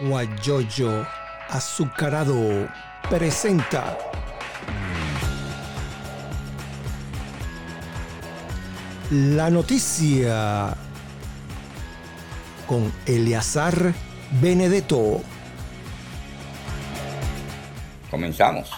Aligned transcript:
Guayoyo 0.00 1.06
Azucarado 1.48 2.68
presenta 3.08 3.96
la 9.10 9.50
noticia 9.50 10.74
con 12.66 12.92
Eleazar 13.06 13.92
Benedetto. 14.40 15.20
Comenzamos. 18.10 18.70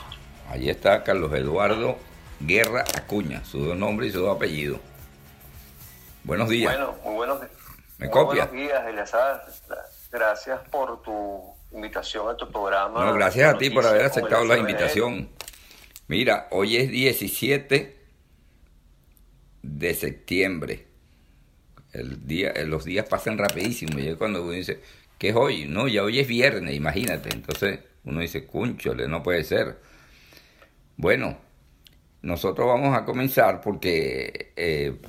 Allí 0.51 0.71
está 0.71 1.03
Carlos 1.03 1.33
Eduardo 1.35 1.99
Guerra 2.41 2.85
Acuña, 2.97 3.45
su 3.45 3.75
nombre 3.75 4.07
y 4.07 4.13
su 4.13 4.29
apellido. 4.29 4.81
Buenos 6.25 6.49
días. 6.49 6.73
Bueno, 6.77 6.95
muy 7.05 7.15
buenos, 7.15 7.41
¿Me 7.99 8.07
muy 8.07 8.13
copia? 8.13 8.47
buenos 8.47 8.53
días, 8.53 8.87
Eleazar. 8.87 9.45
Gracias 10.13 10.61
por 10.69 11.01
tu 11.03 11.41
invitación 11.73 12.29
a 12.29 12.37
tu 12.37 12.51
programa. 12.53 13.03
No, 13.03 13.15
gracias 13.15 13.55
a 13.55 13.57
ti 13.57 13.71
por 13.71 13.87
haber 13.87 14.05
aceptado 14.05 14.45
la 14.45 14.59
invitación. 14.59 15.31
Mira, 16.07 16.49
hoy 16.51 16.77
es 16.77 16.91
17 16.91 17.97
de 19.63 19.95
septiembre. 19.95 20.87
El 21.93 22.27
día, 22.27 22.51
eh, 22.51 22.67
los 22.67 22.85
días 22.85 23.07
pasan 23.09 23.39
rapidísimo. 23.39 23.99
Y 23.99 24.09
es 24.09 24.17
cuando 24.17 24.43
uno 24.43 24.53
dice, 24.53 24.83
¿qué 25.17 25.31
es 25.31 25.35
hoy? 25.35 25.65
No, 25.67 25.89
ya 25.89 26.03
hoy 26.03 26.21
es 26.21 26.29
viernes, 26.29 26.75
imagínate. 26.75 27.31
Entonces 27.33 27.81
uno 28.05 28.21
dice, 28.21 28.45
cúnchole, 28.45 29.09
no 29.09 29.23
puede 29.23 29.45
ser. 29.45 29.79
Bueno, 30.99 31.39
nosotros 32.21 32.67
vamos 32.67 32.95
a 32.95 33.07
comenzar 33.07 33.63
porque 33.63 34.53
eh, 34.57 35.01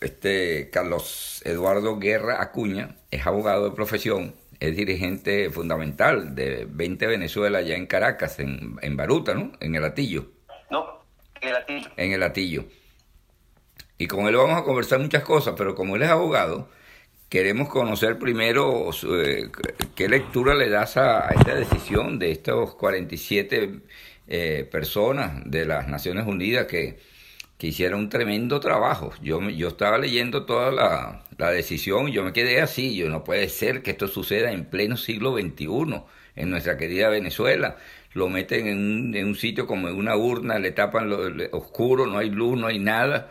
este 0.00 0.70
Carlos 0.70 1.40
Eduardo 1.44 1.98
Guerra 1.98 2.42
Acuña 2.42 2.96
es 3.10 3.26
abogado 3.26 3.68
de 3.68 3.76
profesión, 3.76 4.34
es 4.60 4.76
dirigente 4.76 5.50
fundamental 5.50 6.34
de 6.34 6.66
20 6.70 7.06
Venezuela 7.06 7.58
allá 7.58 7.76
en 7.76 7.86
Caracas, 7.86 8.38
en, 8.38 8.76
en 8.82 8.96
Baruta, 8.96 9.34
¿no? 9.34 9.52
En 9.60 9.74
el 9.74 9.84
Atillo 9.84 10.26
No, 10.70 11.02
el 11.40 11.52
latillo. 11.52 11.90
en 11.96 12.12
el 12.12 12.20
latillo. 12.20 12.64
Y 13.98 14.06
con 14.06 14.26
él 14.28 14.36
vamos 14.36 14.58
a 14.58 14.64
conversar 14.64 14.98
muchas 15.00 15.22
cosas, 15.24 15.54
pero 15.56 15.74
como 15.74 15.96
él 15.96 16.02
es 16.02 16.08
abogado, 16.10 16.68
queremos 17.28 17.68
conocer 17.68 18.18
primero 18.18 18.90
eh, 19.14 19.50
qué 19.94 20.08
lectura 20.08 20.54
le 20.54 20.68
das 20.70 20.96
a, 20.96 21.26
a 21.28 21.30
esta 21.32 21.54
decisión 21.54 22.18
de 22.18 22.30
estos 22.32 22.74
47 22.76 23.80
eh, 24.28 24.68
personas 24.70 25.42
de 25.44 25.64
las 25.66 25.88
Naciones 25.88 26.26
Unidas 26.26 26.66
que, 26.66 26.98
que 27.60 27.66
hicieron 27.66 28.00
un 28.00 28.08
tremendo 28.08 28.58
trabajo. 28.58 29.12
Yo, 29.22 29.38
yo 29.50 29.68
estaba 29.68 29.98
leyendo 29.98 30.46
toda 30.46 30.72
la, 30.72 31.26
la 31.36 31.50
decisión 31.50 32.08
y 32.08 32.12
yo 32.12 32.24
me 32.24 32.32
quedé 32.32 32.62
así. 32.62 32.96
Yo 32.96 33.10
no 33.10 33.22
puede 33.22 33.50
ser 33.50 33.82
que 33.82 33.90
esto 33.90 34.08
suceda 34.08 34.50
en 34.50 34.64
pleno 34.64 34.96
siglo 34.96 35.36
XXI 35.36 35.66
en 36.36 36.50
nuestra 36.50 36.78
querida 36.78 37.10
Venezuela. 37.10 37.76
Lo 38.14 38.30
meten 38.30 38.66
en 38.66 38.78
un, 38.78 39.14
en 39.14 39.26
un 39.26 39.34
sitio 39.34 39.66
como 39.66 39.90
en 39.90 39.96
una 39.96 40.16
urna, 40.16 40.58
le 40.58 40.72
tapan 40.72 41.10
lo, 41.10 41.18
oscuro, 41.52 42.06
no 42.06 42.16
hay 42.16 42.30
luz, 42.30 42.58
no 42.58 42.66
hay 42.66 42.78
nada, 42.78 43.30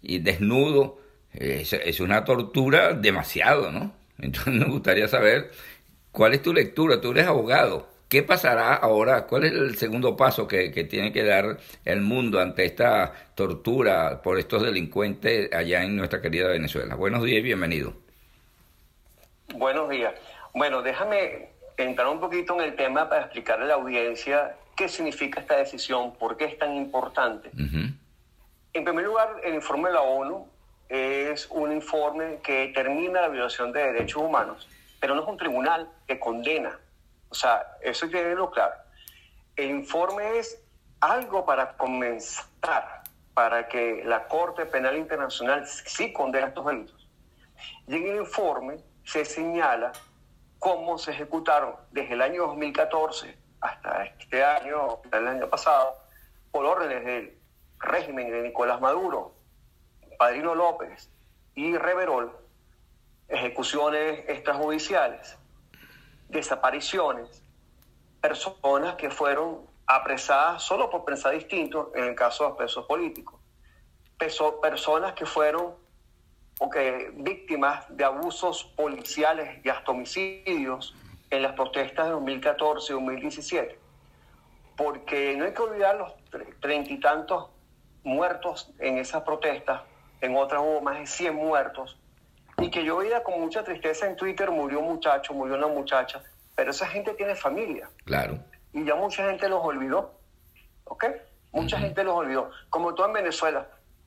y 0.00 0.20
desnudo. 0.20 1.00
Es, 1.32 1.72
es 1.72 1.98
una 1.98 2.24
tortura 2.24 2.92
demasiado, 2.92 3.72
¿no? 3.72 3.92
Entonces 4.18 4.54
me 4.54 4.66
gustaría 4.66 5.08
saber 5.08 5.50
cuál 6.12 6.34
es 6.34 6.42
tu 6.42 6.54
lectura. 6.54 7.00
Tú 7.00 7.10
eres 7.10 7.26
abogado. 7.26 7.88
¿Qué 8.08 8.22
pasará 8.22 8.74
ahora? 8.74 9.26
¿Cuál 9.26 9.44
es 9.44 9.52
el 9.52 9.76
segundo 9.76 10.16
paso 10.16 10.46
que, 10.46 10.70
que 10.70 10.84
tiene 10.84 11.12
que 11.12 11.24
dar 11.24 11.58
el 11.84 12.00
mundo 12.00 12.40
ante 12.40 12.64
esta 12.64 13.12
tortura 13.34 14.20
por 14.22 14.38
estos 14.38 14.62
delincuentes 14.62 15.52
allá 15.52 15.82
en 15.82 15.96
nuestra 15.96 16.20
querida 16.20 16.48
Venezuela? 16.48 16.94
Buenos 16.94 17.24
días 17.24 17.38
y 17.38 17.42
bienvenido. 17.42 17.94
Buenos 19.54 19.88
días. 19.88 20.14
Bueno, 20.52 20.82
déjame 20.82 21.48
entrar 21.76 22.08
un 22.08 22.20
poquito 22.20 22.54
en 22.54 22.60
el 22.60 22.76
tema 22.76 23.08
para 23.08 23.22
explicarle 23.22 23.64
a 23.64 23.68
la 23.68 23.74
audiencia 23.74 24.56
qué 24.76 24.88
significa 24.88 25.40
esta 25.40 25.56
decisión, 25.56 26.14
por 26.16 26.36
qué 26.36 26.44
es 26.46 26.58
tan 26.58 26.76
importante. 26.76 27.50
En 28.72 28.84
primer 28.84 29.04
lugar, 29.04 29.40
el 29.44 29.54
informe 29.54 29.88
de 29.88 29.94
la 29.94 30.02
ONU 30.02 30.48
es 30.88 31.48
un 31.50 31.72
informe 31.72 32.38
que 32.42 32.68
determina 32.68 33.22
la 33.22 33.28
violación 33.28 33.72
de 33.72 33.92
derechos 33.92 34.22
humanos, 34.22 34.68
pero 35.00 35.14
no 35.14 35.22
es 35.22 35.28
un 35.28 35.36
tribunal 35.36 35.88
que 36.06 36.18
condena. 36.18 36.78
O 37.34 37.36
sea, 37.36 37.78
eso 37.80 38.08
tenerlo 38.08 38.48
claro. 38.48 38.76
El 39.56 39.70
informe 39.70 40.38
es 40.38 40.64
algo 41.00 41.44
para 41.44 41.76
comenzar, 41.76 43.02
para 43.34 43.66
que 43.66 44.04
la 44.04 44.28
Corte 44.28 44.66
Penal 44.66 44.96
Internacional 44.96 45.66
sí 45.66 46.12
condene 46.12 46.46
estos 46.46 46.64
delitos. 46.64 47.08
Y 47.88 47.96
en 47.96 48.06
el 48.06 48.16
informe 48.18 48.76
se 49.04 49.24
señala 49.24 49.90
cómo 50.60 50.96
se 50.96 51.10
ejecutaron 51.10 51.74
desde 51.90 52.14
el 52.14 52.22
año 52.22 52.46
2014 52.46 53.36
hasta 53.60 54.04
este 54.04 54.44
año, 54.44 55.00
el 55.10 55.26
año 55.26 55.50
pasado, 55.50 55.96
por 56.52 56.64
órdenes 56.64 57.04
del 57.04 57.36
régimen 57.80 58.30
de 58.30 58.42
Nicolás 58.42 58.80
Maduro, 58.80 59.34
Padrino 60.20 60.54
López 60.54 61.10
y 61.56 61.76
Reverol, 61.76 62.32
ejecuciones 63.26 64.20
extrajudiciales, 64.28 65.36
desapariciones, 66.28 67.42
personas 68.20 68.94
que 68.96 69.10
fueron 69.10 69.60
apresadas 69.86 70.62
solo 70.62 70.88
por 70.90 71.04
pensar 71.04 71.32
distinto 71.34 71.92
en 71.94 72.04
el 72.04 72.14
caso 72.14 72.44
de 72.44 72.48
los 72.50 72.58
presos 72.58 72.86
políticos, 72.86 73.40
Peso- 74.18 74.60
personas 74.60 75.12
que 75.14 75.26
fueron 75.26 75.74
o 76.60 76.70
que 76.70 77.10
víctimas 77.16 77.84
de 77.96 78.04
abusos 78.04 78.64
policiales 78.76 79.60
y 79.64 79.68
hasta 79.68 79.90
homicidios 79.90 80.94
en 81.30 81.42
las 81.42 81.52
protestas 81.54 82.06
de 82.06 82.12
2014 82.12 82.92
y 82.92 82.94
2017. 82.94 83.78
Porque 84.76 85.36
no 85.36 85.44
hay 85.44 85.52
que 85.52 85.62
olvidar 85.62 85.96
los 85.96 86.12
tre- 86.30 86.54
treinta 86.60 86.92
y 86.92 87.00
tantos 87.00 87.50
muertos 88.04 88.70
en 88.78 88.98
esas 88.98 89.22
protestas, 89.22 89.82
en 90.20 90.36
otras 90.36 90.60
hubo 90.62 90.80
más 90.80 90.98
de 91.00 91.06
100 91.06 91.34
muertos, 91.34 91.98
y 92.58 92.70
que 92.70 92.84
yo 92.84 92.96
veía 92.98 93.22
con 93.22 93.40
mucha 93.40 93.62
tristeza 93.64 94.06
en 94.06 94.16
Twitter, 94.16 94.50
murió 94.50 94.80
un 94.80 94.86
muchacho, 94.94 95.34
murió 95.34 95.56
una 95.56 95.66
muchacha, 95.66 96.22
pero 96.54 96.70
esa 96.70 96.86
gente 96.86 97.14
tiene 97.14 97.34
familia 97.34 97.88
Claro. 98.04 98.38
y 98.72 98.84
ya 98.84 98.94
mucha 98.94 99.28
gente 99.28 99.48
los 99.48 99.62
olvidó. 99.64 100.12
¿Ok? 100.84 101.06
Mucha 101.52 101.78
gente 101.78 102.04
los 102.04 102.14
olvidó. 102.14 102.50
Como 102.70 102.94
todo 102.94 103.06
en 103.06 103.12
Venezuela, 103.14 103.66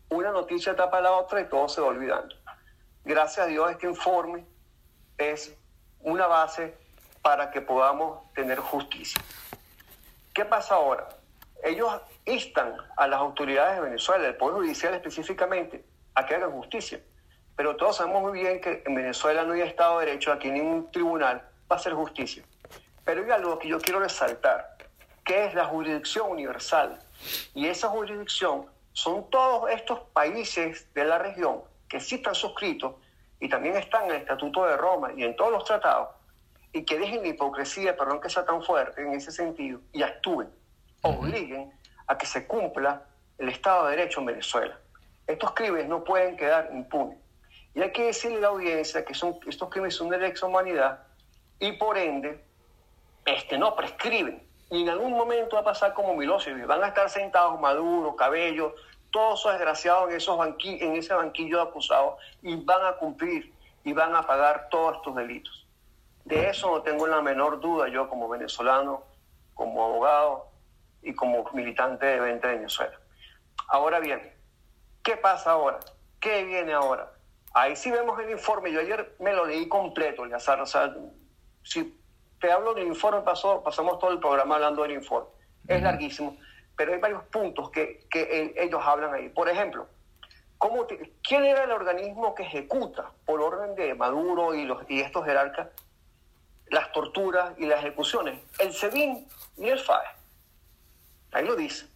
una 0.10 0.32
noticia 0.32 0.76
tapa 0.76 1.02
la 1.02 1.12
otra 1.12 1.42
y 1.42 1.46
todo 1.46 1.68
se 1.68 1.82
va 1.82 1.88
olvidando. 1.88 2.36
Gracias 3.04 3.46
a 3.46 3.50
Dios, 3.50 3.72
este 3.72 3.88
informe 3.88 4.46
es 5.18 5.56
una 6.02 6.28
base 6.28 6.76
para 7.22 7.52
que 7.52 7.62
podamos 7.62 8.32
tener 8.34 8.60
justicia. 8.60 9.22
¿Qué 10.34 10.46
pasa 10.46 10.76
ahora? 10.76 11.08
Ellos 11.64 11.92
instan 12.26 12.76
a 12.96 13.08
las 13.08 13.20
autoridades 13.20 13.76
de 13.78 13.82
Venezuela, 13.82 14.28
el 14.28 14.36
Poder 14.36 14.56
Judicial 14.56 14.94
específicamente, 14.94 15.84
a 16.16 16.26
que 16.26 16.36
hagan 16.36 16.52
justicia. 16.52 17.02
Pero 17.58 17.76
todos 17.76 17.98
sabemos 17.98 18.22
muy 18.22 18.40
bien 18.40 18.62
que 18.62 18.84
en 18.86 18.94
Venezuela 18.94 19.44
no 19.44 19.54
hay 19.54 19.62
Estado 19.62 20.00
de 20.00 20.06
Derecho, 20.06 20.32
aquí 20.32 20.52
ningún 20.52 20.92
tribunal 20.92 21.42
va 21.70 21.76
a 21.76 21.80
hacer 21.80 21.94
justicia. 21.94 22.44
Pero 23.04 23.24
hay 23.26 23.32
algo 23.32 23.58
que 23.58 23.68
yo 23.68 23.80
quiero 23.80 24.00
resaltar, 24.00 24.78
que 25.26 25.46
es 25.46 25.56
la 25.56 25.66
jurisdicción 25.66 26.30
universal. 26.30 27.00
Y 27.56 27.68
esa 27.68 27.90
jurisdicción 27.90 28.68
son 28.94 29.28
todos 29.32 29.72
estos 29.72 30.02
países 30.14 30.88
de 30.94 31.06
la 31.06 31.18
región 31.18 31.64
que 31.90 32.00
sí 32.00 32.16
están 32.16 32.36
suscritos 32.36 32.94
y 33.40 33.50
también 33.50 33.76
están 33.76 34.06
en 34.06 34.12
el 34.12 34.18
Estatuto 34.18 34.66
de 34.66 34.78
Roma 34.78 35.12
y 35.16 35.24
en 35.24 35.36
todos 35.36 35.52
los 35.52 35.64
tratados, 35.64 36.10
y 36.74 36.84
que 36.84 37.00
dejen 37.00 37.22
la 37.22 37.30
hipocresía, 37.30 37.98
perdón 37.98 38.22
que 38.22 38.30
sea 38.30 38.46
tan 38.46 38.64
fuerte 38.64 39.02
en 39.02 39.14
ese 39.14 39.32
sentido, 39.32 39.80
y 39.94 40.04
actúen, 40.04 40.50
obliguen 41.02 41.72
a 42.06 42.18
que 42.18 42.26
se 42.26 42.46
cumpla 42.46 43.04
el 43.40 43.50
Estado 43.50 43.86
de 43.86 43.96
Derecho 43.96 44.20
en 44.20 44.28
Venezuela. 44.28 44.78
Estos 45.26 45.52
crímenes 45.52 45.88
no 45.88 46.04
pueden 46.04 46.38
quedar 46.38 46.70
impunes. 46.72 47.18
Y 47.74 47.82
hay 47.82 47.92
que 47.92 48.06
decirle 48.06 48.38
a 48.38 48.42
la 48.42 48.48
audiencia 48.48 49.06
que 49.06 49.14
son, 49.14 49.38
estos 49.48 49.70
crímenes 49.70 49.96
son 49.96 50.10
de 50.10 50.18
lesa 50.18 50.46
humanidad 50.46 51.04
y 51.60 51.74
por 51.74 51.98
ende 51.98 52.44
este, 53.26 53.58
no 53.58 53.76
prescriben. 53.76 54.48
Y 54.70 54.82
en 54.82 54.90
algún 54.90 55.14
momento 55.14 55.56
va 55.56 55.62
a 55.62 55.66
pasar 55.66 55.94
como 55.94 56.16
Milosevic. 56.16 56.66
Van 56.66 56.84
a 56.84 56.88
estar 56.88 57.10
sentados 57.10 57.60
Maduro, 57.60 58.16
Cabello, 58.16 58.76
todos 59.12 59.40
esos 59.40 59.54
desgraciados 59.54 60.10
en, 60.10 60.18
esos 60.18 60.40
en 60.62 60.96
ese 60.96 61.14
banquillo 61.14 61.58
de 61.58 61.70
acusados 61.70 62.16
y 62.42 62.56
van 62.56 62.86
a 62.86 62.94
cumplir 62.94 63.54
y 63.84 63.94
van 63.94 64.16
a 64.16 64.24
pagar 64.24 64.68
todos 64.70 64.98
estos 64.98 65.16
delitos. 65.16 65.66
De 66.26 66.50
eso 66.50 66.70
no 66.70 66.82
tengo 66.82 67.08
la 67.08 67.22
menor 67.22 67.60
duda 67.62 67.88
yo 67.88 68.10
como 68.10 68.28
venezolano, 68.28 69.04
como 69.54 69.86
abogado 69.86 70.48
y 71.02 71.14
como 71.14 71.50
militante 71.54 72.06
de 72.06 72.20
20 72.20 72.48
de 72.48 72.56
Venezuela. 72.56 73.00
Ahora 73.70 74.00
bien, 74.00 74.34
¿qué 75.04 75.16
pasa 75.16 75.52
ahora? 75.52 75.80
¿Qué 76.20 76.44
viene 76.44 76.74
ahora? 76.74 77.12
Ahí 77.54 77.76
sí 77.76 77.90
vemos 77.92 78.20
el 78.20 78.30
informe. 78.30 78.72
Yo 78.72 78.80
ayer 78.80 79.16
me 79.20 79.34
lo 79.34 79.46
leí 79.46 79.68
completo, 79.68 80.26
Eleazar. 80.26 80.62
O 80.62 80.66
sea, 80.66 80.96
si 81.64 81.98
te 82.40 82.52
hablo 82.52 82.74
del 82.74 82.88
informe, 82.88 83.22
pasó, 83.22 83.64
pasamos 83.64 84.00
todo 84.00 84.12
el 84.12 84.20
programa 84.20 84.56
hablando 84.56 84.84
del 84.84 84.92
informe. 84.92 85.30
Es 85.68 85.82
larguísimo, 85.82 86.38
pero 86.76 86.94
hay 86.94 87.00
varios 87.00 87.24
puntos 87.26 87.70
que, 87.72 88.06
que 88.10 88.54
ellos 88.58 88.82
hablan 88.84 89.14
ahí. 89.14 89.30
Por 89.30 89.50
ejemplo, 89.50 89.88
¿cómo 90.58 90.86
te- 90.86 91.14
¿quién 91.24 91.46
era 91.46 91.64
el 91.64 91.72
organismo 91.72 92.36
que 92.36 92.44
ejecuta 92.44 93.12
por 93.26 93.42
orden 93.42 93.76
de 93.76 93.94
Maduro 93.96 94.54
y, 94.54 94.66
los, 94.66 94.84
y 94.90 95.02
estos 95.02 95.26
jerarcas 95.26 95.68
las 96.70 96.92
torturas 96.92 97.54
y 97.58 97.66
las 97.66 97.80
ejecuciones. 97.80 98.42
El 98.60 98.74
SEBIN 98.74 99.26
y 99.56 99.70
el 99.70 99.80
FAE. 99.80 100.06
Ahí 101.32 101.46
lo 101.46 101.56
dice. 101.56 101.88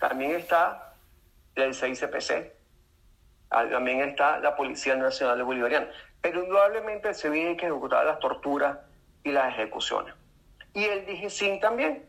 También 0.00 0.30
está 0.32 0.94
el 1.54 1.74
CICPC. 1.74 2.52
Ah, 3.50 3.64
también 3.70 4.00
está 4.00 4.40
la 4.40 4.56
Policía 4.56 4.94
Nacional 4.96 5.42
Bolivariana. 5.42 5.88
Pero 6.20 6.42
indudablemente 6.42 7.14
SEBIN 7.14 7.48
hay 7.48 7.56
que 7.56 7.66
ejecutar 7.66 8.04
las 8.04 8.18
torturas 8.18 8.78
y 9.24 9.32
las 9.32 9.52
ejecuciones. 9.54 10.14
Y 10.74 10.84
el 10.84 11.06
DIGISIN 11.06 11.60
también. 11.60 12.04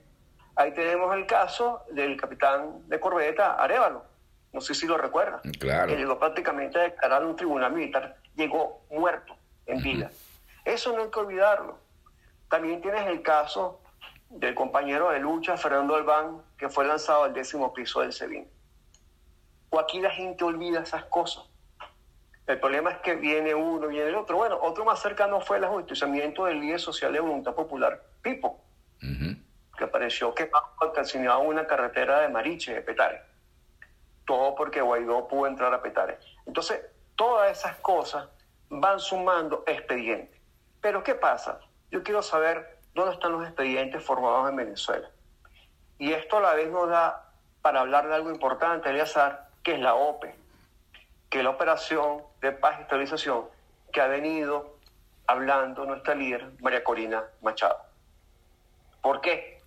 Ahí 0.55 0.73
tenemos 0.73 1.15
el 1.15 1.25
caso 1.25 1.83
del 1.91 2.17
capitán 2.17 2.87
de 2.89 2.99
corbeta 2.99 3.53
Arevalo. 3.53 4.03
No 4.51 4.61
sé 4.61 4.73
si 4.73 4.87
lo 4.87 4.97
recuerda. 4.97 5.41
Claro. 5.59 5.87
Que 5.87 5.97
llegó 5.97 6.19
prácticamente 6.19 6.79
a 6.79 6.83
declarar 6.83 7.23
un 7.23 7.35
tribunal 7.35 7.71
militar. 7.71 8.17
Llegó 8.35 8.81
muerto 8.89 9.35
en 9.65 9.81
vida. 9.81 10.11
Eso 10.65 10.91
no 10.95 11.03
hay 11.03 11.09
que 11.09 11.19
olvidarlo. 11.19 11.77
También 12.49 12.81
tienes 12.81 13.05
el 13.07 13.21
caso 13.21 13.79
del 14.29 14.55
compañero 14.55 15.11
de 15.11 15.19
lucha, 15.19 15.55
Fernando 15.55 15.95
Albán, 15.95 16.41
que 16.57 16.67
fue 16.67 16.85
lanzado 16.85 17.23
al 17.23 17.33
décimo 17.33 17.73
piso 17.73 18.01
del 18.01 18.11
SEBIN. 18.11 18.47
O 19.69 19.79
aquí 19.79 19.99
la 20.01 20.09
gente 20.09 20.43
olvida 20.43 20.81
esas 20.81 21.05
cosas. 21.05 21.45
El 22.47 22.59
problema 22.59 22.91
es 22.91 22.97
que 22.99 23.15
viene 23.15 23.53
uno, 23.53 23.87
viene 23.87 24.09
el 24.09 24.15
otro. 24.15 24.37
Bueno, 24.37 24.57
otro 24.61 24.83
más 24.83 24.99
cercano 24.99 25.39
fue 25.39 25.57
el 25.57 25.63
ajusticiamiento 25.65 26.45
del 26.45 26.59
líder 26.59 26.79
social 26.79 27.13
de 27.13 27.19
voluntad 27.19 27.53
popular, 27.53 28.01
Pipo, 28.23 28.59
Ujú. 29.03 29.35
que 29.77 29.83
apareció 29.83 30.33
quemado, 30.33 30.65
en 31.43 31.47
una 31.47 31.67
carretera 31.67 32.21
de 32.21 32.29
Mariche, 32.29 32.73
de 32.73 32.81
Petare. 32.81 33.21
Todo 34.25 34.55
porque 34.55 34.81
Guaidó 34.81 35.27
pudo 35.27 35.45
entrar 35.45 35.71
a 35.73 35.81
Petare. 35.81 36.17
Entonces, 36.47 36.81
todas 37.15 37.55
esas 37.55 37.75
cosas 37.77 38.27
van 38.69 38.99
sumando 38.99 39.63
expedientes. 39.67 40.41
Pero, 40.81 41.03
¿qué 41.03 41.13
pasa? 41.13 41.59
Yo 41.91 42.01
quiero 42.01 42.23
saber 42.23 42.79
dónde 42.95 43.13
están 43.13 43.31
los 43.33 43.43
expedientes 43.43 44.03
formados 44.03 44.49
en 44.49 44.55
Venezuela. 44.55 45.09
Y 45.99 46.13
esto 46.13 46.37
a 46.37 46.41
la 46.41 46.53
vez 46.55 46.69
nos 46.71 46.89
da 46.89 47.31
para 47.61 47.81
hablar 47.81 48.07
de 48.07 48.15
algo 48.15 48.31
importante, 48.31 48.89
Eleazar, 48.89 49.48
que 49.69 49.75
es 49.75 49.81
la 49.81 49.93
OPE, 49.93 50.33
que 51.29 51.37
es 51.37 51.43
la 51.43 51.51
Operación 51.51 52.23
de 52.41 52.51
Paz 52.53 52.79
y 52.79 52.81
Estabilización 52.81 53.45
que 53.93 54.01
ha 54.01 54.07
venido 54.07 54.77
hablando 55.27 55.85
nuestra 55.85 56.15
líder, 56.15 56.53
María 56.59 56.83
Corina 56.83 57.23
Machado. 57.43 57.77
¿Por 59.03 59.21
qué? 59.21 59.61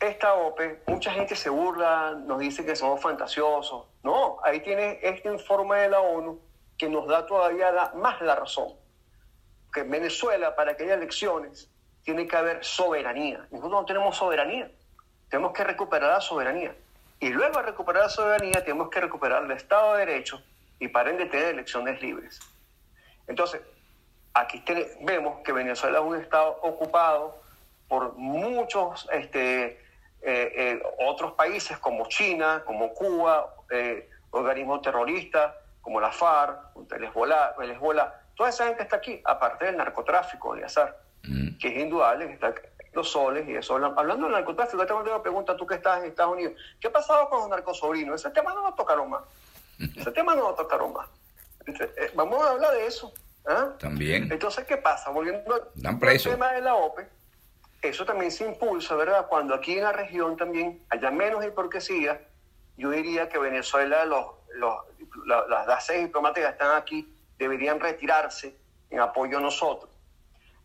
Esta 0.00 0.34
OPE, 0.34 0.82
mucha 0.88 1.12
gente 1.12 1.36
se 1.36 1.48
burla, 1.48 2.18
nos 2.26 2.40
dice 2.40 2.66
que 2.66 2.74
somos 2.74 3.00
fantasiosos. 3.00 3.86
No, 4.02 4.38
ahí 4.42 4.58
tiene 4.62 4.98
este 5.00 5.32
informe 5.32 5.78
de 5.78 5.90
la 5.90 6.00
ONU 6.00 6.40
que 6.76 6.88
nos 6.88 7.06
da 7.06 7.24
todavía 7.24 7.92
más 7.94 8.20
la 8.22 8.34
razón. 8.34 8.74
Que 9.72 9.82
en 9.82 9.92
Venezuela, 9.92 10.56
para 10.56 10.76
que 10.76 10.82
haya 10.82 10.94
elecciones, 10.94 11.70
tiene 12.02 12.26
que 12.26 12.36
haber 12.36 12.64
soberanía. 12.64 13.46
Nosotros 13.52 13.70
no 13.70 13.84
tenemos 13.84 14.16
soberanía. 14.16 14.72
Tenemos 15.28 15.52
que 15.52 15.62
recuperar 15.62 16.14
la 16.14 16.20
soberanía. 16.20 16.74
Y 17.20 17.28
luego 17.30 17.58
de 17.58 17.62
recuperar 17.66 18.04
la 18.04 18.08
soberanía, 18.08 18.64
tenemos 18.64 18.88
que 18.88 19.00
recuperar 19.00 19.44
el 19.44 19.50
Estado 19.52 19.94
de 19.94 20.06
Derecho 20.06 20.42
y 20.78 20.88
para 20.88 21.10
ende 21.10 21.26
tener 21.26 21.48
elecciones 21.48 22.00
libres. 22.00 22.40
Entonces, 23.26 23.60
aquí 24.34 24.60
te- 24.60 24.96
vemos 25.02 25.40
que 25.44 25.52
Venezuela 25.52 25.98
es 25.98 26.04
un 26.04 26.16
Estado 26.20 26.58
ocupado 26.62 27.42
por 27.88 28.14
muchos 28.14 29.06
este, 29.12 29.64
eh, 29.66 29.78
eh, 30.22 30.82
otros 31.06 31.32
países 31.32 31.76
como 31.78 32.06
China, 32.08 32.62
como 32.64 32.94
Cuba, 32.94 33.54
eh, 33.70 34.08
organismos 34.30 34.80
terroristas 34.80 35.54
como 35.82 36.00
la 36.00 36.12
FARC, 36.12 36.58
el 36.94 37.04
Hezbollah, 37.04 37.54
el 37.62 37.70
Hezbollah. 37.72 38.14
Toda 38.34 38.48
esa 38.50 38.66
gente 38.66 38.82
está 38.84 38.96
aquí, 38.96 39.20
aparte 39.24 39.66
del 39.66 39.76
narcotráfico, 39.76 40.54
de 40.54 40.64
azar, 40.64 40.96
Mm. 41.24 41.58
que 41.58 41.68
es 41.68 41.76
indudable 41.82 42.26
que 42.28 42.32
está 42.34 42.54
los 42.92 43.10
soles 43.10 43.48
y 43.48 43.54
eso. 43.54 43.76
Hablando 43.76 44.24
del 44.26 44.32
narcotráfico, 44.34 44.78
te 44.82 44.86
tengo 44.88 45.00
una 45.00 45.22
pregunta, 45.22 45.56
tú 45.56 45.66
que 45.66 45.76
estás 45.76 45.98
en 46.00 46.06
Estados 46.06 46.32
Unidos, 46.34 46.54
¿qué 46.80 46.88
ha 46.88 46.92
pasado 46.92 47.28
con 47.28 47.40
los 47.40 47.48
narcosobrinos? 47.48 48.20
Ese 48.20 48.30
tema 48.30 48.52
no 48.54 48.62
lo 48.62 48.74
tocaron 48.74 49.10
más. 49.10 49.22
Ese 49.96 50.10
tema 50.12 50.34
no 50.34 50.42
lo 50.50 50.54
tocaron 50.54 50.92
más. 50.92 51.08
Entonces, 51.66 51.90
eh, 51.96 52.10
vamos 52.14 52.42
a 52.44 52.50
hablar 52.50 52.72
de 52.72 52.86
eso. 52.86 53.12
¿ah? 53.46 53.70
También. 53.78 54.30
Entonces, 54.32 54.64
¿qué 54.66 54.76
pasa? 54.76 55.10
Volviendo 55.10 55.54
al 55.54 55.70
tema 56.30 56.52
de 56.52 56.60
la 56.62 56.74
OPE, 56.74 57.08
eso 57.82 58.04
también 58.04 58.30
se 58.30 58.44
impulsa, 58.44 58.94
¿verdad? 58.96 59.26
Cuando 59.28 59.54
aquí 59.54 59.78
en 59.78 59.84
la 59.84 59.92
región 59.92 60.36
también 60.36 60.84
haya 60.90 61.10
menos 61.10 61.44
hipocresía, 61.44 62.20
yo 62.76 62.90
diría 62.90 63.28
que 63.28 63.38
Venezuela, 63.38 64.04
los, 64.04 64.26
los, 64.54 64.74
la- 65.26 65.46
las 65.48 65.66
bases 65.66 65.98
diplomáticas 66.00 66.48
que 66.50 66.52
están 66.62 66.76
aquí, 66.76 67.14
deberían 67.38 67.78
retirarse 67.80 68.54
en 68.90 69.00
apoyo 69.00 69.38
a 69.38 69.40
nosotros. 69.40 69.90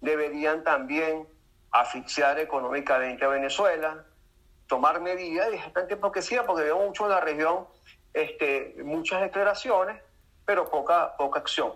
Deberían 0.02 0.64
también 0.64 1.28
asfixiar 1.82 2.40
económicamente 2.40 3.26
a 3.26 3.28
Venezuela, 3.28 4.06
tomar 4.68 5.02
medidas 5.02 5.50
y 5.50 5.52
dejar 5.52 5.72
tanta 5.74 5.94
hipocresía, 5.94 6.46
porque 6.46 6.64
veo 6.64 6.80
mucho 6.80 7.04
en 7.04 7.10
la 7.12 7.20
región 7.20 7.68
este, 8.14 8.76
muchas 8.84 9.22
declaraciones, 9.22 10.02
pero 10.46 10.70
poca, 10.70 11.18
poca 11.18 11.40
acción. 11.40 11.74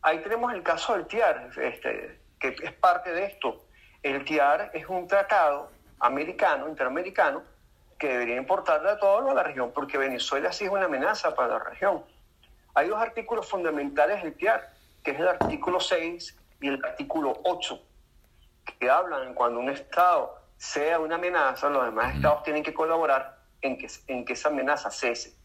Ahí 0.00 0.20
tenemos 0.20 0.52
el 0.54 0.62
caso 0.62 0.94
del 0.94 1.06
TIAR, 1.06 1.50
este, 1.60 2.20
que 2.38 2.56
es 2.62 2.72
parte 2.74 3.12
de 3.12 3.26
esto. 3.26 3.66
El 4.02 4.24
TIAR 4.24 4.70
es 4.72 4.88
un 4.88 5.06
tratado 5.06 5.70
americano, 6.00 6.68
interamericano, 6.68 7.42
que 7.98 8.08
debería 8.08 8.36
importarle 8.36 8.90
a 8.90 8.98
todo 8.98 9.34
la 9.34 9.42
región, 9.42 9.72
porque 9.74 9.98
Venezuela 9.98 10.52
sí 10.52 10.64
es 10.64 10.70
una 10.70 10.86
amenaza 10.86 11.34
para 11.34 11.48
la 11.48 11.58
región. 11.58 12.02
Hay 12.74 12.88
dos 12.88 13.00
artículos 13.00 13.46
fundamentales 13.46 14.22
del 14.22 14.34
TIAR, 14.34 14.72
que 15.02 15.10
es 15.10 15.20
el 15.20 15.28
artículo 15.28 15.80
6 15.80 16.36
y 16.60 16.68
el 16.68 16.82
artículo 16.84 17.40
8, 17.44 17.82
que 18.74 18.90
hablan 18.90 19.34
cuando 19.34 19.60
un 19.60 19.70
Estado 19.70 20.36
sea 20.56 20.98
una 20.98 21.14
amenaza, 21.14 21.68
los 21.68 21.84
demás 21.84 22.14
Estados 22.14 22.42
tienen 22.42 22.62
que 22.62 22.74
colaborar 22.74 23.38
en 23.62 23.78
que, 23.78 23.88
en 24.08 24.24
que 24.24 24.32
esa 24.32 24.48
amenaza 24.48 24.90
cese. 24.90 25.36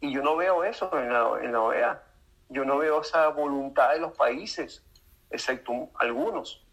Y 0.00 0.12
yo 0.12 0.22
no 0.22 0.36
veo 0.36 0.64
eso 0.64 0.90
en 0.98 1.12
la, 1.12 1.30
en 1.42 1.52
la 1.52 1.60
OEA. 1.60 2.02
Yo 2.48 2.64
no 2.64 2.78
veo 2.78 3.00
esa 3.00 3.28
voluntad 3.28 3.92
de 3.92 4.00
los 4.00 4.16
países, 4.16 4.84
excepto 5.30 5.90
algunos. 5.98 6.64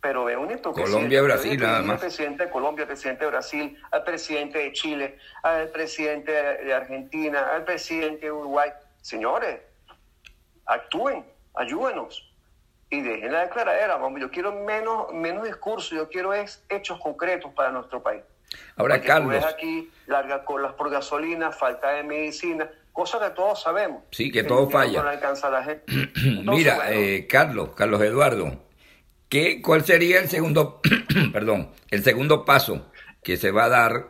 Pero 0.00 0.24
veo 0.24 0.50
hipocresía. 0.50 0.94
Colombia, 0.94 1.20
Brasil, 1.20 1.60
nada 1.60 1.82
más. 1.82 1.90
Al 1.90 1.98
presidente 1.98 2.46
de 2.46 2.50
Colombia, 2.50 2.84
al 2.84 2.88
presidente 2.88 3.24
de 3.24 3.30
Brasil, 3.30 3.82
al 3.90 4.04
presidente 4.04 4.58
de 4.58 4.72
Chile, 4.72 5.18
al 5.42 5.68
presidente 5.68 6.32
de 6.32 6.72
Argentina, 6.72 7.50
al 7.54 7.64
presidente 7.64 8.26
de 8.26 8.32
Uruguay. 8.32 8.70
Señores, 9.02 9.60
actúen, 10.64 11.26
ayúdenos 11.54 12.29
y 12.90 13.00
dejen 13.00 13.32
la 13.32 13.42
declaradera. 13.42 13.96
Vamos, 13.96 14.20
yo 14.20 14.30
quiero 14.30 14.52
menos, 14.52 15.12
menos 15.12 15.44
discurso, 15.44 15.94
yo 15.94 16.08
quiero 16.08 16.34
es 16.34 16.62
hechos 16.68 16.98
concretos 17.00 17.52
para 17.54 17.70
nuestro 17.70 18.02
país. 18.02 18.22
Ahora, 18.76 18.96
Porque 18.96 19.06
Carlos. 19.08 19.30
ves 19.30 19.44
aquí 19.44 19.88
largas 20.06 20.40
colas 20.44 20.72
por 20.74 20.90
gasolina, 20.90 21.52
falta 21.52 21.90
de 21.92 22.02
medicina, 22.02 22.68
cosas 22.92 23.20
que 23.22 23.30
todos 23.30 23.62
sabemos. 23.62 24.02
Sí, 24.10 24.32
que 24.32 24.42
todo 24.42 24.68
falla. 24.68 25.02
No 25.02 25.08
alcanza 25.08 25.46
a 25.46 25.50
la 25.50 25.62
gente. 25.64 25.84
Entonces, 25.92 26.44
Mira, 26.46 26.74
bueno, 26.76 26.90
eh, 26.90 27.26
Carlos, 27.28 27.70
Carlos 27.76 28.02
Eduardo, 28.02 28.52
¿qué, 29.28 29.62
¿cuál 29.62 29.84
sería 29.84 30.18
el 30.20 30.28
segundo, 30.28 30.80
perdón, 31.32 31.70
el 31.90 32.02
segundo 32.02 32.44
paso 32.44 32.90
que 33.22 33.36
se 33.36 33.52
va 33.52 33.64
a 33.64 33.68
dar 33.68 34.08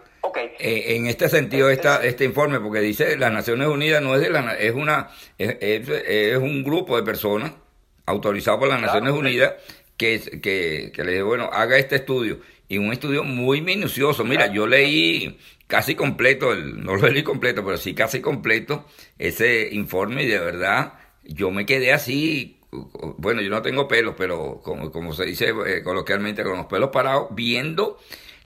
eh, 0.58 0.96
en 0.96 1.06
este 1.06 1.28
sentido 1.28 1.68
esta, 1.68 2.02
este 2.02 2.24
informe? 2.24 2.60
Porque 2.60 2.80
dice 2.80 3.18
las 3.18 3.32
Naciones 3.32 3.68
Unidas 3.68 4.00
no 4.00 4.14
es 4.14 4.22
de 4.22 4.30
la, 4.30 4.54
es 4.54 4.72
una, 4.74 5.10
es, 5.36 5.56
es- 5.60 5.88
es 5.88 6.38
un 6.38 6.64
grupo 6.64 6.96
de 6.96 7.02
personas 7.02 7.52
autorizado 8.10 8.58
por 8.58 8.68
las 8.68 8.80
Naciones. 8.80 9.12
Unidas 9.12 9.54
que, 9.96 10.20
que, 10.42 10.92
que 10.94 11.04
le 11.04 11.12
dice, 11.12 11.22
bueno, 11.22 11.50
haga 11.52 11.78
este 11.78 11.96
estudio. 11.96 12.40
Y 12.68 12.78
un 12.78 12.92
estudio 12.92 13.24
muy 13.24 13.60
minucioso. 13.62 14.24
Mira, 14.24 14.44
Claro. 14.44 14.54
yo 14.54 14.66
leí 14.66 15.38
casi 15.66 15.94
completo, 15.94 16.52
el, 16.52 16.84
no 16.84 16.96
lo 16.96 17.08
leí 17.08 17.22
completo, 17.22 17.64
pero 17.64 17.76
sí 17.76 17.94
casi 17.94 18.20
completo 18.20 18.86
ese 19.18 19.68
informe 19.72 20.24
y 20.24 20.26
de 20.26 20.38
verdad 20.38 20.94
yo 21.24 21.50
me 21.50 21.64
quedé 21.66 21.92
así, 21.92 22.58
bueno, 23.18 23.40
yo 23.40 23.50
no 23.50 23.62
tengo 23.62 23.86
pelos, 23.86 24.14
pero 24.18 24.60
como, 24.64 24.90
como 24.90 25.12
se 25.12 25.24
dice 25.26 25.52
eh, 25.66 25.82
coloquialmente, 25.82 26.42
con 26.42 26.56
los 26.56 26.66
pelos 26.66 26.90
parados, 26.90 27.28
viendo 27.32 27.98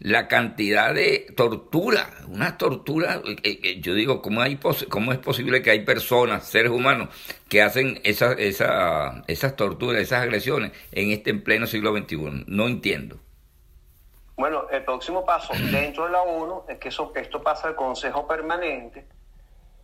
la 0.05 0.29
cantidad 0.29 0.93
de 0.93 1.33
tortura, 1.35 2.11
una 2.29 2.59
tortura, 2.59 3.23
eh, 3.43 3.59
eh, 3.63 3.81
yo 3.81 3.95
digo, 3.95 4.21
¿cómo, 4.21 4.43
hay 4.43 4.57
pos- 4.57 4.85
¿cómo 4.91 5.15
es 5.15 5.19
posible 5.19 5.63
que 5.63 5.71
hay 5.71 5.81
personas, 5.81 6.45
seres 6.47 6.71
humanos, 6.73 7.09
que 7.49 7.63
hacen 7.63 8.03
esa, 8.05 8.33
esa, 8.35 9.25
esas 9.29 9.57
torturas, 9.57 10.03
esas 10.03 10.21
agresiones 10.21 10.73
en 10.93 11.11
este 11.11 11.31
en 11.31 11.43
pleno 11.43 11.67
siglo 11.67 11.97
XXI? 11.97 12.45
No 12.47 12.67
entiendo. 12.67 13.17
Bueno, 14.37 14.69
el 14.71 14.85
próximo 14.85 15.25
paso 15.25 15.55
dentro 15.73 16.05
de 16.05 16.11
la 16.13 16.21
ONU 16.21 16.65
es 16.69 16.77
que 16.77 16.89
eso, 16.91 17.11
esto 17.17 17.43
pasa 17.43 17.69
al 17.69 17.75
Consejo 17.75 18.29
Permanente 18.29 19.07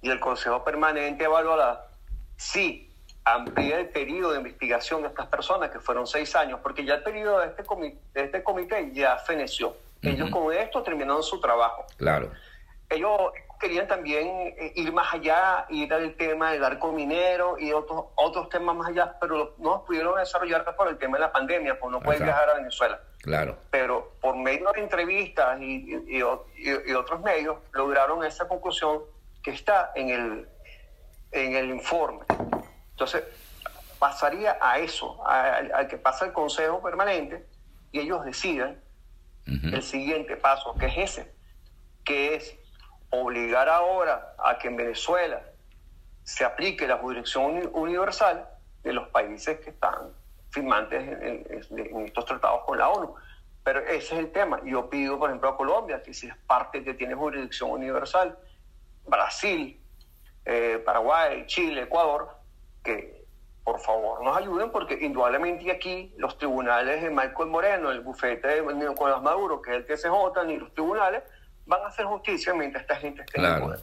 y 0.02 0.10
el 0.10 0.20
Consejo 0.20 0.62
Permanente 0.62 1.24
evaluará 1.24 1.86
si 2.36 2.90
amplía 3.24 3.80
el 3.80 3.88
periodo 3.88 4.32
de 4.32 4.38
investigación 4.38 5.00
de 5.00 5.08
estas 5.08 5.28
personas, 5.28 5.70
que 5.70 5.80
fueron 5.80 6.06
seis 6.06 6.36
años, 6.36 6.60
porque 6.62 6.84
ya 6.84 6.96
el 6.96 7.02
periodo 7.02 7.38
de 7.40 7.46
este, 7.46 7.64
comi- 7.64 7.96
de 8.12 8.24
este 8.24 8.42
comité 8.42 8.90
ya 8.92 9.16
feneció. 9.16 9.74
Ellos 10.02 10.30
Ujú. 10.30 10.46
con 10.46 10.54
esto 10.54 10.82
terminaron 10.82 11.22
su 11.22 11.40
trabajo. 11.40 11.84
Claro. 11.96 12.30
Ellos 12.88 13.18
querían 13.60 13.86
también 13.86 14.54
eh, 14.58 14.72
ir 14.74 14.92
más 14.92 15.12
allá, 15.12 15.66
ir 15.68 15.92
al 15.92 16.14
tema 16.16 16.52
del 16.52 16.64
arco 16.64 16.90
minero 16.92 17.56
y 17.58 17.72
otros, 17.72 18.06
otros 18.16 18.48
temas 18.48 18.74
más 18.74 18.88
allá, 18.88 19.16
pero 19.20 19.54
no 19.58 19.84
pudieron 19.84 20.18
desarrollar 20.18 20.64
por 20.74 20.88
el 20.88 20.98
tema 20.98 21.18
de 21.18 21.24
la 21.24 21.32
pandemia, 21.32 21.78
pues 21.78 21.92
no 21.92 22.00
pueden 22.00 22.24
viajar 22.24 22.48
a 22.48 22.54
Venezuela. 22.54 23.00
Claro. 23.18 23.58
Pero 23.70 24.14
por 24.20 24.34
medio 24.36 24.72
de 24.72 24.80
entrevistas 24.80 25.60
y, 25.60 25.94
y, 26.08 26.22
otros 26.22 27.20
medios 27.20 27.58
lograron 27.72 28.24
esa 28.24 28.48
conclusión 28.48 29.02
que 29.42 29.50
está 29.50 29.92
en 29.94 30.08
el, 30.08 30.48
en 31.32 31.54
el 31.54 31.70
informe. 31.70 32.24
Entonces, 32.92 33.24
pasaría 33.98 34.56
a 34.60 34.78
eso, 34.78 35.24
al 35.26 35.86
que 35.86 35.98
pasa 35.98 36.24
el 36.24 36.32
Consejo 36.32 36.82
Permanente 36.82 37.46
y 37.92 38.00
ellos 38.00 38.24
decidan 38.24 38.80
el 39.46 39.82
siguiente 39.82 40.36
paso, 40.36 40.74
que 40.74 40.86
es 40.86 40.98
ese, 40.98 41.34
que 42.04 42.34
es 42.34 42.58
obligar 43.10 43.68
ahora 43.68 44.34
a 44.38 44.58
que 44.58 44.68
en 44.68 44.76
Venezuela 44.76 45.42
se 46.22 46.44
aplique 46.44 46.86
la 46.86 46.98
jurisdicción 46.98 47.70
universal 47.72 48.48
de 48.82 48.92
los 48.92 49.08
países 49.08 49.58
que 49.60 49.70
están 49.70 50.12
firmantes 50.50 51.02
en, 51.02 52.06
estos 52.06 52.24
tratados 52.24 52.64
con 52.64 52.78
la 52.78 52.88
ONU. 52.88 53.14
Pero 53.64 53.80
ese 53.80 54.14
es 54.14 54.20
el 54.20 54.32
tema. 54.32 54.60
Yo 54.64 54.88
pido, 54.88 55.18
por 55.18 55.30
ejemplo, 55.30 55.50
a 55.50 55.56
Colombia, 55.56 56.02
que 56.02 56.14
si 56.14 56.28
es 56.28 56.36
parte 56.46 56.82
que 56.82 56.94
tiene 56.94 57.14
jurisdicción 57.14 57.70
universal, 57.70 58.38
Brasil, 59.06 59.80
eh, 60.44 60.82
Paraguay, 60.84 61.44
Chile, 61.46 61.82
Ecuador, 61.82 62.36
que 62.82 63.19
por 63.64 63.80
favor 63.80 64.22
nos 64.24 64.36
ayuden, 64.36 64.70
porque 64.70 64.98
indudablemente 65.00 65.70
aquí 65.70 66.14
los 66.16 66.38
tribunales 66.38 67.02
de 67.02 67.10
Michael 67.10 67.48
Moreno, 67.48 67.90
el 67.90 68.00
bufete 68.00 68.48
de 68.48 68.74
Nicolás 68.74 69.22
Maduro, 69.22 69.60
que 69.60 69.70
es 69.70 69.76
el 69.76 69.84
TCJ, 69.84 70.44
ni 70.46 70.56
los 70.56 70.72
tribunales 70.72 71.22
van 71.66 71.82
a 71.82 71.86
hacer 71.88 72.06
justicia 72.06 72.54
mientras 72.54 72.82
esta 72.82 72.96
gente 72.96 73.22
esté 73.22 73.38
en 73.38 73.46
el 73.46 73.60
poder. 73.60 73.80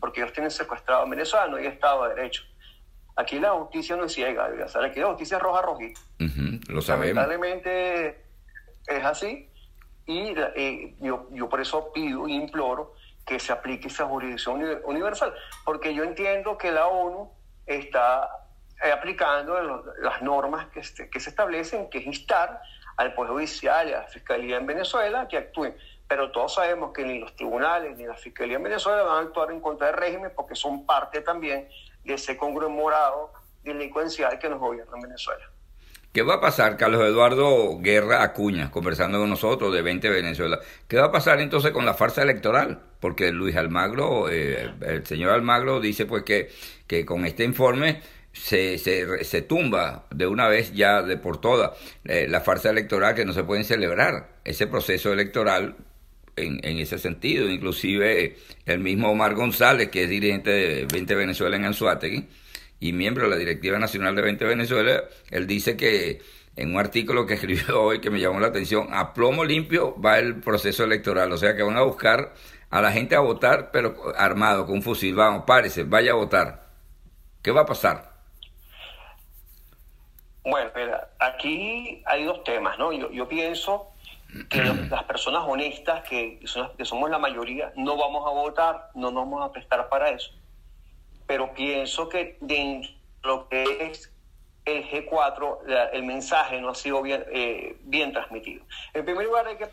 Porque 0.00 0.20
ellos 0.20 0.32
tienen 0.32 0.50
secuestrado 0.50 1.02
a 1.02 1.08
Venezuela, 1.08 1.46
no 1.46 1.56
hay 1.56 1.66
Estado 1.66 2.04
de 2.04 2.14
Derecho. 2.14 2.42
Aquí 3.16 3.38
la 3.38 3.50
justicia 3.50 3.96
no 3.96 4.04
es 4.04 4.12
ciega, 4.12 4.46
aquí 4.46 5.00
la 5.00 5.08
justicia 5.08 5.36
es 5.36 5.42
roja 5.42 5.62
rojita. 5.62 6.00
lo 6.68 6.80
sabemos. 6.80 7.16
Lamentablemente 7.16 8.24
es 8.86 9.04
así 9.04 9.50
y 10.06 10.34
yo, 11.00 11.28
yo 11.30 11.48
por 11.48 11.60
eso 11.60 11.92
pido 11.92 12.26
e 12.26 12.32
imploro 12.32 12.94
que 13.26 13.38
se 13.38 13.52
aplique 13.52 13.88
esa 13.88 14.06
jurisdicción 14.06 14.80
universal, 14.84 15.32
porque 15.64 15.94
yo 15.94 16.02
entiendo 16.02 16.58
que 16.58 16.72
la 16.72 16.86
ONU 16.88 17.30
está 17.66 18.28
eh, 18.82 18.92
aplicando 18.92 19.84
las 20.00 20.22
normas 20.22 20.66
que, 20.68 20.80
que 21.08 21.20
se 21.20 21.30
establecen, 21.30 21.90
que 21.90 21.98
es 21.98 22.06
instar 22.06 22.60
al 22.96 23.14
Poder 23.14 23.32
Judicial 23.32 23.88
y 23.88 23.92
a 23.92 24.02
la 24.02 24.06
Fiscalía 24.08 24.56
en 24.56 24.66
Venezuela 24.66 25.26
que 25.28 25.38
actúen 25.38 25.74
pero 26.10 26.32
todos 26.32 26.54
sabemos 26.54 26.92
que 26.92 27.04
ni 27.04 27.20
los 27.20 27.36
tribunales 27.36 27.96
ni 27.96 28.04
la 28.04 28.16
Fiscalía 28.16 28.56
en 28.56 28.64
Venezuela 28.64 29.04
van 29.04 29.18
a 29.18 29.20
actuar 29.28 29.52
en 29.52 29.60
contra 29.60 29.86
del 29.86 29.96
régimen 29.96 30.32
porque 30.34 30.56
son 30.56 30.84
parte 30.84 31.20
también 31.20 31.68
de 32.02 32.14
ese 32.14 32.36
conglomerado 32.36 33.32
delincuencial 33.62 34.36
que 34.40 34.48
nos 34.48 34.58
gobierna 34.58 34.90
en 34.96 35.02
Venezuela. 35.02 35.44
¿Qué 36.12 36.22
va 36.22 36.34
a 36.34 36.40
pasar, 36.40 36.76
Carlos 36.76 37.02
Eduardo 37.04 37.78
Guerra 37.78 38.24
Acuña, 38.24 38.72
conversando 38.72 39.20
con 39.20 39.30
nosotros 39.30 39.72
de 39.72 39.82
20 39.82 40.10
Venezuela? 40.10 40.58
¿Qué 40.88 40.96
va 40.96 41.06
a 41.06 41.12
pasar 41.12 41.40
entonces 41.40 41.70
con 41.70 41.86
la 41.86 41.94
farsa 41.94 42.22
electoral? 42.22 42.82
Porque 42.98 43.30
Luis 43.30 43.54
Almagro, 43.54 44.28
eh, 44.28 44.68
el 44.80 45.06
señor 45.06 45.30
Almagro 45.30 45.78
dice 45.78 46.06
pues 46.06 46.24
que, 46.24 46.50
que 46.88 47.06
con 47.06 47.24
este 47.24 47.44
informe 47.44 48.02
se, 48.32 48.78
se, 48.78 49.24
se, 49.24 49.42
tumba 49.42 50.06
de 50.10 50.26
una 50.26 50.48
vez 50.48 50.72
ya 50.72 51.02
de 51.02 51.16
por 51.16 51.40
todas 51.40 51.72
eh, 52.04 52.26
la 52.28 52.40
farsa 52.40 52.70
electoral 52.70 53.14
que 53.14 53.24
no 53.24 53.32
se 53.32 53.44
pueden 53.44 53.64
celebrar. 53.64 54.40
Ese 54.44 54.66
proceso 54.66 55.12
electoral 55.12 55.76
en, 56.36 56.78
ese 56.78 56.98
sentido. 56.98 57.48
Inclusive 57.48 58.36
el 58.66 58.78
mismo 58.80 59.10
Omar 59.10 59.34
González, 59.34 59.88
que 59.88 60.04
es 60.04 60.10
dirigente 60.10 60.50
de 60.50 60.86
20 60.86 61.14
Venezuela 61.14 61.56
en 61.56 61.64
Anzuategui 61.64 62.28
y 62.80 62.92
miembro 62.92 63.24
de 63.24 63.30
la 63.30 63.36
Directiva 63.36 63.78
Nacional 63.78 64.16
de 64.16 64.22
20 64.22 64.44
Venezuela, 64.44 65.04
él 65.30 65.46
dice 65.46 65.76
que 65.76 66.20
en 66.56 66.74
un 66.74 66.80
artículo 66.80 67.26
que 67.26 67.34
escribió 67.34 67.82
hoy 67.82 68.00
que 68.00 68.10
me 68.10 68.20
llamó 68.20 68.40
la 68.40 68.48
atención, 68.48 68.88
a 68.92 69.12
plomo 69.12 69.44
limpio 69.44 70.00
va 70.00 70.18
el 70.18 70.36
proceso 70.36 70.84
electoral, 70.84 71.30
o 71.32 71.36
sea 71.36 71.56
que 71.56 71.62
van 71.62 71.76
a 71.76 71.82
buscar 71.82 72.34
a 72.70 72.80
la 72.80 72.92
gente 72.92 73.16
a 73.16 73.20
votar, 73.20 73.70
pero 73.72 73.96
armado, 74.16 74.64
con 74.64 74.76
un 74.76 74.82
fusil, 74.82 75.14
vamos, 75.14 75.44
párese, 75.44 75.82
vaya 75.84 76.12
a 76.12 76.14
votar. 76.14 76.70
¿Qué 77.42 77.50
va 77.50 77.62
a 77.62 77.66
pasar? 77.66 78.09
Bueno, 80.44 80.70
aquí 81.18 82.02
hay 82.06 82.24
dos 82.24 82.42
temas, 82.44 82.78
¿no? 82.78 82.92
Yo, 82.92 83.10
yo 83.10 83.28
pienso 83.28 83.90
que 84.48 84.62
las 84.90 85.04
personas 85.04 85.42
honestas, 85.46 86.02
que, 86.08 86.40
que 86.76 86.84
somos 86.84 87.10
la 87.10 87.18
mayoría, 87.18 87.72
no 87.76 87.96
vamos 87.96 88.26
a 88.26 88.30
votar, 88.30 88.90
no 88.94 89.10
nos 89.10 89.24
vamos 89.24 89.48
a 89.48 89.52
prestar 89.52 89.88
para 89.88 90.10
eso. 90.10 90.32
Pero 91.26 91.52
pienso 91.54 92.08
que 92.08 92.38
dentro 92.40 92.90
de 92.90 93.28
lo 93.28 93.48
que 93.48 93.90
es 93.90 94.12
el 94.64 94.84
G4, 94.88 95.90
el 95.92 96.02
mensaje 96.02 96.60
no 96.60 96.70
ha 96.70 96.74
sido 96.74 97.02
bien, 97.02 97.24
eh, 97.32 97.76
bien 97.82 98.12
transmitido. 98.12 98.64
En 98.92 99.04
primer 99.04 99.26
lugar, 99.26 99.46
hay 99.46 99.56
que, 99.56 99.68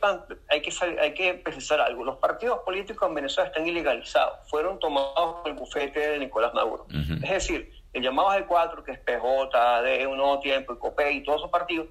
hay, 0.50 0.62
que, 0.62 1.00
hay 1.00 1.13
que 1.13 1.33
precisar 1.36 1.81
algo. 1.81 2.03
Los 2.03 2.17
partidos 2.17 2.59
políticos 2.59 3.07
en 3.07 3.15
Venezuela 3.15 3.50
están 3.50 3.67
ilegalizados. 3.67 4.39
Fueron 4.50 4.79
tomados 4.79 5.41
por 5.41 5.51
el 5.51 5.57
bufete 5.57 6.00
de 6.00 6.19
Nicolás 6.19 6.53
Maduro. 6.53 6.88
Es 7.21 7.29
decir, 7.29 7.76
el 7.94 8.03
llamado 8.03 8.29
G4, 8.29 8.84
que 8.84 8.91
es 8.91 9.00
PJ, 9.00 9.82
de 9.82 10.08
Un 10.08 10.17
Nuevo 10.17 10.39
Tiempo, 10.39 10.74
y 10.74 10.77
COPE 10.77 11.12
y 11.12 11.24
todos 11.24 11.39
esos 11.41 11.51
partidos, 11.51 11.88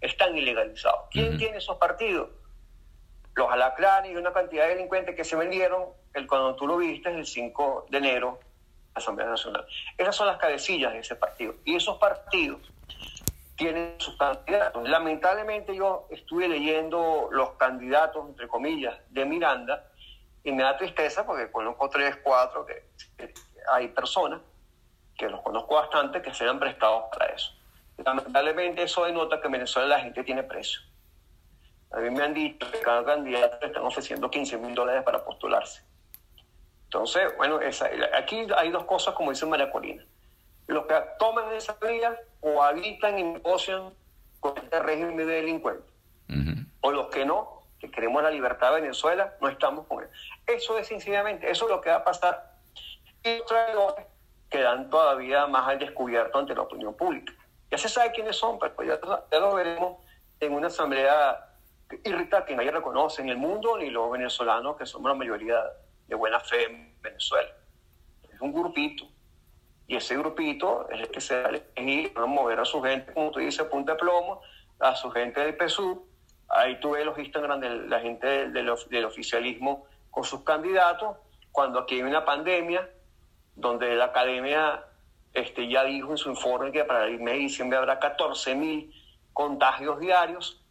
están 0.00 0.36
ilegalizados. 0.36 1.06
¿Quién 1.10 1.36
tiene 1.38 1.58
esos 1.58 1.76
partidos? 1.76 2.28
Los 3.34 3.50
alacranes 3.50 4.12
y 4.12 4.16
una 4.16 4.32
cantidad 4.32 4.64
de 4.64 4.74
delincuentes 4.74 5.14
que 5.14 5.24
se 5.24 5.36
vendieron, 5.36 5.84
el, 6.14 6.26
cuando 6.26 6.54
tú 6.56 6.66
lo 6.66 6.76
viste, 6.76 7.10
el 7.10 7.26
5 7.26 7.86
de 7.90 7.98
enero, 7.98 8.38
la 8.94 9.00
Asamblea 9.00 9.28
Nacional. 9.28 9.66
Esas 9.96 10.14
son 10.14 10.26
las 10.26 10.38
cabecillas 10.38 10.92
de 10.92 11.00
ese 11.00 11.16
partido. 11.16 11.54
Y 11.64 11.76
esos 11.76 11.98
partidos 11.98 12.60
tienen 13.56 13.96
sus 13.98 14.16
candidatos. 14.16 14.88
Lamentablemente 14.88 15.74
yo 15.74 16.06
estuve 16.10 16.48
leyendo 16.48 17.28
los 17.32 17.50
candidatos, 17.52 18.28
entre 18.28 18.46
comillas, 18.46 18.96
de 19.10 19.24
Miranda, 19.24 19.84
y 20.44 20.52
me 20.52 20.62
da 20.62 20.76
tristeza 20.76 21.26
porque 21.26 21.50
conozco 21.50 21.90
tres, 21.90 22.16
cuatro, 22.22 22.64
que, 22.64 22.84
que 23.16 23.34
hay 23.72 23.88
personas 23.88 24.40
que 25.18 25.28
los 25.28 25.42
conozco 25.42 25.74
bastante 25.74 26.22
que 26.22 26.32
se 26.32 26.48
han 26.48 26.58
prestado 26.58 27.10
para 27.10 27.34
eso. 27.34 27.52
Lamentablemente 27.98 28.84
eso 28.84 29.04
denota 29.04 29.40
que 29.40 29.46
en 29.46 29.52
Venezuela 29.52 29.88
la 29.88 30.00
gente 30.00 30.22
tiene 30.22 30.44
precio. 30.44 30.80
A 31.90 31.98
mí 31.98 32.10
me 32.10 32.22
han 32.22 32.32
dicho 32.32 32.70
que 32.70 32.80
cada 32.80 33.04
candidato 33.04 33.58
le 33.60 33.66
están 33.66 33.82
ofreciendo 33.82 34.30
15 34.30 34.58
mil 34.58 34.74
dólares 34.74 35.02
para 35.02 35.24
postularse. 35.24 35.82
Entonces, 36.84 37.36
bueno, 37.36 37.58
aquí 38.14 38.46
hay 38.56 38.70
dos 38.70 38.84
cosas, 38.84 39.14
como 39.14 39.30
dice 39.30 39.44
María 39.44 39.70
Corina. 39.70 40.04
Los 40.68 40.86
que 40.86 40.94
toman 41.18 41.52
esa 41.52 41.76
vía 41.82 42.16
o 42.40 42.62
habitan 42.62 43.18
y 43.18 43.24
negocian 43.24 43.92
con 44.38 44.56
este 44.56 44.78
régimen 44.80 45.16
de 45.16 45.26
delincuentes. 45.26 45.92
O 46.80 46.92
los 46.92 47.08
que 47.08 47.26
no, 47.26 47.62
que 47.80 47.90
queremos 47.90 48.22
la 48.22 48.30
libertad 48.30 48.72
de 48.72 48.82
Venezuela, 48.82 49.34
no 49.40 49.48
estamos 49.48 49.86
con 49.86 50.04
él. 50.04 50.08
Eso 50.46 50.78
es 50.78 50.86
sencillamente, 50.86 51.50
eso 51.50 51.64
es 51.64 51.70
lo 51.70 51.80
que 51.80 51.90
va 51.90 51.96
a 51.96 52.04
pasar. 52.04 52.52
Y 53.24 53.38
los 53.38 53.46
traidores 53.46 54.06
quedan 54.50 54.88
todavía 54.90 55.46
más 55.46 55.68
al 55.68 55.78
descubierto 55.78 56.38
ante 56.38 56.54
la 56.54 56.62
opinión 56.62 56.94
pública. 56.94 57.32
Ya 57.70 57.78
se 57.78 57.88
sabe 57.88 58.12
quiénes 58.12 58.36
son, 58.36 58.58
pero 58.58 58.74
ya, 58.82 58.98
lo 59.38 59.54
veremos 59.54 59.98
en 60.40 60.52
una 60.52 60.68
asamblea 60.68 61.44
irritada 62.04 62.44
que 62.44 62.56
nadie 62.56 62.70
reconoce 62.70 63.22
en 63.22 63.28
el 63.28 63.36
mundo, 63.36 63.76
ni 63.78 63.90
los 63.90 64.10
venezolanos, 64.10 64.76
que 64.76 64.86
somos 64.86 65.10
la 65.10 65.14
mayoría 65.14 65.62
de 66.06 66.14
buena 66.14 66.40
fe 66.40 66.64
en 66.64 67.00
Venezuela. 67.02 67.50
Es 68.32 68.40
un 68.40 68.52
grupito. 68.52 69.04
Y 69.86 69.96
ese 69.96 70.16
grupito 70.16 70.88
es 70.90 71.00
el 71.00 71.10
que 71.10 71.20
se 71.20 71.42
va 71.42 72.22
a 72.22 72.26
mover 72.26 72.60
a 72.60 72.64
su 72.64 72.82
gente, 72.82 73.12
como 73.12 73.30
tú 73.30 73.40
dices, 73.40 73.66
punta 73.68 73.92
de 73.92 73.98
plomo, 73.98 74.40
a 74.80 74.94
su 74.94 75.10
gente 75.10 75.40
del 75.40 75.56
PSU. 75.56 76.06
Ahí 76.48 76.78
tú 76.80 76.92
ves 76.92 77.04
los 77.04 77.18
Instagram 77.18 77.60
de 77.60 77.70
la 77.88 78.00
gente 78.00 78.26
del, 78.48 78.52
del 78.52 79.04
oficialismo 79.04 79.86
con 80.10 80.24
sus 80.24 80.42
candidatos. 80.42 81.16
Cuando 81.52 81.80
aquí 81.80 81.96
hay 81.96 82.02
una 82.02 82.24
pandemia, 82.24 82.88
donde 83.58 83.94
la 83.96 84.06
academia 84.06 84.84
este, 85.34 85.68
ya 85.68 85.84
dijo 85.84 86.10
en 86.10 86.16
su 86.16 86.30
informe 86.30 86.72
que 86.72 86.84
para 86.84 87.04
el 87.04 87.20
mes 87.20 87.34
de 87.34 87.40
diciembre 87.40 87.78
habrá 87.78 87.98
14 87.98 88.54
mil 88.54 88.92
contagios 89.32 89.98
diarios. 90.00 90.62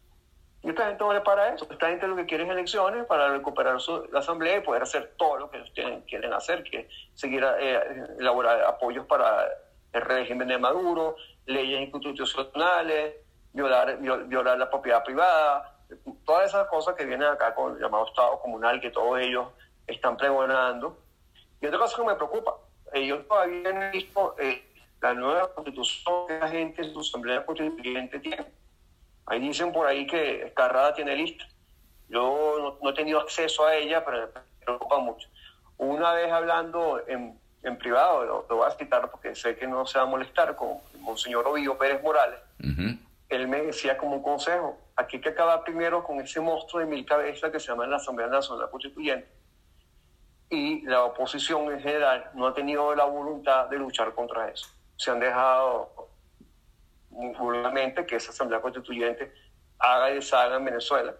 Y 0.62 0.70
esta 0.70 0.88
gente 0.88 1.04
no 1.04 1.12
le 1.12 1.20
para 1.20 1.54
eso. 1.54 1.66
Esta 1.70 1.88
gente 1.88 2.08
lo 2.08 2.16
que 2.16 2.26
quiere 2.26 2.44
es 2.44 2.50
elecciones 2.50 3.04
para 3.06 3.30
recuperar 3.30 3.80
su, 3.80 4.08
la 4.10 4.18
asamblea 4.20 4.56
y 4.56 4.60
poder 4.60 4.82
hacer 4.82 5.14
todo 5.16 5.38
lo 5.38 5.50
que 5.50 5.58
ellos 5.58 6.02
quieren 6.08 6.32
hacer, 6.32 6.64
que 6.64 6.88
seguir 7.14 7.46
eh, 7.60 7.80
elaborar 8.18 8.62
apoyos 8.64 9.06
para 9.06 9.46
el 9.92 10.02
régimen 10.02 10.48
de 10.48 10.58
Maduro, 10.58 11.16
leyes 11.46 11.80
institucionales, 11.80 13.14
violar, 13.52 13.98
violar 13.98 14.58
la 14.58 14.68
propiedad 14.68 15.04
privada, 15.04 15.78
todas 16.24 16.48
esas 16.48 16.66
cosas 16.68 16.94
que 16.94 17.04
vienen 17.04 17.28
acá 17.28 17.54
con 17.54 17.76
el 17.76 17.80
llamado 17.80 18.06
Estado 18.06 18.38
comunal 18.40 18.80
que 18.80 18.90
todos 18.90 19.20
ellos 19.20 19.48
están 19.86 20.16
pregonando. 20.16 20.98
Y 21.60 21.66
otra 21.66 21.78
cosa 21.78 21.96
que 21.96 22.04
me 22.04 22.14
preocupa, 22.16 22.56
ellos 22.92 23.26
todavía 23.26 23.72
no 23.72 23.80
han 23.80 23.92
visto 23.92 24.34
eh, 24.38 24.62
la 25.00 25.14
nueva 25.14 25.54
constitución 25.54 26.26
que 26.26 26.38
la 26.38 26.48
gente 26.48 26.82
en 26.82 26.92
su 26.92 27.00
asamblea 27.00 27.44
constituyente 27.44 28.18
tiene. 28.20 28.46
Ahí 29.26 29.40
dicen 29.40 29.72
por 29.72 29.86
ahí 29.86 30.06
que 30.06 30.52
Carrada 30.56 30.94
tiene 30.94 31.14
lista. 31.14 31.46
Yo 32.08 32.78
no, 32.80 32.90
he 32.90 32.94
tenido 32.94 33.20
acceso 33.20 33.66
a 33.66 33.74
ella, 33.74 34.04
pero 34.04 34.26
me 34.34 34.64
preocupa 34.64 34.98
mucho. 34.98 35.28
una 35.76 36.14
vez 36.14 36.32
hablando 36.32 37.02
en, 37.06 37.38
en 37.62 37.78
privado, 37.78 38.24
lo, 38.24 38.46
lo, 38.48 38.56
voy 38.56 38.66
a 38.66 38.70
citar 38.70 39.10
porque 39.10 39.34
sé 39.34 39.56
que 39.56 39.66
no 39.66 39.86
se 39.86 39.98
va 39.98 40.04
a 40.04 40.08
molestar, 40.08 40.56
con 40.56 40.78
Monseñor 41.00 41.46
Ovidio 41.46 41.76
Pérez 41.76 42.02
Morales, 42.02 42.40
él 43.28 43.46
me 43.46 43.62
decía 43.62 43.98
como 43.98 44.16
un 44.16 44.22
consejo, 44.22 44.78
aquí 44.96 45.16
hay 45.16 45.22
que 45.22 45.28
acabar 45.28 45.62
primero 45.62 46.02
con 46.02 46.18
ese 46.20 46.40
monstruo 46.40 46.80
de 46.80 46.86
mil 46.86 47.04
cabezas 47.04 47.50
que 47.50 47.60
se 47.60 47.68
llama 47.68 47.86
la 47.86 47.96
Asamblea 47.96 48.28
Nacional 48.28 48.70
Constituyente. 48.70 49.28
Y 50.50 50.82
la 50.82 51.04
oposición 51.04 51.70
en 51.70 51.80
general 51.80 52.30
no 52.34 52.46
ha 52.46 52.54
tenido 52.54 52.94
la 52.94 53.04
voluntad 53.04 53.68
de 53.68 53.76
luchar 53.76 54.14
contra 54.14 54.48
eso. 54.48 54.66
Se 54.96 55.10
han 55.10 55.20
dejado 55.20 56.08
vulgarmente 57.10 58.06
que 58.06 58.16
esa 58.16 58.30
Asamblea 58.30 58.60
Constituyente 58.60 59.32
haga 59.78 60.10
y 60.10 60.14
deshaga 60.14 60.56
en 60.56 60.64
Venezuela. 60.64 61.14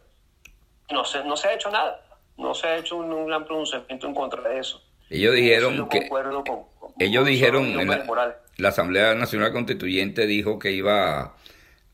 No 0.90 1.04
se, 1.04 1.23
no 1.25 1.37
se 1.37 1.49
ha 1.49 1.54
hecho 1.54 1.70
nada, 1.70 2.00
no 2.37 2.54
se 2.54 2.66
ha 2.66 2.76
hecho 2.78 2.97
un, 2.97 3.12
un 3.12 3.26
gran 3.26 3.44
pronunciamiento 3.44 4.06
en 4.06 4.14
contra 4.14 4.42
de 4.49 4.58
eso. 4.58 4.82
Ellos 5.11 5.35
dijeron 5.35 5.88
que... 5.88 6.08
Con, 6.08 6.44
con, 6.44 6.64
ellos 6.99 7.26
dijeron, 7.26 7.76
la, 7.87 8.37
la, 8.56 8.68
Asamblea 8.68 9.14
Nacional 9.14 9.52
Constituyente 9.52 10.26
dijo 10.26 10.58
que 10.58 10.73
iba 10.73 11.20
a, 11.20 11.35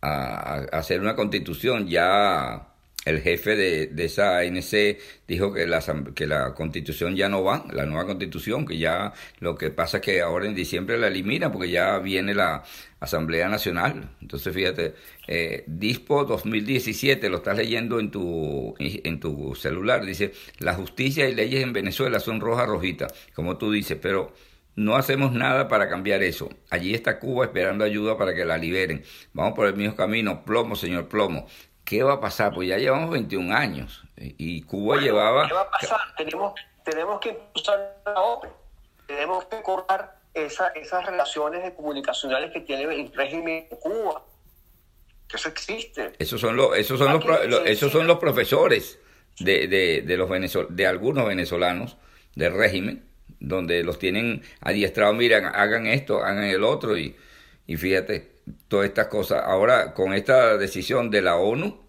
a, 0.01 0.55
a 0.55 0.79
hacer 0.79 1.01
una 1.01 1.15
constitución 1.15 1.89
ya 1.89 2.74
el 3.05 3.21
jefe 3.21 3.57
de, 3.57 3.87
de, 3.89 4.05
esa 4.05 4.39
ANC 4.39 4.99
dijo 5.29 5.53
que 5.53 5.67
la, 5.67 5.83
que 6.15 6.27
la 6.27 6.55
constitución 6.55 7.17
ya 7.17 7.29
no 7.29 7.43
va, 7.43 7.65
la 7.73 7.87
nueva 7.87 8.07
constitución, 8.07 8.67
que 8.67 8.79
ya 8.79 9.13
lo 9.41 9.55
que 9.57 9.71
pasa 9.71 9.99
es 9.99 10.03
que 10.03 10.21
ahora 10.21 10.47
en 10.47 10.55
diciembre 10.55 10.99
la 10.99 11.09
elimina 11.09 11.53
porque 11.53 11.71
ya 11.71 11.99
viene 11.99 12.35
la 12.35 12.65
Asamblea 13.01 13.49
Nacional. 13.49 14.11
Entonces, 14.21 14.55
fíjate, 14.55 14.95
eh, 15.27 15.65
Dispo 15.67 16.25
2017, 16.25 17.29
lo 17.29 17.39
estás 17.39 17.57
leyendo 17.57 18.01
en 18.01 18.11
tu, 18.11 18.75
en 18.79 19.21
tu 19.21 19.55
celular, 19.55 20.05
dice, 20.05 20.33
la 20.59 20.75
justicia 20.75 21.29
y 21.29 21.35
leyes 21.35 21.63
en 21.63 21.73
Venezuela 21.73 22.21
son 22.21 22.41
roja 22.41 22.67
rojita, 22.67 23.09
como 23.35 23.59
tú 23.59 23.71
dices, 23.71 23.99
pero 24.01 24.33
no 24.77 24.97
hacemos 24.97 25.33
nada 25.33 25.69
para 25.69 25.89
cambiar 25.89 26.23
eso. 26.23 26.49
Allí 26.71 26.95
está 26.95 27.21
Cuba 27.21 27.45
esperando 27.45 27.85
ayuda 27.85 28.19
para 28.19 28.35
que 28.35 28.45
la 28.45 28.59
liberen. 28.59 29.05
Vamos 29.33 29.55
por 29.55 29.69
el 29.69 29.77
mismo 29.77 29.95
camino. 29.95 30.45
Plomo, 30.45 30.75
señor 30.75 31.09
Plomo. 31.09 31.47
¿Qué 31.85 32.03
va 32.03 32.15
a 32.15 32.21
pasar? 32.21 32.53
Pues 32.55 32.69
ya 32.69 32.79
llevamos 32.79 33.11
21 33.11 33.55
años 33.55 34.05
y 34.17 34.63
Cuba 34.63 34.97
llevaba... 34.97 35.49
¿Qué 35.49 35.55
va 35.55 35.63
a 35.63 35.71
pasar? 35.71 36.01
Tenemos, 36.17 36.55
tenemos 36.85 37.21
que 37.21 37.31
impulsar 37.31 37.97
la 38.05 38.21
OPE, 38.21 38.49
tenemos 39.07 39.45
que 39.47 39.63
cortar 39.63 40.21
esa, 40.35 40.69
esas 40.69 41.07
relaciones 41.07 41.73
comunicacionales 41.75 42.53
que 42.53 42.61
tiene 42.61 42.83
el 42.85 43.13
régimen 43.13 43.69
de 43.71 43.79
Cuba. 43.79 44.25
Que 45.29 45.37
eso 45.37 45.49
existe. 45.49 46.13
Esos 46.19 46.41
son 46.41 46.57
los, 46.57 46.77
esos 46.77 46.99
son 46.99 47.13
los, 47.13 47.67
esos 47.67 47.93
son 47.93 48.07
los 48.07 48.19
profesores 48.19 48.99
de, 49.39 49.69
de, 49.69 50.03
de 50.03 50.17
los 50.17 50.29
venezol 50.29 50.69
de 50.71 50.87
algunos 50.87 51.27
venezolanos 51.27 51.97
del 52.35 52.53
régimen, 52.55 53.05
donde 53.41 53.83
los 53.85 53.99
tienen 53.99 54.43
adiestrados, 54.61 55.15
miren, 55.15 55.47
hagan 55.47 55.87
esto, 55.87 56.23
hagan 56.23 56.45
el 56.45 56.65
otro, 56.65 56.97
y, 56.97 57.17
y 57.67 57.77
fíjate, 57.77 58.34
todas 58.69 58.87
estas 58.87 59.09
cosas. 59.09 59.43
Ahora, 59.45 59.95
con 59.95 60.15
esta 60.15 60.57
decisión 60.57 61.11
de 61.11 61.23
la 61.23 61.37
ONU, 61.37 61.81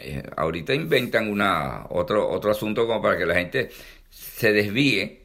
eh, 0.00 0.22
ahorita 0.36 0.74
inventan 0.74 1.30
una, 1.30 1.86
otro, 1.90 2.28
otro 2.28 2.50
asunto 2.50 2.86
como 2.86 3.02
para 3.02 3.16
que 3.16 3.26
la 3.26 3.34
gente 3.34 3.70
se 4.10 4.52
desvíe 4.52 5.24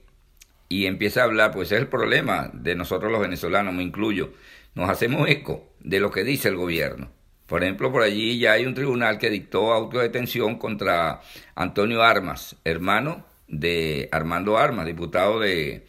y 0.67 0.85
empiece 0.85 1.19
a 1.19 1.23
hablar, 1.23 1.51
pues 1.51 1.71
es 1.71 1.79
el 1.79 1.87
problema 1.87 2.49
de 2.53 2.75
nosotros 2.75 3.11
los 3.11 3.21
venezolanos, 3.21 3.73
me 3.73 3.83
incluyo. 3.83 4.33
Nos 4.75 4.89
hacemos 4.89 5.27
eco 5.29 5.67
de 5.79 5.99
lo 5.99 6.11
que 6.11 6.23
dice 6.23 6.47
el 6.47 6.55
gobierno. 6.55 7.09
Por 7.47 7.63
ejemplo, 7.63 7.91
por 7.91 8.03
allí 8.03 8.37
ya 8.37 8.51
hay 8.53 8.65
un 8.67 8.75
tribunal 8.75 9.17
que 9.17 9.31
dictó 9.31 9.73
autodetención 9.73 10.59
contra 10.59 11.21
Antonio 11.55 12.03
Armas, 12.03 12.55
hermano 12.63 13.25
de 13.47 14.07
Armando 14.11 14.57
Armas, 14.57 14.85
diputado 14.85 15.39
de, 15.39 15.87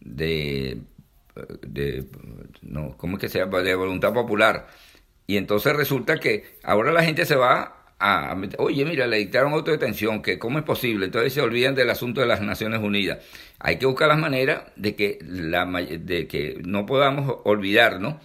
de 0.00 0.78
de, 1.62 2.04
no, 2.62 2.96
¿cómo 2.96 3.16
es 3.16 3.20
que 3.20 3.28
se 3.28 3.38
llama? 3.38 3.60
De 3.60 3.74
voluntad 3.74 4.12
popular. 4.12 4.66
Y 5.26 5.36
entonces 5.36 5.74
resulta 5.74 6.18
que 6.18 6.58
ahora 6.62 6.92
la 6.92 7.02
gente 7.02 7.24
se 7.24 7.36
va 7.36 7.84
a, 7.98 8.36
oye, 8.58 8.84
mira, 8.84 9.06
le 9.06 9.16
dictaron 9.18 9.52
autodetención, 9.52 10.22
que 10.22 10.38
cómo 10.38 10.58
es 10.58 10.64
posible, 10.64 11.06
entonces 11.06 11.32
se 11.32 11.40
olvidan 11.40 11.74
del 11.74 11.90
asunto 11.90 12.20
de 12.20 12.26
las 12.26 12.42
Naciones 12.42 12.80
Unidas. 12.80 13.18
Hay 13.58 13.78
que 13.78 13.86
buscar 13.86 14.08
las 14.08 14.18
maneras 14.18 14.64
de 14.76 14.94
que, 14.94 15.18
la, 15.22 15.64
de 15.64 16.26
que 16.28 16.60
no 16.64 16.86
podamos 16.86 17.38
olvidarnos 17.44 18.16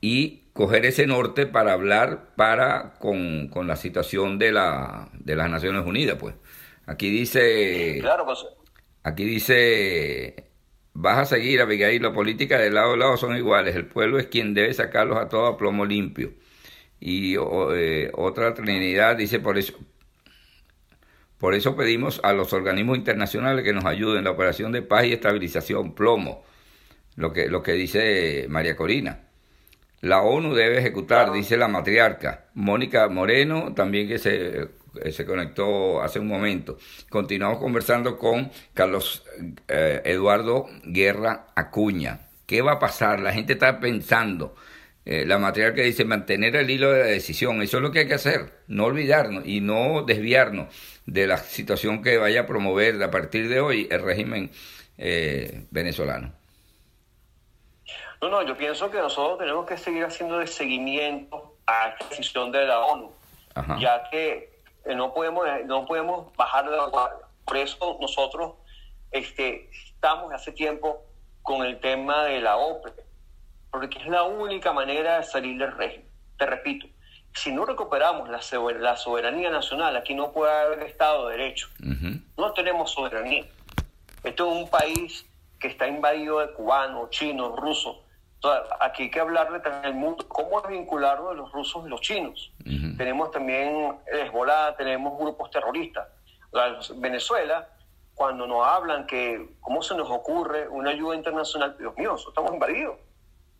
y 0.00 0.44
coger 0.52 0.86
ese 0.86 1.06
norte 1.06 1.46
para 1.46 1.72
hablar 1.72 2.34
para 2.36 2.94
con, 2.98 3.48
con 3.48 3.66
la 3.66 3.76
situación 3.76 4.38
de, 4.38 4.52
la, 4.52 5.08
de 5.14 5.36
las 5.36 5.50
Naciones 5.50 5.84
Unidas, 5.84 6.16
pues. 6.18 6.34
Aquí 6.86 7.10
dice... 7.10 7.98
Claro, 8.00 8.24
pues. 8.24 8.46
Aquí 9.02 9.24
dice 9.24 10.49
Vas 10.92 11.18
a 11.18 11.24
seguir, 11.24 11.60
Abigail, 11.60 12.02
la 12.02 12.12
política 12.12 12.58
de 12.58 12.70
lado 12.70 12.94
a 12.94 12.96
lado 12.96 13.16
son 13.16 13.36
iguales. 13.36 13.76
El 13.76 13.86
pueblo 13.86 14.18
es 14.18 14.26
quien 14.26 14.54
debe 14.54 14.74
sacarlos 14.74 15.18
a 15.18 15.28
todos 15.28 15.54
a 15.54 15.56
plomo 15.56 15.84
limpio. 15.84 16.32
Y 16.98 17.36
eh, 17.36 18.10
otra 18.14 18.54
Trinidad 18.54 19.16
dice 19.16 19.40
por 19.40 19.56
eso. 19.58 19.74
Por 21.38 21.54
eso 21.54 21.74
pedimos 21.74 22.20
a 22.22 22.34
los 22.34 22.52
organismos 22.52 22.98
internacionales 22.98 23.64
que 23.64 23.72
nos 23.72 23.86
ayuden 23.86 24.18
en 24.18 24.24
la 24.24 24.30
operación 24.32 24.72
de 24.72 24.82
paz 24.82 25.06
y 25.06 25.12
estabilización, 25.14 25.94
plomo, 25.94 26.44
lo 27.16 27.32
que, 27.32 27.48
lo 27.48 27.62
que 27.62 27.72
dice 27.72 28.46
María 28.50 28.76
Corina. 28.76 29.30
La 30.02 30.22
ONU 30.22 30.54
debe 30.54 30.78
ejecutar, 30.78 31.32
dice 31.32 31.56
la 31.56 31.68
matriarca. 31.68 32.48
Mónica 32.54 33.08
Moreno, 33.08 33.74
también 33.74 34.08
que 34.08 34.18
se 34.18 34.68
se 35.10 35.24
conectó 35.24 36.02
hace 36.02 36.18
un 36.18 36.26
momento. 36.26 36.78
Continuamos 37.08 37.58
conversando 37.58 38.16
con 38.18 38.50
Carlos 38.74 39.24
eh, 39.68 40.02
Eduardo 40.04 40.66
Guerra 40.84 41.46
Acuña. 41.54 42.28
¿Qué 42.46 42.62
va 42.62 42.72
a 42.72 42.78
pasar? 42.78 43.20
La 43.20 43.32
gente 43.32 43.54
está 43.54 43.80
pensando. 43.80 44.54
Eh, 45.04 45.24
la 45.24 45.38
material 45.38 45.74
que 45.74 45.82
dice 45.82 46.04
mantener 46.04 46.56
el 46.56 46.68
hilo 46.68 46.92
de 46.92 47.00
la 47.00 47.06
decisión, 47.06 47.62
eso 47.62 47.78
es 47.78 47.82
lo 47.82 47.90
que 47.90 48.00
hay 48.00 48.08
que 48.08 48.14
hacer, 48.14 48.60
no 48.68 48.84
olvidarnos 48.84 49.46
y 49.46 49.60
no 49.60 50.02
desviarnos 50.02 50.74
de 51.06 51.26
la 51.26 51.38
situación 51.38 52.02
que 52.02 52.18
vaya 52.18 52.42
a 52.42 52.46
promover 52.46 53.02
a 53.02 53.10
partir 53.10 53.48
de 53.48 53.60
hoy 53.60 53.88
el 53.90 54.02
régimen 54.02 54.50
venezolano. 55.70 56.34
No, 58.20 58.28
no, 58.28 58.42
yo 58.42 58.54
pienso 58.56 58.90
que 58.90 58.98
nosotros 58.98 59.38
tenemos 59.38 59.66
que 59.66 59.78
seguir 59.78 60.04
haciendo 60.04 60.38
de 60.38 60.46
seguimiento 60.46 61.56
a 61.66 61.88
la 61.88 62.08
decisión 62.08 62.52
de 62.52 62.66
la 62.66 62.80
ONU, 62.80 63.10
ya 63.78 64.02
que 64.10 64.49
no 64.86 65.14
podemos, 65.14 65.46
no 65.66 65.86
podemos 65.86 66.34
bajar 66.36 66.68
de 66.68 66.76
la 66.76 66.86
guardia. 66.86 67.26
Por 67.44 67.56
eso 67.56 67.98
nosotros 68.00 68.54
este, 69.10 69.70
estamos 69.70 70.32
hace 70.32 70.52
tiempo 70.52 71.02
con 71.42 71.64
el 71.64 71.80
tema 71.80 72.24
de 72.24 72.40
la 72.40 72.56
OPE, 72.56 72.92
porque 73.70 73.98
es 73.98 74.06
la 74.06 74.24
única 74.24 74.72
manera 74.72 75.18
de 75.18 75.24
salir 75.24 75.58
del 75.58 75.72
régimen. 75.72 76.08
Te 76.38 76.46
repito, 76.46 76.86
si 77.34 77.52
no 77.52 77.64
recuperamos 77.64 78.28
la, 78.28 78.40
la 78.78 78.96
soberanía 78.96 79.50
nacional, 79.50 79.96
aquí 79.96 80.14
no 80.14 80.32
puede 80.32 80.52
haber 80.52 80.82
Estado 80.82 81.28
de 81.28 81.36
Derecho. 81.36 81.68
No 82.36 82.52
tenemos 82.52 82.90
soberanía. 82.90 83.44
Esto 84.24 84.50
es 84.50 84.62
un 84.62 84.68
país 84.68 85.26
que 85.58 85.68
está 85.68 85.86
invadido 85.86 86.40
de 86.40 86.52
cubanos, 86.52 87.10
chinos, 87.10 87.56
rusos, 87.56 87.98
aquí 88.80 89.04
hay 89.04 89.10
que 89.10 89.20
hablar 89.20 89.62
de 89.62 89.88
el 89.88 89.94
mundo, 89.94 90.26
cómo 90.28 90.62
vincularlo 90.62 91.30
de 91.30 91.36
los 91.36 91.52
rusos 91.52 91.84
y 91.86 91.88
los 91.88 92.00
chinos. 92.00 92.52
Tenemos 92.96 93.30
también 93.30 93.98
Hezbollah, 94.06 94.76
tenemos 94.76 95.18
grupos 95.18 95.50
terroristas. 95.50 96.08
Venezuela, 96.96 97.68
cuando 98.14 98.46
nos 98.46 98.66
hablan 98.66 99.06
que 99.06 99.56
cómo 99.60 99.82
se 99.82 99.94
nos 99.94 100.10
ocurre 100.10 100.68
una 100.68 100.90
ayuda 100.90 101.14
internacional, 101.14 101.76
Dios 101.78 101.96
mío, 101.96 102.16
estamos 102.16 102.52
invadidos, 102.52 102.96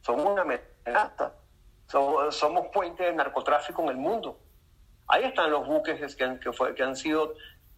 somos 0.00 0.26
una 0.26 0.42
amenaza, 0.42 1.32
somos, 1.86 2.34
somos 2.34 2.66
puente 2.68 3.04
de 3.04 3.12
narcotráfico 3.12 3.82
en 3.82 3.88
el 3.90 3.96
mundo. 3.96 4.38
Ahí 5.08 5.24
están 5.24 5.50
los 5.50 5.66
buques 5.66 6.14
que 6.14 6.24
han, 6.24 6.38
que, 6.40 6.52
fue, 6.52 6.74
que 6.74 6.82
han 6.82 6.96
sido 6.96 7.34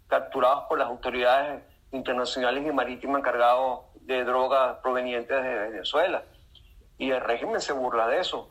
capturados 0.06 0.64
por 0.68 0.78
las 0.78 0.88
autoridades 0.88 1.62
internacionales 1.90 2.64
y 2.66 2.72
marítimas 2.72 3.20
encargados 3.20 3.80
de 4.02 4.24
drogas 4.24 4.76
provenientes 4.82 5.42
de 5.42 5.54
Venezuela 5.70 6.22
y 7.02 7.10
el 7.10 7.20
régimen 7.20 7.60
se 7.60 7.72
burla 7.72 8.06
de 8.06 8.20
eso. 8.20 8.48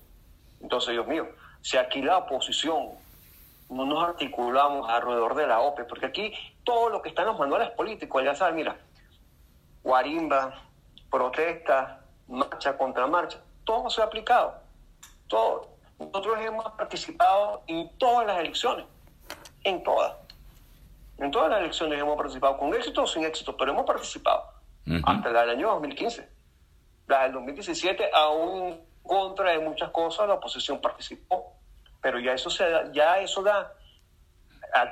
Entonces, 0.59 0.91
Dios 0.91 1.07
mío, 1.07 1.25
si 1.61 1.77
aquí 1.77 2.01
la 2.01 2.17
oposición 2.17 2.89
no 3.69 3.85
nos 3.85 4.03
articulamos 4.03 4.89
alrededor 4.89 5.35
de 5.35 5.47
la 5.47 5.61
OPE, 5.61 5.85
porque 5.85 6.07
aquí 6.07 6.33
todo 6.65 6.89
lo 6.89 7.01
que 7.01 7.07
está 7.07 7.21
en 7.21 7.29
los 7.29 7.39
manuales 7.39 7.69
políticos, 7.69 8.21
ya 8.25 8.35
sabes, 8.35 8.55
mira, 8.55 8.75
guarimba, 9.83 10.63
protesta, 11.09 12.01
marcha 12.27 12.77
contra 12.77 13.07
marcha, 13.07 13.39
todo 13.63 13.89
se 13.89 14.01
ha 14.01 14.05
aplicado, 14.05 14.55
todo. 15.29 15.69
Nosotros 15.97 16.37
hemos 16.41 16.69
participado 16.73 17.61
en 17.67 17.89
todas 17.97 18.27
las 18.27 18.37
elecciones, 18.37 18.85
en 19.63 19.81
todas. 19.81 20.13
En 21.19 21.31
todas 21.31 21.49
las 21.51 21.61
elecciones 21.61 22.01
hemos 22.01 22.17
participado, 22.17 22.57
con 22.57 22.73
éxito 22.73 23.03
o 23.03 23.07
sin 23.07 23.23
éxito, 23.23 23.55
pero 23.55 23.71
hemos 23.71 23.85
participado, 23.85 24.43
hasta 25.05 25.29
el 25.29 25.49
año 25.51 25.69
2015 25.69 26.40
la 27.11 27.23
del 27.23 27.33
2017, 27.33 28.09
aún 28.13 28.81
contra 29.03 29.51
de 29.51 29.59
muchas 29.59 29.91
cosas, 29.91 30.27
la 30.27 30.35
oposición 30.35 30.81
participó. 30.81 31.53
Pero 32.01 32.19
ya 32.19 32.33
eso, 32.33 32.49
se 32.49 32.67
da, 32.67 32.91
ya 32.91 33.19
eso 33.19 33.43
da 33.43 33.73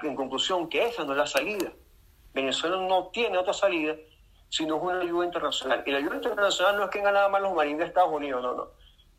en 0.03 0.15
conclusión 0.15 0.69
que 0.69 0.86
esa 0.86 1.03
no 1.03 1.13
es 1.13 1.17
la 1.17 1.27
salida. 1.27 1.71
Venezuela 2.34 2.77
no 2.77 3.08
tiene 3.08 3.38
otra 3.38 3.53
salida 3.53 3.95
sino 4.49 4.77
es 4.77 4.84
una 4.84 4.99
ayuda 4.99 5.25
internacional. 5.25 5.84
Y 5.86 5.91
la 5.91 5.99
ayuda 5.99 6.15
internacional 6.15 6.77
no 6.77 6.84
es 6.86 6.89
que 6.89 7.01
nada 7.01 7.29
más 7.29 7.41
los 7.41 7.53
marines 7.53 7.79
de 7.79 7.86
Estados 7.86 8.12
Unidos, 8.12 8.41
no, 8.41 8.53
no. 8.55 8.67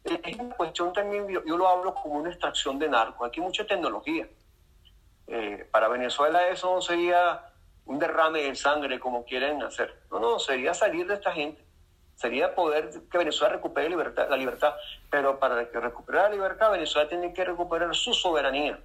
Es 0.03 0.37
una 0.37 0.55
cuestión 0.57 0.93
también, 0.93 1.29
yo, 1.29 1.57
lo 1.57 1.69
hablo 1.69 1.95
como 1.95 2.17
una 2.17 2.31
extracción 2.31 2.79
de 2.79 2.89
narcos. 2.89 3.29
Aquí 3.29 3.41
hay 3.41 3.47
mucha 3.47 3.67
tecnología. 3.67 4.29
Eh, 5.27 5.69
para 5.71 5.89
Venezuela 5.89 6.49
eso 6.49 6.75
no 6.75 6.83
sería 6.83 7.45
un 7.85 7.99
derrame 7.99 8.43
de 8.43 8.55
sangre 8.57 8.99
como 8.99 9.25
quieren 9.25 9.63
hacer. 9.63 10.03
No, 10.11 10.19
no, 10.19 10.39
sería 10.39 10.75
salir 10.75 11.07
de 11.07 11.15
esta 11.15 11.33
gente. 11.33 11.65
Sería 12.21 12.55
poder 12.55 12.91
que 13.11 13.17
Venezuela 13.17 13.55
recupere 13.55 13.89
libertad, 13.89 14.29
la 14.29 14.37
libertad. 14.37 14.75
Pero 15.09 15.39
para 15.39 15.71
que 15.71 15.81
recupere 15.81 16.19
la 16.19 16.29
libertad, 16.29 16.71
Venezuela 16.71 17.09
tiene 17.09 17.33
que 17.33 17.47
recuperar 17.47 17.95
su 17.95 18.13
soberanía. 18.13 18.79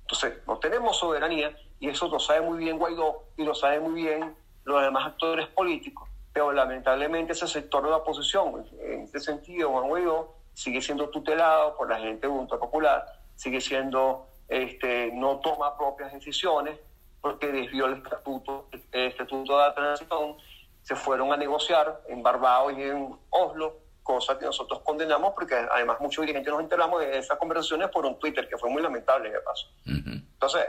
Entonces, 0.00 0.44
no 0.44 0.58
tenemos 0.58 0.98
soberanía 0.98 1.56
y 1.78 1.88
eso 1.88 2.08
lo 2.08 2.18
sabe 2.18 2.40
muy 2.40 2.58
bien 2.58 2.76
Guaidó 2.76 3.22
y 3.36 3.44
lo 3.44 3.54
sabe 3.54 3.78
muy 3.78 4.02
bien 4.02 4.34
los 4.64 4.82
demás 4.82 5.06
actores 5.06 5.46
políticos. 5.46 6.08
Pero 6.32 6.50
lamentablemente 6.50 7.34
ese 7.34 7.46
sector 7.46 7.84
de 7.84 7.90
la 7.90 7.98
oposición, 7.98 8.66
en 8.80 9.02
este 9.02 9.20
sentido, 9.20 9.70
Juan 9.70 9.86
Guaidó, 9.86 10.34
sigue 10.54 10.82
siendo 10.82 11.10
tutelado 11.10 11.76
por 11.76 11.88
la 11.88 12.00
gente 12.00 12.26
de 12.26 12.32
Junta 12.32 12.58
Popular, 12.58 13.06
sigue 13.36 13.60
siendo, 13.60 14.26
este, 14.48 15.12
no 15.14 15.38
toma 15.38 15.78
propias 15.78 16.12
decisiones 16.12 16.80
porque 17.20 17.46
desvió 17.52 17.86
el 17.86 17.94
estatuto, 17.94 18.68
el 18.90 19.06
estatuto 19.06 19.56
de 19.56 19.62
la 19.62 19.74
transición, 19.74 20.36
se 20.84 20.94
fueron 20.94 21.32
a 21.32 21.36
negociar 21.36 22.02
en 22.08 22.22
Barbados 22.22 22.74
y 22.76 22.82
en 22.82 23.18
Oslo, 23.30 23.78
cosa 24.02 24.38
que 24.38 24.44
nosotros 24.44 24.80
condenamos 24.80 25.32
porque 25.32 25.54
además 25.54 25.98
muchos 25.98 26.22
dirigentes 26.22 26.52
nos 26.52 26.62
enteramos 26.62 27.00
de 27.00 27.18
esas 27.18 27.38
conversaciones 27.38 27.88
por 27.88 28.04
un 28.04 28.18
Twitter, 28.18 28.46
que 28.46 28.58
fue 28.58 28.68
muy 28.68 28.82
lamentable 28.82 29.30
en 29.30 29.34
el 29.34 29.42
paso. 29.42 29.66
Entonces, 29.86 30.62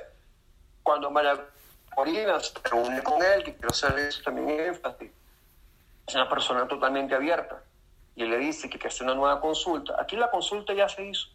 cuando 0.81 1.11
María 1.11 1.37
Corina 1.93 2.39
se 2.39 2.53
reúne 2.63 3.03
con 3.03 3.21
él, 3.21 3.43
que 3.43 3.53
quiero 3.55 3.69
hacerle 3.69 4.07
eso 4.07 4.21
también 4.23 4.49
énfasis, 4.49 5.11
es 6.07 6.15
una 6.15 6.29
persona 6.29 6.65
totalmente 6.65 7.13
abierta 7.13 7.61
y 8.15 8.23
él 8.23 8.29
le 8.29 8.37
dice 8.37 8.69
que, 8.69 8.79
que 8.79 8.87
hace 8.87 9.03
una 9.03 9.15
nueva 9.15 9.41
consulta. 9.41 9.97
Aquí 9.99 10.15
la 10.15 10.31
consulta 10.31 10.73
ya 10.73 10.87
se 10.87 11.05
hizo. 11.05 11.27